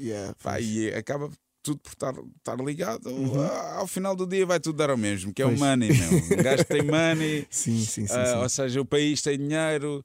Pá, 0.43 0.59
e 0.59 0.89
acaba 0.93 1.29
tudo 1.67 1.79
por 1.79 1.91
estar, 1.91 2.13
estar 2.37 2.57
ligado. 2.63 3.09
Ah, 3.39 3.75
Ao 3.79 3.87
final 3.87 4.15
do 4.15 4.25
dia 4.25 4.45
vai 4.45 4.59
tudo 4.59 4.77
dar 4.77 4.89
ao 4.89 4.97
mesmo, 4.97 5.33
que 5.33 5.41
é 5.41 5.45
Uhum. 5.45 5.51
Pois. 5.57 5.61
o 5.61 5.65
money, 5.65 5.89
meu. 5.89 6.09
Um 6.39 6.43
gajo 6.43 6.63
tem 6.65 6.81
money, 6.83 7.45
Sim, 7.49 7.79
sim, 7.83 8.07
sim. 8.07 8.13
ah, 8.13 8.25
sim. 8.25 8.37
ou 8.37 8.49
seja, 8.49 8.81
o 8.81 8.85
país 8.85 9.21
tem 9.21 9.37
dinheiro, 9.37 10.03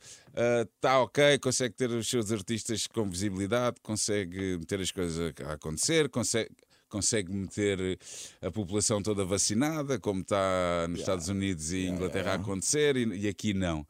está 0.75 1.01
ok, 1.01 1.39
consegue 1.39 1.75
ter 1.75 1.91
os 1.91 2.09
seus 2.09 2.33
artistas 2.33 2.87
com 2.87 3.09
visibilidade, 3.09 3.77
consegue 3.83 4.59
meter 4.59 4.81
as 4.81 4.91
coisas 4.91 5.33
a 5.47 5.53
acontecer, 5.53 6.09
consegue. 6.09 6.51
Consegue 6.89 7.33
meter 7.33 7.99
a 8.43 8.51
população 8.51 9.01
toda 9.03 9.25
vacinada, 9.25 9.99
como 9.99 10.21
está 10.21 10.87
nos 10.91 11.01
Estados 11.01 11.27
Unidos 11.31 11.73
e 11.73 11.87
Inglaterra 11.87 12.33
a 12.33 12.35
acontecer, 12.35 12.99
e, 12.99 13.07
e 13.21 13.29
aqui 13.29 13.55
não. 13.55 13.87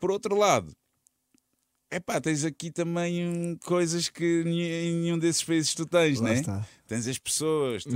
Por 0.00 0.10
outro 0.10 0.34
lado, 0.34 0.74
Epá, 1.90 2.20
tens 2.20 2.44
aqui 2.44 2.70
também 2.70 3.26
hum, 3.26 3.56
coisas 3.64 4.10
que 4.10 4.42
em 4.44 4.92
nenhum 5.00 5.18
desses 5.18 5.42
países 5.42 5.74
tu 5.74 5.86
tens, 5.86 6.20
Lá 6.20 6.28
né? 6.28 6.34
está. 6.40 6.66
Tens 6.86 7.06
as 7.08 7.16
pessoas, 7.18 7.82
tens, 7.82 7.94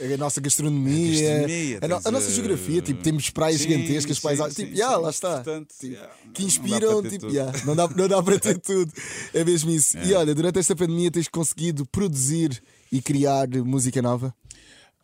eh, 0.00 0.14
A 0.14 0.16
nossa 0.16 0.40
gastronomia, 0.40 0.96
A 0.96 1.40
gastronomia, 1.40 1.78
a, 1.82 1.88
no- 1.88 2.00
a 2.04 2.10
nossa 2.10 2.26
a- 2.28 2.34
geografia, 2.34 2.82
tipo, 2.82 3.02
temos 3.04 3.30
praias 3.30 3.60
Sim, 3.60 3.68
gigantescas, 3.68 4.16
sim, 4.16 4.22
paisagens, 4.22 4.54
sim, 4.56 4.62
tipo, 4.64 4.74
sim. 4.76 4.80
yeah, 4.82 4.96
lá 4.96 5.10
está. 5.10 5.34
Portanto, 5.36 5.72
Tipo, 5.78 5.92
yeah, 5.94 6.12
não 6.24 6.32
que 6.32 6.42
inspiram, 6.42 7.02
ter 7.02 7.10
tipo, 7.10 7.26
yeah, 7.28 7.64
não, 7.64 7.76
dá, 7.76 7.88
não 7.88 8.08
dá 8.08 8.20
para 8.22 8.38
ter 8.40 8.58
tudo. 8.58 8.92
É 9.32 9.44
mesmo 9.44 9.70
isso. 9.70 9.96
E 9.98 10.12
olha, 10.12 10.34
durante 10.34 10.58
esta 10.58 10.74
pandemia 10.74 11.10
tens 11.10 11.28
conseguido 11.28 11.86
produzir 11.86 12.60
e 12.90 13.00
criar 13.00 13.46
música 13.64 14.02
nova? 14.02 14.34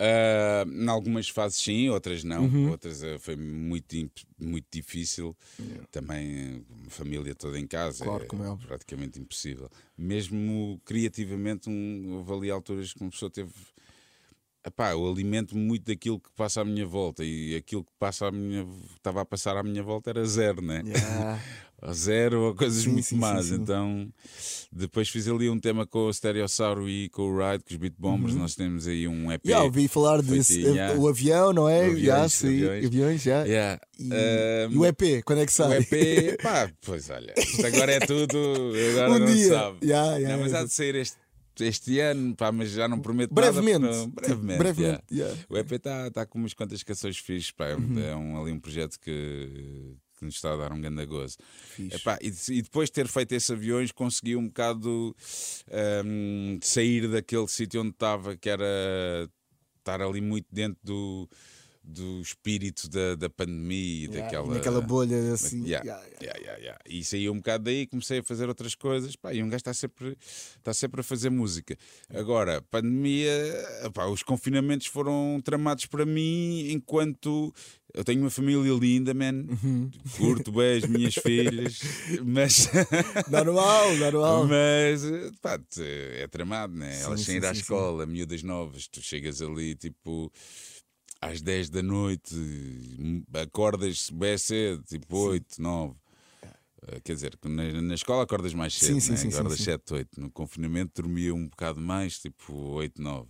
Ah, 0.05 0.65
em 0.67 0.89
algumas 0.89 1.29
fases 1.29 1.61
sim, 1.61 1.87
outras 1.87 2.25
não. 2.25 2.43
Uhum. 2.43 2.71
Outras 2.71 3.01
ah, 3.03 3.17
foi 3.19 3.37
muito, 3.37 3.95
muito 4.37 4.65
difícil. 4.69 5.35
Também 5.91 6.65
a 6.85 6.89
família 6.89 7.33
toda 7.33 7.57
em 7.57 7.65
casa. 7.65 8.03
Claro, 8.03 8.25
é 8.29 8.35
óbvio. 8.49 8.67
praticamente 8.67 9.17
impossível. 9.17 9.69
Mesmo 9.97 10.81
criativamente, 10.83 11.69
um, 11.69 12.15
houve 12.17 12.33
ali 12.33 12.51
alturas 12.51 12.91
que 12.91 13.01
uma 13.01 13.09
pessoa 13.09 13.29
teve. 13.31 13.53
Epá, 14.65 14.91
eu 14.91 15.05
alimento 15.09 15.57
muito 15.57 15.85
daquilo 15.85 16.19
que 16.19 16.29
passa 16.35 16.61
à 16.61 16.65
minha 16.65 16.85
volta 16.85 17.23
e 17.23 17.55
aquilo 17.55 17.83
que 17.83 17.91
passa 17.99 18.27
à 18.27 18.31
minha, 18.31 18.65
estava 18.95 19.21
a 19.21 19.25
passar 19.25 19.57
à 19.57 19.63
minha 19.63 19.83
volta 19.83 20.09
era 20.09 20.23
zero, 20.25 20.61
né? 20.61 20.81
Yeah. 20.85 21.39
Zero 21.91 22.43
ou 22.43 22.55
coisas 22.55 22.83
Sim, 22.83 22.91
muito 22.91 23.03
sim, 23.07 23.17
más. 23.17 23.47
sim. 23.47 23.55
Então, 23.55 24.07
depois 24.71 25.09
fiz 25.09 25.27
ali 25.27 25.49
um 25.49 25.59
tema 25.59 25.85
com 25.85 26.05
o 26.07 26.13
Stereossauro 26.13 26.87
e 26.87 27.09
com 27.09 27.23
o 27.23 27.37
Ride, 27.37 27.61
com 27.65 27.71
os 27.71 27.75
Beat 27.75 27.93
Bombers. 27.97 28.35
Nós 28.35 28.55
temos 28.55 28.87
aí 28.87 29.05
um 29.05 29.29
EP. 29.29 29.43
Uhum. 29.43 29.49
Yeah, 29.51 29.65
ouvi 29.65 29.87
falar 29.89 30.21
desse, 30.21 30.53
Feitinho, 30.53 30.75
yeah. 30.75 30.97
o 30.97 31.09
avião, 31.09 31.51
não 31.51 31.67
é? 31.67 31.81
Aviões, 31.87 32.01
Yeah, 32.01 32.29
sim, 32.29 32.85
aviões. 32.87 33.21
já. 33.21 33.43
Yeah. 33.43 33.81
E, 33.99 34.03
Um, 34.13 34.71
e 34.71 34.77
o 34.77 34.85
EP, 34.85 35.23
quando 35.25 35.39
é 35.41 35.45
que 35.45 35.51
o 35.51 35.55
sai? 35.55 35.79
EP, 35.79 36.41
pá, 36.41 36.71
pois 36.85 37.09
olha, 37.09 37.33
isto 37.37 37.65
agora 37.65 37.91
é 37.91 37.99
tudo, 37.99 38.37
agora 38.91 39.11
um 39.11 39.19
não 39.19 39.25
dia. 39.25 39.49
sabe. 39.49 39.77
Yeah, 39.85 40.15
yeah, 40.17 40.37
não, 40.37 40.43
mas 40.43 40.53
há 40.53 40.57
yeah. 40.59 40.67
de 40.69 40.73
sair 40.73 40.95
este, 40.95 41.17
este 41.59 41.99
ano, 41.99 42.35
pá, 42.35 42.51
mas 42.51 42.71
já 42.71 42.87
não 42.87 42.99
prometo 42.99 43.33
brevemente. 43.33 43.79
nada. 43.79 44.09
porque 44.09 44.27
brevemente, 44.27 44.57
brevemente, 44.57 45.03
yeah. 45.11 45.31
yeah. 45.33 45.45
O 45.49 45.57
EP 45.57 45.71
está 45.73 46.09
tá 46.11 46.25
com 46.25 46.39
umas 46.39 46.53
quantas 46.53 46.81
canções 46.83 47.17
fixes, 47.17 47.51
pá, 47.51 47.67
é, 47.67 47.75
um- 47.75 47.79
Uhum. 47.79 47.99
é 47.99 48.15
um, 48.15 48.41
ali 48.41 48.51
um 48.51 48.59
projeto 48.59 48.99
que, 48.99 49.95
que 50.17 50.25
nos 50.25 50.35
está 50.35 50.53
a 50.53 50.57
dar 50.57 50.71
um 50.71 50.79
grande 50.81 51.05
gozo. 51.05 51.37
Epá, 51.91 52.17
e, 52.21 52.31
e 52.49 52.61
depois 52.61 52.89
de 52.89 52.93
ter 52.93 53.07
feito 53.07 53.33
esses 53.33 53.51
aviões, 53.51 53.91
consegui 53.91 54.35
um 54.35 54.47
bocado 54.47 55.15
hum, 56.05 56.59
sair 56.61 57.07
daquele 57.09 57.47
sítio 57.47 57.81
onde 57.81 57.91
estava, 57.91 58.35
que 58.37 58.49
era 58.49 59.29
estar 59.79 60.01
ali 60.01 60.21
muito 60.21 60.47
dentro 60.51 60.77
do, 60.83 61.29
do 61.83 62.21
espírito 62.21 62.87
da, 62.89 63.15
da 63.15 63.29
pandemia 63.29 63.83
e 63.83 64.13
Yeah, 64.13 64.21
daquela. 64.23 64.53
Naquela 64.53 64.81
bolha 64.81 65.33
assim. 65.33 65.65
Yeah, 65.65 65.85
yeah, 65.85 66.07
yeah. 66.21 66.57
yeah. 66.57 66.79
E 66.87 67.03
saí 67.03 67.29
um 67.29 67.37
bocado 67.37 67.65
daí, 67.65 67.85
comecei 67.85 68.19
a 68.19 68.23
fazer 68.23 68.47
outras 68.47 68.73
coisas. 68.75 69.15
Pá, 69.15 69.33
e 69.33 69.43
um 69.43 69.47
gajo 69.47 69.57
está 69.57 69.73
sempre, 69.73 70.17
está 70.57 70.73
sempre 70.73 71.01
a 71.01 71.03
fazer 71.03 71.29
música. 71.29 71.77
Agora, 72.13 72.61
pandemia, 72.61 73.31
pá, 73.93 74.05
os 74.05 74.23
confinamentos 74.23 74.87
foram 74.87 75.41
tramados 75.43 75.85
para 75.85 76.05
mim 76.05 76.71
enquanto 76.71 77.53
eu 77.93 78.03
tenho 78.03 78.21
uma 78.21 78.29
família 78.31 78.73
linda, 78.73 79.13
man. 79.13 79.45
Uhum. 79.49 79.91
Curto 80.17 80.51
bem 80.51 80.77
as 80.77 80.85
minhas 80.85 81.13
filhas, 81.21 81.79
mas. 82.25 82.67
Normal, 83.29 83.95
normal. 83.97 84.47
Mas 84.47 85.03
pá, 85.41 85.59
é 85.77 86.27
tramado, 86.27 86.73
né? 86.73 86.91
Sim, 86.93 87.03
Elas 87.03 87.21
sem 87.21 87.35
ir 87.35 87.45
à 87.45 87.53
sim, 87.53 87.61
escola, 87.61 88.05
miúdas 88.05 88.41
novas, 88.41 88.87
tu 88.87 88.99
chegas 89.01 89.41
ali 89.41 89.75
tipo 89.75 90.31
às 91.31 91.41
10 91.41 91.69
da 91.69 91.81
noite, 91.83 92.35
acordas 93.33 94.09
bem 94.09 94.37
cedo, 94.37 94.83
tipo 94.83 95.17
8, 95.17 95.61
9. 95.61 95.95
Eh, 96.87 96.99
Quer 97.03 97.13
dizer, 97.13 97.37
que 97.37 97.47
na, 97.47 97.81
na 97.81 97.93
escola 97.95 98.23
acordas 98.23 98.53
mais 98.53 98.73
cedo, 98.77 98.95
Sim, 98.95 98.99
sim, 98.99 99.11
né? 99.11 99.17
sim, 99.17 99.27
acordas 99.29 99.57
sim. 99.57 99.63
7, 99.65 99.93
8. 99.93 100.21
No 100.21 100.29
confinamento 100.31 101.01
dormia 101.01 101.33
um 101.33 101.47
bocado 101.47 101.79
mais, 101.79 102.19
tipo 102.19 102.53
8, 102.53 103.01
9. 103.01 103.27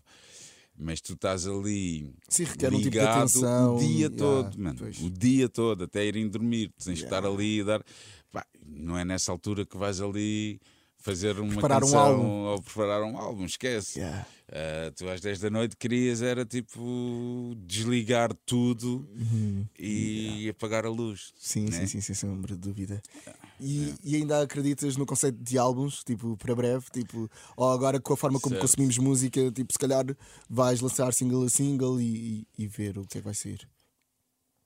Mas 0.75 0.99
tu 1.01 1.13
estás 1.13 1.45
ali 1.47 2.11
Sim, 2.27 2.45
requer 2.45 2.69
um 2.73 2.77
tipo 2.77 2.85
ligado 2.85 3.19
atenção. 3.19 3.75
o 3.75 3.79
dia 3.79 3.89
yeah, 4.07 4.15
todo, 4.17 4.59
mano. 4.59 4.79
pois. 4.79 4.99
O 5.01 5.09
dia 5.11 5.47
todo, 5.47 5.83
até 5.83 6.03
irem 6.05 6.27
dormir. 6.27 6.71
Tens 6.83 6.97
de 6.97 7.03
estar 7.03 7.17
Yeah. 7.23 7.29
ali 7.29 7.59
e 7.59 7.63
dar. 7.63 7.83
Pá, 8.31 8.43
não 8.65 8.97
é 8.97 9.05
nessa 9.05 9.31
altura 9.31 9.67
que 9.67 9.77
vais 9.77 10.01
ali 10.01 10.59
fazer 11.03 11.37
uma 11.37 11.51
Preparar 11.51 11.77
um 11.79 11.81
canção 11.81 11.99
álbum. 11.99 12.29
ou 12.45 12.61
preparar 12.61 13.03
um 13.03 13.17
álbum, 13.17 13.45
esquece. 13.45 13.99
Yeah. 13.99 14.25
Ah, 14.49 14.91
tu 14.95 15.07
às 15.09 15.19
10 15.19 15.39
da 15.41 15.49
noite 15.49 15.75
querias 15.75 16.21
era 16.21 16.45
tipo 16.45 17.53
desligar 17.65 18.33
tudo 18.45 19.07
e 19.77 20.47
apagar 20.49 20.85
a 20.85 20.89
luz. 20.89 21.33
Sim, 21.37 21.65
né? 21.65 21.71
sim, 21.79 21.87
sim, 21.87 22.01
sem 22.01 22.15
sombra 22.15 22.55
de 22.55 22.61
dúvida. 22.61 23.01
E, 23.59 23.93
e 24.03 24.15
ainda 24.15 24.41
acreditas 24.41 24.95
no 24.95 25.05
conceito 25.05 25.41
de 25.43 25.57
álbuns, 25.57 26.03
tipo, 26.03 26.37
para 26.37 26.55
breve, 26.55 26.85
tipo, 26.91 27.29
ou 27.57 27.71
agora 27.71 27.99
com 27.99 28.13
a 28.13 28.17
forma 28.17 28.39
como 28.39 28.55
Certo. 28.55 28.61
consumimos 28.61 28.97
música, 28.97 29.51
tipo, 29.51 29.71
se 29.73 29.79
calhar 29.79 30.05
vais 30.49 30.79
lançar 30.81 31.13
single 31.13 31.43
a 31.45 31.49
single 31.49 31.99
e, 31.99 32.45
e, 32.57 32.63
e 32.63 32.67
ver 32.67 32.97
o 32.97 33.05
que 33.05 33.17
é 33.17 33.21
que 33.21 33.25
vai 33.25 33.33
sair. 33.33 33.67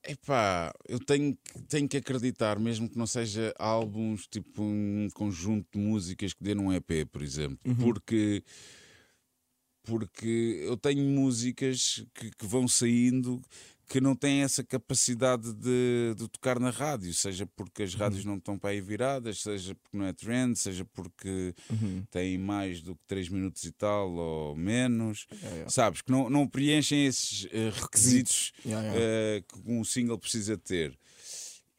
Epá, 0.10 0.74
eu 0.88 1.00
tenho, 1.00 1.36
que- 1.36 1.62
tenho 1.64 1.88
que 1.90 1.98
acreditar, 1.98 2.58
mesmo 2.58 2.90
que 2.90 2.98
não 2.98 3.06
seja 3.06 3.54
álbuns, 3.60 4.26
tipo 4.26 4.64
um 4.64 5.10
conjunto 5.14 5.68
de 5.74 5.80
músicas 5.80 6.34
que 6.34 6.42
dê 6.44 6.56
num 6.56 6.72
EP, 6.72 7.06
por 7.12 7.22
exemplo, 7.22 7.60
porque, 7.76 8.42
porque 9.84 10.62
eu 10.64 10.76
tenho 10.78 11.04
músicas 11.04 12.06
que, 12.14 12.32
que 12.32 12.46
vão 12.46 12.68
saindo 12.68 13.42
que 13.88 14.02
não 14.02 14.16
têm 14.16 14.42
essa 14.44 14.64
capacidade 14.64 15.54
de, 15.54 16.14
de 16.18 16.28
tocar 16.28 16.60
na 16.60 16.70
rádio, 16.70 17.14
seja 17.14 17.46
porque 17.56 17.84
as 17.84 17.94
rádios 17.96 18.26
não 18.26 18.36
estão 18.36 18.58
para 18.58 18.72
aí 18.72 18.82
viradas, 18.82 19.42
seja 19.42 19.74
porque 19.76 19.98
não 19.98 20.06
é 20.06 20.12
trend, 20.14 20.58
seja 20.58 20.84
porque 20.84 21.56
têm 22.12 22.38
mais 22.38 22.82
do 22.82 22.96
que 22.96 23.02
3 23.08 23.30
minutos 23.30 23.64
e 23.64 23.72
tal 23.72 24.12
ou 24.12 24.56
menos, 24.56 25.26
sabes, 25.70 26.02
que 26.02 26.12
não, 26.12 26.30
não 26.30 26.46
preenchem 26.48 27.06
esses 27.06 27.48
eh, 27.52 27.72
requisitos 27.74 28.52
Yeah, 28.66 28.90
eh, 28.94 29.44
que 29.48 29.72
um 29.72 29.84
single 29.84 30.18
precisa 30.18 30.58
ter. 30.58 30.98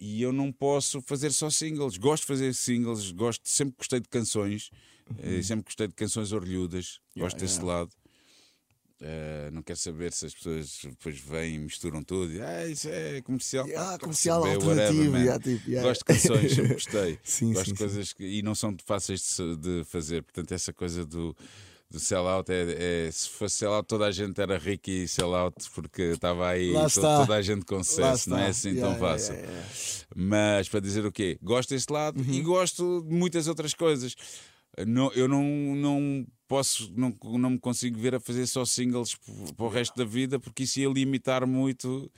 E 0.00 0.22
eu 0.22 0.32
não 0.32 0.52
posso 0.52 1.02
fazer 1.02 1.32
só 1.32 1.50
singles. 1.50 1.96
Gosto 1.96 2.22
de 2.22 2.28
fazer 2.28 2.54
singles, 2.54 3.10
gosto, 3.10 3.48
sempre 3.48 3.74
gostei 3.76 4.00
de 4.00 4.08
canções, 4.08 4.70
eh, 5.18 5.42
sempre 5.42 5.64
gostei 5.64 5.88
de 5.88 5.94
canções 5.94 6.32
orlhudas, 6.32 7.00
Uhum. 7.16 7.22
Gosto 7.24 7.38
desse 7.38 7.60
lado. 7.60 7.90
Eh, 9.00 9.48
não 9.52 9.62
quero 9.62 9.78
saber 9.78 10.12
se 10.12 10.26
as 10.26 10.34
pessoas 10.34 10.80
depois 10.82 11.18
vêm 11.20 11.54
e 11.54 11.58
misturam 11.60 12.02
tudo. 12.02 12.32
E, 12.32 12.42
ah, 12.42 12.66
isso 12.66 12.88
é 12.90 13.20
comercial. 13.22 13.64
Ah, 13.76 13.96
comercial 14.00 14.42
saber, 14.42 14.54
alternativo, 14.56 15.12
man. 15.12 15.18
yeah, 15.20 15.42
tipo, 15.42 15.70
yeah. 15.70 15.88
Gosto 15.88 16.00
de 16.00 16.04
canções, 16.06 16.52
sempre 16.52 16.74
gostei. 16.74 17.18
Sim, 17.22 17.52
Gosto 17.52 17.66
sim, 17.66 17.72
de 17.72 17.78
sim. 17.78 17.84
coisas 17.84 18.12
que, 18.12 18.24
e 18.24 18.42
não 18.42 18.54
são 18.56 18.76
fáceis 18.84 19.20
de, 19.36 19.56
de 19.56 19.84
fazer. 19.84 20.22
Portanto, 20.24 20.50
essa 20.50 20.72
coisa 20.72 21.06
do, 21.06 21.36
do 21.88 22.00
sell-out 22.00 22.50
é, 22.50 23.06
é- 23.06 23.10
se 23.12 23.28
fosse 23.28 23.58
sell-out, 23.58 23.86
toda 23.86 24.04
a 24.06 24.10
gente 24.10 24.40
era 24.40 24.58
rica 24.58 24.90
e 24.90 25.06
sell-out 25.06 25.70
porque 25.76 26.02
estava 26.02 26.48
aí 26.48 26.72
Lá 26.72 26.80
to- 26.82 26.86
está. 26.88 27.18
toda 27.20 27.34
a 27.36 27.42
gente 27.42 27.64
com 27.64 27.84
sucesso. 27.84 28.28
Não 28.28 28.36
é 28.38 28.48
assim 28.48 28.74
tão 28.74 28.96
fácil. 28.98 29.36
Mas 30.14 30.68
para 30.68 30.80
dizer 30.80 31.06
o 31.06 31.12
quê? 31.12 31.38
Gosto 31.40 31.70
deste 31.70 31.92
lado 31.92 32.18
Uhum. 32.20 32.32
e 32.34 32.40
gosto 32.42 33.04
de 33.08 33.14
muitas 33.14 33.46
outras 33.46 33.74
coisas. 33.74 34.16
Não, 34.86 35.12
eu 35.12 35.28
não, 35.28 35.42
não 35.44 36.26
posso, 36.48 36.90
não, 36.96 37.14
não 37.38 37.50
me 37.50 37.58
consigo 37.58 37.98
ver 37.98 38.14
a 38.14 38.20
fazer 38.20 38.46
só 38.46 38.64
singles 38.64 39.14
para 39.56 39.66
o 39.66 39.68
resto 39.68 39.94
da 39.96 40.04
vida 40.04 40.40
porque 40.40 40.62
isso 40.64 40.80
ia 40.80 40.88
limitar 40.88 41.46
muito 41.46 42.10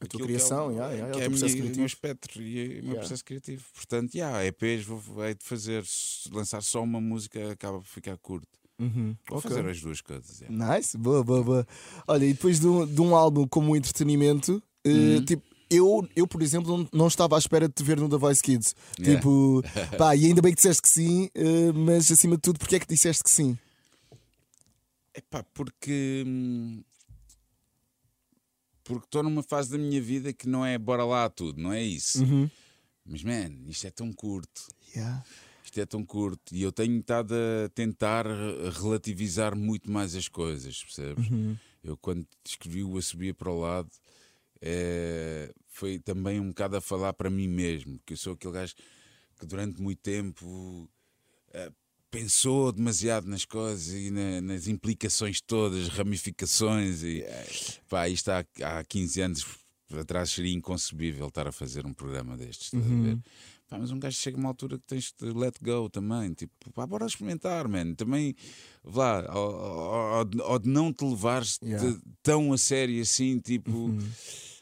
A 0.00 0.06
tua 0.06 0.20
criação, 0.20 0.68
que 0.68 0.74
é, 0.74 0.76
o- 0.76 0.76
yeah, 0.76 0.92
yeah, 0.92 1.08
é 1.08 1.12
que 1.12 1.22
é 1.22 1.28
minha- 1.28 1.40
criativo. 1.48 1.76
meu 1.78 1.86
espectro 1.86 2.42
e 2.42 2.46
o 2.46 2.68
meu 2.68 2.82
Yeah. 2.82 3.00
processo 3.00 3.24
criativo. 3.24 3.64
Portanto, 3.74 4.14
yeah, 4.14 4.44
EPs 4.46 4.84
vou, 4.84 5.24
hei 5.26 5.34
de 5.34 5.42
fazer, 5.44 5.82
lançar 6.30 6.62
só 6.62 6.82
uma 6.82 7.00
música 7.00 7.50
acaba 7.50 7.78
por 7.78 7.86
ficar 7.86 8.16
curto. 8.18 8.46
Uhum, 8.78 9.16
Vou 9.28 9.38
ok. 9.38 9.50
fazer 9.50 9.66
as 9.68 9.80
duas 9.80 10.00
coisas. 10.00 10.40
yeah. 10.40 10.76
Nice, 10.76 10.96
boa, 10.96 11.24
boa, 11.24 11.42
boa. 11.42 11.66
Olha, 12.06 12.24
e 12.26 12.32
depois 12.32 12.60
de 12.60 12.66
um, 12.68 12.86
de 12.86 13.00
um 13.00 13.16
álbum 13.16 13.44
como 13.48 13.74
entretenimento, 13.74 14.62
eh, 14.84 14.90
Uhum. 15.16 15.24
tipo, 15.24 15.42
eu, 15.70 16.08
eu, 16.14 16.26
por 16.28 16.40
exemplo, 16.42 16.76
não, 16.78 16.88
não 16.92 17.06
estava 17.08 17.34
à 17.34 17.38
espera 17.38 17.66
de 17.66 17.74
te 17.74 17.82
ver 17.82 17.98
no 17.98 18.08
The 18.08 18.16
Voice 18.16 18.40
Kids. 18.42 18.76
Yeah. 19.00 19.16
Tipo, 19.18 19.62
pá, 19.98 20.14
e 20.14 20.26
ainda 20.26 20.40
bem 20.40 20.52
que 20.52 20.56
disseste 20.58 20.80
que 20.82 20.88
sim, 20.88 21.28
eh, 21.34 21.72
mas 21.74 22.10
acima 22.12 22.36
de 22.36 22.42
tudo, 22.42 22.58
porque 22.60 22.76
é 22.76 22.78
que 22.78 22.86
disseste 22.86 23.24
que 23.24 23.30
sim? 23.30 23.58
Epá, 25.18 25.42
porque. 25.42 26.22
hum, 26.26 26.82
Porque 28.84 29.04
estou 29.04 29.22
numa 29.22 29.42
fase 29.42 29.70
da 29.70 29.78
minha 29.78 30.00
vida 30.00 30.32
que 30.32 30.48
não 30.48 30.64
é 30.64 30.78
bora 30.78 31.04
lá 31.04 31.28
tudo, 31.28 31.60
não 31.60 31.72
é 31.72 31.82
isso. 31.82 32.22
Uhum. 32.24 32.48
Mas, 33.04 33.22
man, 33.22 33.50
isto 33.66 33.86
é 33.86 33.90
tão 33.90 34.12
curto. 34.12 34.66
Yeah. 34.94 35.22
Isto 35.62 35.80
é 35.80 35.84
tão 35.86 36.04
curto. 36.04 36.54
E 36.54 36.62
eu 36.62 36.72
tenho 36.72 36.98
estado 37.00 37.34
a 37.34 37.68
tentar 37.70 38.26
re- 38.26 38.70
relativizar 38.80 39.54
muito 39.54 39.90
mais 39.90 40.14
as 40.14 40.26
coisas, 40.28 40.82
percebes? 40.82 41.28
Uhum. 41.30 41.56
Eu, 41.84 41.96
quando 41.98 42.26
escrevi 42.46 42.82
o 42.82 42.96
A 42.96 43.02
Subia 43.02 43.34
para 43.34 43.50
o 43.50 43.60
Lado, 43.60 43.90
eh, 44.62 45.52
foi 45.66 45.98
também 45.98 46.40
um 46.40 46.48
bocado 46.48 46.76
a 46.76 46.80
falar 46.80 47.12
para 47.12 47.28
mim 47.28 47.46
mesmo, 47.48 48.00
que 48.06 48.14
eu 48.14 48.16
sou 48.16 48.32
aquele 48.32 48.54
gajo 48.54 48.74
que 49.38 49.46
durante 49.46 49.80
muito 49.82 50.00
tempo 50.00 50.88
eh, 51.52 51.70
pensou 52.10 52.72
demasiado 52.72 53.26
nas 53.26 53.44
coisas 53.44 53.92
e 53.92 54.10
na- 54.10 54.40
nas 54.40 54.66
implicações 54.66 55.40
todas, 55.40 55.88
ramificações. 55.88 57.02
E 57.02 57.24
pá, 57.88 58.08
isto 58.08 58.30
há, 58.30 58.44
há 58.62 58.84
15 58.84 59.20
anos 59.20 59.46
atrás 59.98 60.30
seria 60.30 60.52
inconcebível 60.54 61.28
estar 61.28 61.46
a 61.46 61.52
fazer 61.52 61.86
um 61.86 61.92
programa 61.94 62.36
destes. 62.36 62.72
estás 62.72 62.84
a 62.84 62.94
ver? 63.02 63.18
Pá, 63.68 63.78
mas 63.78 63.90
um 63.90 63.98
gajo 63.98 64.16
chega 64.16 64.36
a 64.38 64.40
uma 64.40 64.48
altura 64.48 64.78
que 64.78 64.84
tens 64.86 65.12
de 65.20 65.30
let 65.30 65.56
go 65.62 65.90
também. 65.90 66.32
Tipo, 66.32 66.52
pá, 66.72 66.86
bora 66.86 67.04
experimentar, 67.04 67.68
man. 67.68 67.94
Também, 67.94 68.34
vá, 68.82 69.26
ao, 69.30 69.54
ao- 69.54 70.14
ao 70.14 70.58
de- 70.58 70.68
não 70.68 70.90
te 70.92 71.04
levares 71.04 71.58
Yeah. 71.62 71.86
de- 71.90 72.00
tão 72.22 72.50
a 72.52 72.56
sério 72.58 73.00
assim, 73.02 73.38
tipo. 73.38 73.90
ah, 73.90 74.57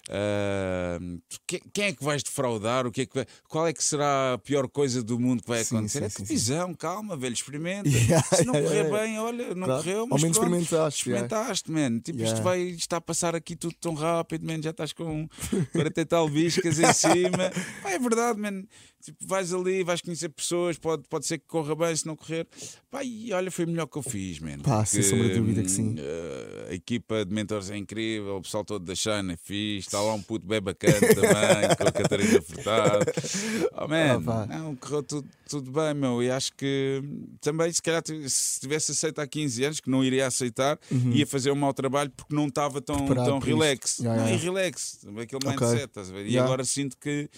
que- 1.47 1.61
quem 1.73 1.85
é 1.87 1.93
que 1.93 2.03
vais 2.05 2.23
defraudar? 2.23 2.87
O 2.87 2.93
que 2.93 3.03
é 3.03 3.07
que 3.07 3.15
vai- 3.15 3.27
qual 3.49 3.67
é 3.67 3.73
que 3.73 3.83
será 3.83 4.35
a 4.35 4.39
pior 4.39 4.69
coisa 4.69 5.03
do 5.03 5.19
mundo 5.19 5.43
que 5.43 5.49
vai 5.49 5.65
Sim, 5.65 5.77
acontecer? 5.77 5.99
sim, 6.01 6.05
é 6.05 6.09
sim, 6.09 6.17
televisão, 6.25 6.75
calma, 6.75 7.17
velho, 7.17 7.33
experimenta. 7.35 7.89
Yeah, 7.89 8.23
Se 8.37 8.45
não 8.45 8.55
yeah, 8.55 8.69
correr 8.71 8.85
yeah. 8.87 9.07
bem, 9.07 9.19
olha, 9.19 9.55
não 9.55 9.67
Claro. 9.67 9.83
correu, 9.83 10.01
Ao 10.01 10.07
mas 10.09 10.23
menos 10.23 10.39
pronto, 10.39 10.55
experimentaste, 10.57 11.09
yeah. 11.11 11.27
experimentaste, 11.27 11.71
man. 11.71 11.99
Tipo, 12.01 12.19
Yeah. 12.19 12.35
isto 12.35 12.43
vai 12.45 12.61
está 12.63 12.97
a 12.99 13.01
passar 13.01 13.35
aqui 13.35 13.57
tudo 13.57 13.75
tão 13.81 13.95
rápido, 13.95 14.47
man. 14.47 14.61
Já 14.63 14.71
estás 14.71 14.93
com 14.93 15.29
40 15.73 16.01
e 16.01 16.05
tal 16.05 16.29
biscas 16.29 16.79
em 16.79 16.93
cima. 16.93 17.51
É 17.85 17.99
verdade, 17.99 18.39
man. 18.41 18.65
Tipo, 19.03 19.19
vais 19.27 19.53
ali, 19.55 19.85
vais 19.85 20.01
conhecer 20.01 20.29
pessoas, 20.31 20.77
pode, 20.79 21.05
pode 21.09 21.27
ser 21.27 21.39
que 21.39 21.47
corra 21.47 21.75
bem, 21.77 21.95
se 21.95 22.05
não 22.07 22.17
correr. 22.17 22.47
Pá, 22.91 23.05
e 23.05 23.33
olha, 23.33 23.51
foi 23.51 23.65
o 23.65 23.69
melhor 23.69 23.87
que 23.87 23.97
eu 23.97 24.03
fiz, 24.03 24.41
man. 24.41 24.59
Pá, 24.59 24.85
sem 24.85 25.03
sombra 25.03 25.29
de 25.29 25.35
dúvida 25.37 25.63
que 25.63 25.71
sim. 25.71 25.95
eh, 25.99 26.69
a 26.71 26.75
equipa 26.75 27.25
de 27.25 27.33
mentores 27.33 27.71
é 27.71 27.77
incrível, 27.77 28.37
o 28.37 28.43
pessoal 28.43 28.65
todo 28.65 28.85
da 28.85 28.95
China 28.97 29.33
é 29.35 29.37
fixe, 29.37 29.91
está 29.97 30.01
lá 30.03 30.15
um 30.15 30.23
puto 30.23 30.47
bem 30.47 30.61
bacana 30.61 30.95
também, 31.01 31.77
com 31.77 31.89
a 31.89 31.93
Catarina 31.93 32.43
Furtado. 32.43 33.07
Oh, 33.73 33.89
man, 33.89 34.23
Ah, 34.27 34.47
não, 34.59 34.77
correu 34.77 35.03
tudo, 35.03 35.29
tudo 35.49 35.71
bem, 35.71 35.95
meu. 35.95 36.23
E 36.23 36.31
acho 36.31 36.53
que 36.55 37.03
também, 37.41 37.73
se 37.73 37.81
calhar, 37.81 38.03
se 38.29 38.61
tivesse 38.61 38.93
aceito 38.93 39.19
há 39.21 39.27
15 39.27 39.65
anos, 39.65 39.81
que 39.81 39.91
não 39.91 40.05
iria 40.05 40.27
aceitar, 40.27 40.79
ia 41.13 41.27
fazer 41.27 41.51
um 41.51 41.57
mau 41.57 41.73
trabalho 41.73 42.11
porque 42.15 42.35
não 42.35 42.47
estava 42.47 42.81
tão, 42.81 42.97
Uhum. 42.97 43.07
Preparado 43.07 43.29
tão 43.29 43.39
relax. 43.39 43.99
Yeah, 43.99 44.21
não, 44.23 44.29
yeah. 44.29 44.43
e 44.43 44.45
relax, 44.47 44.99
aquele 45.21 45.47
Ok. 45.47 45.51
mindset, 45.51 45.85
estás 45.85 46.11
a 46.11 46.13
ver? 46.13 46.27
E 46.27 46.31
Yeah. 46.31 46.45
agora 46.45 46.65
sinto 46.65 46.97
que 46.99 47.29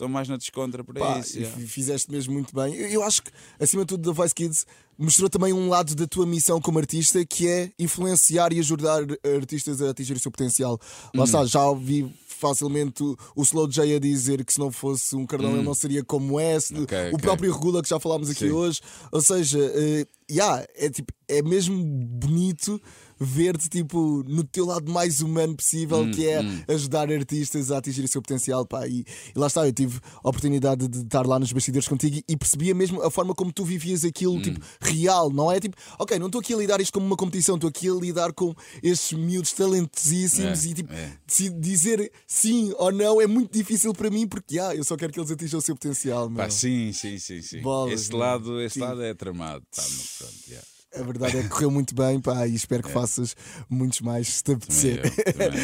estou 0.00 0.08
mais 0.08 0.28
na 0.28 0.36
descontra 0.38 0.82
para 0.82 0.98
Pá, 0.98 1.18
isso. 1.18 1.38
yeah. 1.38 1.56
fi- 1.56 1.66
fizeste 1.66 2.10
mesmo 2.10 2.32
muito 2.32 2.54
bem. 2.54 2.74
Eu, 2.74 2.88
eu 2.88 3.02
acho 3.02 3.22
que, 3.22 3.30
acima 3.58 3.82
de 3.82 3.88
tudo, 3.88 4.10
The 4.10 4.16
Voice 4.16 4.34
Kids 4.34 4.66
mostrou 4.98 5.28
também 5.28 5.52
um 5.52 5.68
lado 5.68 5.94
da 5.94 6.06
tua 6.06 6.26
missão 6.26 6.60
como 6.60 6.78
artista 6.78 7.24
que 7.24 7.46
é 7.46 7.70
influenciar 7.78 8.52
e 8.52 8.58
ajudar 8.58 9.02
artistas 9.36 9.80
a 9.82 9.90
atingir 9.90 10.14
o 10.14 10.20
seu 10.20 10.30
potencial. 10.30 10.78
Hum. 11.14 11.18
Lá 11.18 11.24
está, 11.24 11.44
já 11.44 11.64
ouvi 11.64 12.10
facilmente 12.26 13.02
o, 13.02 13.42
Slow 13.42 13.68
J 13.68 13.96
a 13.96 13.98
dizer 13.98 14.42
que 14.44 14.52
se 14.52 14.58
não 14.58 14.72
fosse 14.72 15.14
um 15.14 15.26
Cardão 15.26 15.52
ele 15.52 15.62
não 15.62 15.74
seria 15.74 16.02
como 16.02 16.40
é, 16.40 16.58
se- 16.58 16.74
Hum. 16.74 16.84
Ok, 16.84 16.96
o 16.98 17.08
ok. 17.08 17.18
próprio 17.18 17.52
Regula 17.52 17.82
que 17.82 17.88
já 17.90 18.00
falámos 18.00 18.30
aqui 18.30 18.46
Sim. 18.46 18.50
hoje. 18.52 18.80
Ou 19.12 19.20
seja, 19.20 19.58
eh, 19.58 20.06
yeah, 20.30 20.66
é, 20.76 20.88
tipo, 20.88 21.12
é 21.28 21.42
mesmo 21.42 21.76
bonito 21.84 22.80
ver-te 23.20 23.68
tipo, 23.68 24.24
no 24.26 24.42
teu 24.42 24.64
lado 24.64 24.90
mais 24.90 25.20
humano 25.20 25.54
possível, 25.54 25.98
Hum, 25.98 26.10
que 26.10 26.26
é 26.26 26.40
ajudar 26.72 27.12
artistas 27.12 27.70
a 27.70 27.76
atingir 27.78 28.02
o 28.02 28.08
seu 28.08 28.22
potencial. 28.22 28.64
Pá. 28.66 28.88
E, 28.88 29.00
e 29.34 29.38
lá 29.38 29.46
está, 29.46 29.66
eu 29.66 29.72
tive 29.72 30.00
a 30.24 30.28
oportunidade 30.28 30.88
de 30.88 31.00
estar 31.02 31.26
lá 31.26 31.38
nos 31.38 31.52
bastidores 31.52 31.86
contigo 31.86 32.22
e 32.26 32.36
percebia 32.36 32.74
mesmo 32.74 33.02
a 33.02 33.10
forma 33.10 33.34
como 33.34 33.52
tu 33.52 33.64
vivias 33.64 34.04
aquilo, 34.04 34.34
Hum. 34.36 34.42
tipo, 34.42 34.60
real, 34.80 35.30
não 35.30 35.52
é? 35.52 35.60
Tipo, 35.60 35.76
ok, 35.98 36.18
não 36.18 36.26
estou 36.26 36.40
aqui 36.40 36.54
a 36.54 36.56
lidar 36.56 36.80
isto 36.80 36.92
como 36.94 37.04
uma 37.06 37.16
competição, 37.16 37.56
estou 37.56 37.68
aqui 37.68 37.88
a 37.88 37.92
lidar 37.94 38.32
com 38.32 38.54
estes 38.82 39.18
miúdos 39.18 39.52
talentosíssimos 39.52 40.64
É, 40.64 40.68
e 40.68 40.74
tipo, 40.74 40.92
é. 40.92 41.18
dizer 41.60 42.10
sim 42.26 42.72
ou 42.78 42.90
não 42.92 43.20
é 43.20 43.26
muito 43.26 43.52
difícil 43.52 43.92
para 43.92 44.08
mim 44.10 44.26
porque 44.26 44.58
ah, 44.58 44.74
eu 44.74 44.82
só 44.84 44.96
quero 44.96 45.12
que 45.12 45.20
eles 45.20 45.30
atinjam 45.30 45.58
o 45.58 45.62
seu 45.62 45.74
potencial. 45.74 46.30
Pá, 46.30 46.48
sim, 46.48 46.92
sim, 46.92 47.18
sim, 47.18 47.42
sim. 47.42 47.60
Bolas, 47.60 48.00
esse 48.00 48.12
lado, 48.12 48.60
esse 48.60 48.74
Sim. 48.74 48.80
lado 48.80 49.02
é 49.02 49.12
tramado. 49.14 49.62
Pá, 49.74 49.82
mas 49.82 50.14
pronto, 50.18 50.34
yeah. 50.48 50.66
A 50.94 51.02
verdade 51.02 51.36
é 51.38 51.42
que 51.42 51.48
correu 51.48 51.70
muito 51.70 51.94
bem, 51.94 52.20
pá, 52.20 52.46
e 52.48 52.54
espero 52.54 52.82
que 52.82 52.90
faças 52.90 53.36
muitos 53.68 54.00
mais 54.00 54.26
se 54.28 54.42
te 54.42 54.56
Também 54.56 54.56
apetecer. 54.56 55.00
eu, 55.04 55.32
também 55.32 55.60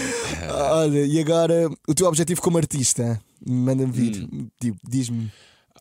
eu. 0.48 0.54
Olha, 0.54 1.04
e 1.06 1.18
agora 1.20 1.68
o 1.88 1.94
teu 1.94 2.06
objetivo 2.06 2.40
como 2.40 2.58
artista? 2.58 3.20
Manda-me 3.44 3.90
vir, 3.92 4.22
Hum. 4.32 4.48
tipo, 4.60 4.78
diz-me. 4.88 5.30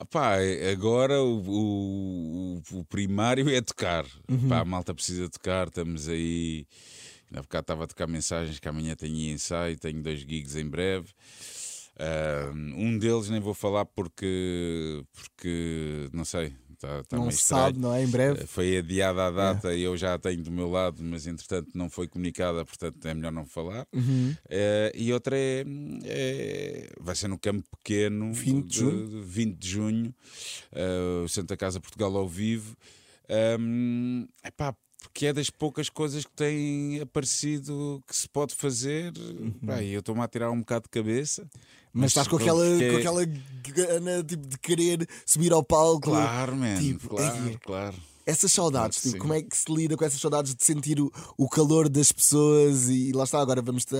Pá, 0.09 0.35
agora 0.71 1.21
o, 1.21 1.41
o, 1.47 2.61
o- 2.79 2.83
primário 2.85 3.47
é 3.49 3.61
tocar. 3.61 4.05
Uhum. 4.29 4.49
Pá, 4.49 4.59
a 4.59 4.65
malta 4.65 4.93
precisa 4.93 5.29
tocar, 5.29 5.67
estamos 5.67 6.09
aí. 6.09 6.65
Ainda 7.29 7.39
há 7.39 7.41
bocado 7.43 7.61
estava 7.63 7.83
a 7.85 7.87
tocar 7.87 8.07
mensagens 8.07 8.59
que 8.59 8.67
amanhã 8.67 8.95
tenho 8.95 9.31
ensaio, 9.31 9.77
tenho 9.77 10.01
dois 10.01 10.19
gigs 10.19 10.55
em 10.55 10.67
breve. 10.67 11.07
Ah, 11.97 12.51
um 12.53 12.97
deles 12.97 13.29
nem 13.29 13.39
vou 13.39 13.53
falar 13.53 13.85
porque, 13.85 15.01
porque 15.13 16.09
não 16.11 16.25
sei, 16.25 16.53
está 16.75 17.03
tá 17.03 17.17
não 17.17 17.31
se 17.31 17.39
sabe, 17.39 17.79
não 17.79 17.93
é? 17.93 18.03
Em 18.03 18.07
breve. 18.07 18.43
Eh, 18.43 18.45
Foi 18.45 18.77
adiada 18.77 19.25
a 19.27 19.31
data 19.31 19.73
e 19.73 19.81
eu 19.81 19.97
já 19.97 20.13
a 20.13 20.19
tenho 20.19 20.43
do 20.43 20.51
meu 20.51 20.69
lado, 20.69 21.01
mas 21.03 21.25
entretanto 21.27 21.69
não 21.73 21.89
foi 21.89 22.07
comunicada, 22.07 22.63
portanto 22.63 23.05
é 23.07 23.13
melhor 23.13 23.31
não 23.31 23.45
falar. 23.45 23.87
Uhum. 23.93 24.35
Eh, 24.49 24.91
e 24.95 25.11
outra 25.13 25.35
é, 25.37 25.65
é- 26.03 26.89
vai 26.99 27.15
ser 27.15 27.27
no 27.27 27.39
Campo 27.39 27.63
Pequeno, 27.83 28.31
20 28.33 28.67
de 28.67 28.75
junho. 28.77 29.07
de 29.09 29.21
20 29.21 29.57
de 29.57 29.67
junho, 29.69 30.15
o 31.23 31.27
Santa 31.27 31.57
Casa 31.57 31.79
Portugal 31.79 32.15
ao 32.15 32.27
vivo. 32.27 32.75
Um, 33.59 34.27
epá, 34.43 34.75
porque 35.01 35.27
é 35.27 35.33
das 35.33 35.49
poucas 35.49 35.89
coisas 35.89 36.25
que 36.25 36.31
têm 36.33 36.99
aparecido 37.01 38.03
que 38.07 38.15
se 38.15 38.27
pode 38.29 38.53
fazer. 38.55 39.11
Pá, 39.65 39.81
e 39.81 39.93
eu 39.93 39.99
estou-me 39.99 40.21
a 40.21 40.27
tirar 40.27 40.51
um 40.51 40.59
bocado 40.59 40.83
de 40.83 40.89
cabeça. 40.89 41.47
Uhum. 41.95 42.01
Mas 42.01 42.11
estás 42.11 42.27
com 42.27 42.35
aquela, 42.35 42.61
com 42.61 42.97
aquela 42.97 43.25
gana 43.69 44.21
tipo, 44.21 44.45
de 44.45 44.59
querer 44.59 45.07
subir 45.25 45.53
ao 45.53 45.63
palco. 45.63 46.11
Claro, 46.11 46.55
man, 46.55 46.77
Tipo, 46.77 47.07
claro, 47.09 47.47
ei, 47.47 47.57
claro. 47.57 47.95
Essas 48.25 48.51
saudades, 48.51 48.97
Claro 48.97 49.13
tipo, 49.13 49.21
como 49.21 49.33
é 49.35 49.41
que 49.43 49.55
se 49.55 49.71
lida 49.71 49.95
com 49.95 50.03
essas 50.03 50.19
saudades 50.19 50.55
de 50.55 50.63
sentir 50.63 50.99
o, 50.99 51.11
o 51.37 51.47
calor 51.47 51.87
das 51.87 52.11
pessoas 52.11 52.89
e, 52.89 53.11
lá 53.11 53.23
está, 53.23 53.39
agora 53.39 53.61
vamos 53.61 53.85
ter, 53.85 53.99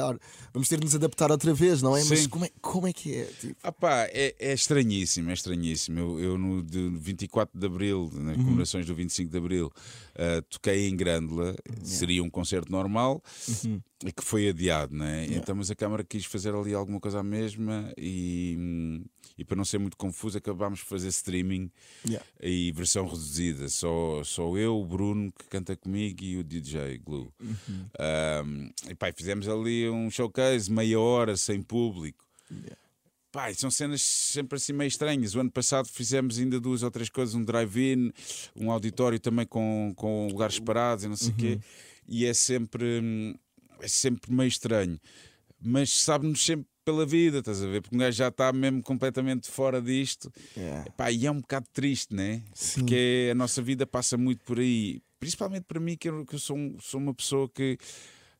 vamos 0.52 0.68
ter 0.68 0.80
de 0.80 0.86
nos 0.86 0.96
adaptar 0.96 1.30
outra 1.30 1.54
vez, 1.54 1.84
não 1.84 1.96
é? 1.96 2.04
Mas 2.06 2.22
Sim. 2.22 2.30
como 2.30 2.43
é, 2.43 2.50
como 2.60 2.88
é 2.88 2.91
que 2.91 3.16
é? 3.16 3.26
Tipo, 3.26 3.56
Ah 3.62 3.72
pá, 3.72 4.10
é, 4.12 4.36
é 4.39 4.52
estranhíssimo, 4.52 5.30
é 5.30 5.34
estranhíssimo. 5.34 6.00
Eu, 6.00 6.20
eu 6.20 6.38
no 6.39 6.64
de 6.64 6.89
24 6.89 7.58
de 7.58 7.66
Abril, 7.68 8.10
nas 8.16 8.36
comemorações 8.36 8.88
do 8.88 8.96
25 8.96 9.32
de 9.32 9.38
Abril, 9.38 9.72
ah, 10.16 10.41
toquei 10.50 10.89
em 10.89 10.96
Grândola, 10.96 11.56
seria 11.84 12.24
um 12.24 12.30
concerto 12.30 12.72
normal, 12.72 13.22
e 14.04 14.12
que 14.12 14.24
foi 14.24 14.50
adiado, 14.50 14.93
né? 14.96 15.26
Então, 15.30 15.56
mas 15.56 15.72
a 15.72 15.76
Câmara 15.76 16.04
quis 16.04 16.26
fazer 16.26 16.54
ali 16.54 16.74
alguma 16.74 17.00
coisa 17.00 17.20
à 17.20 17.24
mesma 17.24 17.93
e, 17.98 19.02
e 19.38 19.46
para 19.46 19.56
não 19.56 19.64
ser 19.64 19.78
muito 19.78 19.96
confuso, 19.96 20.38
acabámos 20.38 20.80
de 20.80 20.86
fazer 20.86 21.08
streaming 21.08 21.72
yeah. 22.06 22.26
e 22.41 22.72
versão 22.74 23.06
reduzida. 23.06 23.70
Só, 23.70 24.22
só 24.24 24.58
eu, 24.58 24.78
o 24.80 24.86
Bruno, 24.86 25.32
que 25.32 25.46
canta 25.46 25.76
comigo, 25.78 26.24
e 26.24 26.38
o 26.38 26.43
DJ 26.43 26.98
Glue. 26.98 27.32
Um, 27.41 28.70
e 28.89 28.96
pá, 28.96 29.12
fizemos 29.16 29.48
ali 29.48 29.89
um 29.89 30.10
showcase, 30.10 30.72
meia 30.72 31.00
hora, 31.00 31.38
sem 31.38 31.62
público. 31.62 32.26
Pá, 33.32 33.52
e 33.52 33.56
são 33.56 33.70
cenas 33.70 34.02
sempre 34.02 34.56
assim 34.56 34.72
meio 34.72 34.88
estranhas. 34.88 35.36
O 35.36 35.39
ano 35.39 35.52
passado 35.52 35.88
fizemos 35.88 36.38
ainda 36.38 36.60
duas 36.60 36.84
ou 36.84 36.91
três 36.91 37.10
coisas: 37.10 37.36
um 37.36 37.43
drive-in, 37.43 38.12
um 38.56 38.72
auditório 38.72 39.20
também 39.20 39.46
com, 39.46 39.93
com 39.96 40.28
lugares 40.28 40.56
separados 40.56 41.04
e 41.04 41.08
não 41.08 41.18
sei 41.18 41.32
o 41.32 41.36
quê. 41.36 41.60
E 42.08 42.26
é 42.26 42.34
sempre, 42.34 43.02
hum, 43.02 43.36
é 43.82 43.88
sempre 43.88 44.32
meio 44.34 44.47
estranho. 44.47 44.99
Mas 45.59 45.89
sabe-nos 45.91 46.45
sempre 46.45 46.67
pela 46.84 47.05
vida, 47.05 47.39
estás 47.39 47.63
a 47.63 47.67
ver? 47.67 47.82
Porque 47.82 47.95
um 47.95 47.99
gajo 47.99 48.15
já 48.17 48.28
está 48.28 48.53
mesmo 48.53 48.84
completamente 48.84 49.49
fora 49.49 49.82
disto. 49.82 50.32
Yeah. 50.55 50.88
Epá, 50.88 51.11
e 51.11 51.26
é 51.26 51.32
um 51.32 51.41
bocado 51.41 51.65
triste, 51.73 52.13
né? 52.13 52.43
Sim. 52.53 52.82
Porque 52.82 53.30
a 53.32 53.36
nossa 53.36 53.61
vida 53.61 53.88
passa 53.88 54.17
muito 54.17 54.43
por 54.43 54.59
aí. 54.59 55.01
Principalmente 55.19 55.63
para 55.63 55.80
mim, 55.80 55.97
que 55.97 56.07
eu, 56.09 56.23
que 56.26 56.36
eu 56.36 56.39
sou, 56.39 56.55
um- 56.55 56.78
sou 56.80 56.99
uma 56.99 57.13
pessoa 57.13 57.49
que 57.49 57.78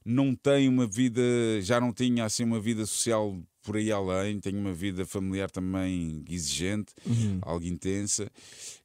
não 0.06 0.36
tem 0.36 0.70
uma 0.70 0.86
vida, 0.86 1.22
já 1.62 1.82
não 1.82 1.92
tinha 1.92 2.24
assim 2.26 2.44
uma 2.44 2.60
vida 2.60 2.86
social 2.86 3.36
por 3.64 3.78
aí 3.78 3.92
além, 3.92 4.40
tenho 4.40 4.60
uma 4.60 4.72
vida 4.74 5.08
familiar 5.08 5.50
também 5.50 6.24
exigente, 6.30 6.94
algo 7.42 7.66
intensa, 7.66 8.30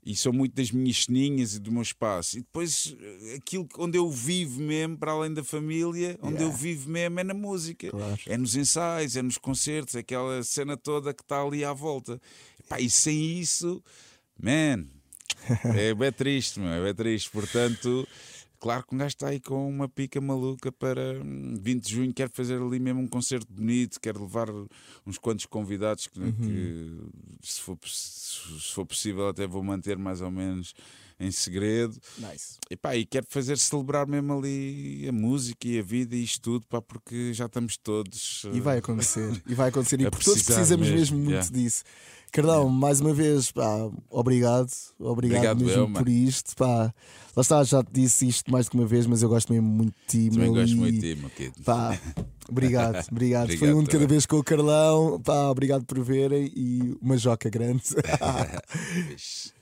e 0.02 0.16
sou 0.16 0.32
muito 0.32 0.54
das 0.54 0.70
minhas 0.70 1.04
ceninhas 1.04 1.54
e 1.54 1.58
do 1.58 1.70
meu 1.70 1.82
espaço. 1.82 2.38
E 2.38 2.40
depois 2.40 2.96
eh, 2.98 3.34
aquilo 3.34 3.68
onde 3.76 3.98
eu 3.98 4.10
vivo 4.10 4.58
mesmo, 4.62 4.96
para 4.96 5.12
além 5.12 5.34
da 5.34 5.44
família, 5.44 6.18
onde 6.22 6.36
eu 6.36 6.46
Yeah. 6.48 6.56
vivo 6.56 6.88
mesmo 6.90 7.20
é 7.20 7.24
na 7.24 7.34
música, 7.34 7.90
Claro. 7.90 8.18
é 8.26 8.38
nos 8.38 8.56
ensaios, 8.56 9.16
é 9.16 9.20
nos 9.22 9.36
concertos, 9.36 9.94
é 9.94 9.98
aquela 9.98 10.42
cena 10.42 10.78
toda 10.78 11.12
que 11.12 11.22
está 11.22 11.42
ali 11.42 11.62
à 11.62 11.74
volta. 11.74 12.18
Epá, 12.58 12.80
e 12.80 12.88
sem 12.88 13.38
isso, 13.38 13.84
man, 14.42 14.86
é 15.76 15.92
bem 15.94 16.10
triste, 16.10 16.58
meu, 16.58 16.70
é 16.72 16.82
bem 16.82 16.94
triste. 16.94 17.28
Portanto, 17.30 18.08
claro 18.60 18.86
que 18.86 18.94
um 18.94 18.98
gajo 18.98 19.08
está 19.08 19.28
aí 19.28 19.40
com 19.40 19.68
uma 19.68 19.88
pica 19.88 20.20
maluca 20.20 20.70
para 20.70 21.20
hum, 21.24 21.58
20 21.60 21.82
de 21.82 21.94
junho, 21.94 22.14
quer 22.14 22.30
fazer 22.30 22.60
ali 22.60 22.78
mesmo 22.78 23.00
um 23.00 23.08
concerto 23.08 23.50
bonito, 23.50 23.98
quer 24.00 24.16
levar 24.16 24.48
uns 25.06 25.18
quantos 25.18 25.46
convidados 25.46 26.06
que, 26.06 26.20
que, 26.20 27.00
se, 27.42 27.60
for, 27.60 27.78
se 27.82 28.72
for 28.74 28.86
possível, 28.86 29.28
até 29.28 29.46
vou 29.46 29.64
manter 29.64 29.96
mais 29.96 30.20
ou 30.20 30.30
menos 30.30 30.74
em 31.20 31.30
segredo. 31.30 31.96
Nice. 32.18 32.56
E, 32.70 32.76
pá, 32.76 32.96
e 32.96 33.04
quero 33.04 33.26
fazer 33.28 33.58
celebrar 33.58 34.06
mesmo 34.06 34.32
ali 34.32 35.06
a 35.06 35.12
música 35.12 35.68
e 35.68 35.78
a 35.78 35.82
vida 35.82 36.16
e 36.16 36.24
isto 36.24 36.40
tudo, 36.40 36.66
pá, 36.66 36.80
porque 36.80 37.34
já 37.34 37.44
estamos 37.46 37.76
todos. 37.76 38.44
E 38.52 38.58
eh, 38.58 38.60
vai 38.60 38.78
acontecer, 38.78 39.42
e 39.46 39.54
vai 39.54 39.68
acontecer, 39.68 40.00
e 40.00 40.04
todos 40.10 40.42
precisamos 40.42 40.88
mesmo, 40.88 40.96
mesmo, 40.96 41.18
muito 41.18 41.30
yeah. 41.30 41.50
disso. 41.50 41.84
Cardão, 42.30 42.68
mais 42.68 43.00
uma 43.00 43.12
vez, 43.12 43.50
pá, 43.50 43.90
obrigado, 44.08 44.70
obrigado, 44.98 45.60
Obrigado 45.60 45.64
mesmo 45.64 45.82
eu, 45.82 45.90
por 45.92 46.08
isto, 46.08 46.54
pá. 46.56 46.94
Lá 47.36 47.42
está, 47.42 47.62
já 47.64 47.82
te 47.82 47.90
disse 47.92 48.26
isto 48.28 48.50
mais 48.50 48.68
que 48.68 48.76
uma 48.76 48.86
vez, 48.86 49.06
mas 49.06 49.22
eu 49.22 49.28
gosto 49.28 49.52
mesmo 49.52 49.68
muito 49.68 49.94
de 50.08 50.28
ti, 50.28 50.30
Também 50.30 50.52
gosto 50.52 50.72
e- 50.72 50.76
muito 50.76 51.00
de 51.00 51.14
ti, 51.14 51.20
meu 51.20 51.30
querido. 51.30 51.62
Pá, 51.64 51.98
obrigado, 52.48 53.06
obrigado. 53.10 53.46
Foi 53.46 53.54
Obrigado 53.56 53.78
um 53.78 53.82
de 53.84 53.90
cada 53.90 54.06
vez 54.06 54.26
com 54.26 54.36
o 54.38 54.44
Carlão, 54.44 55.20
pá, 55.20 55.48
obrigado 55.48 55.84
por 55.84 56.00
verem 56.00 56.52
e 56.54 56.96
uma 57.00 57.16
joca 57.16 57.48
grande. 57.48 57.82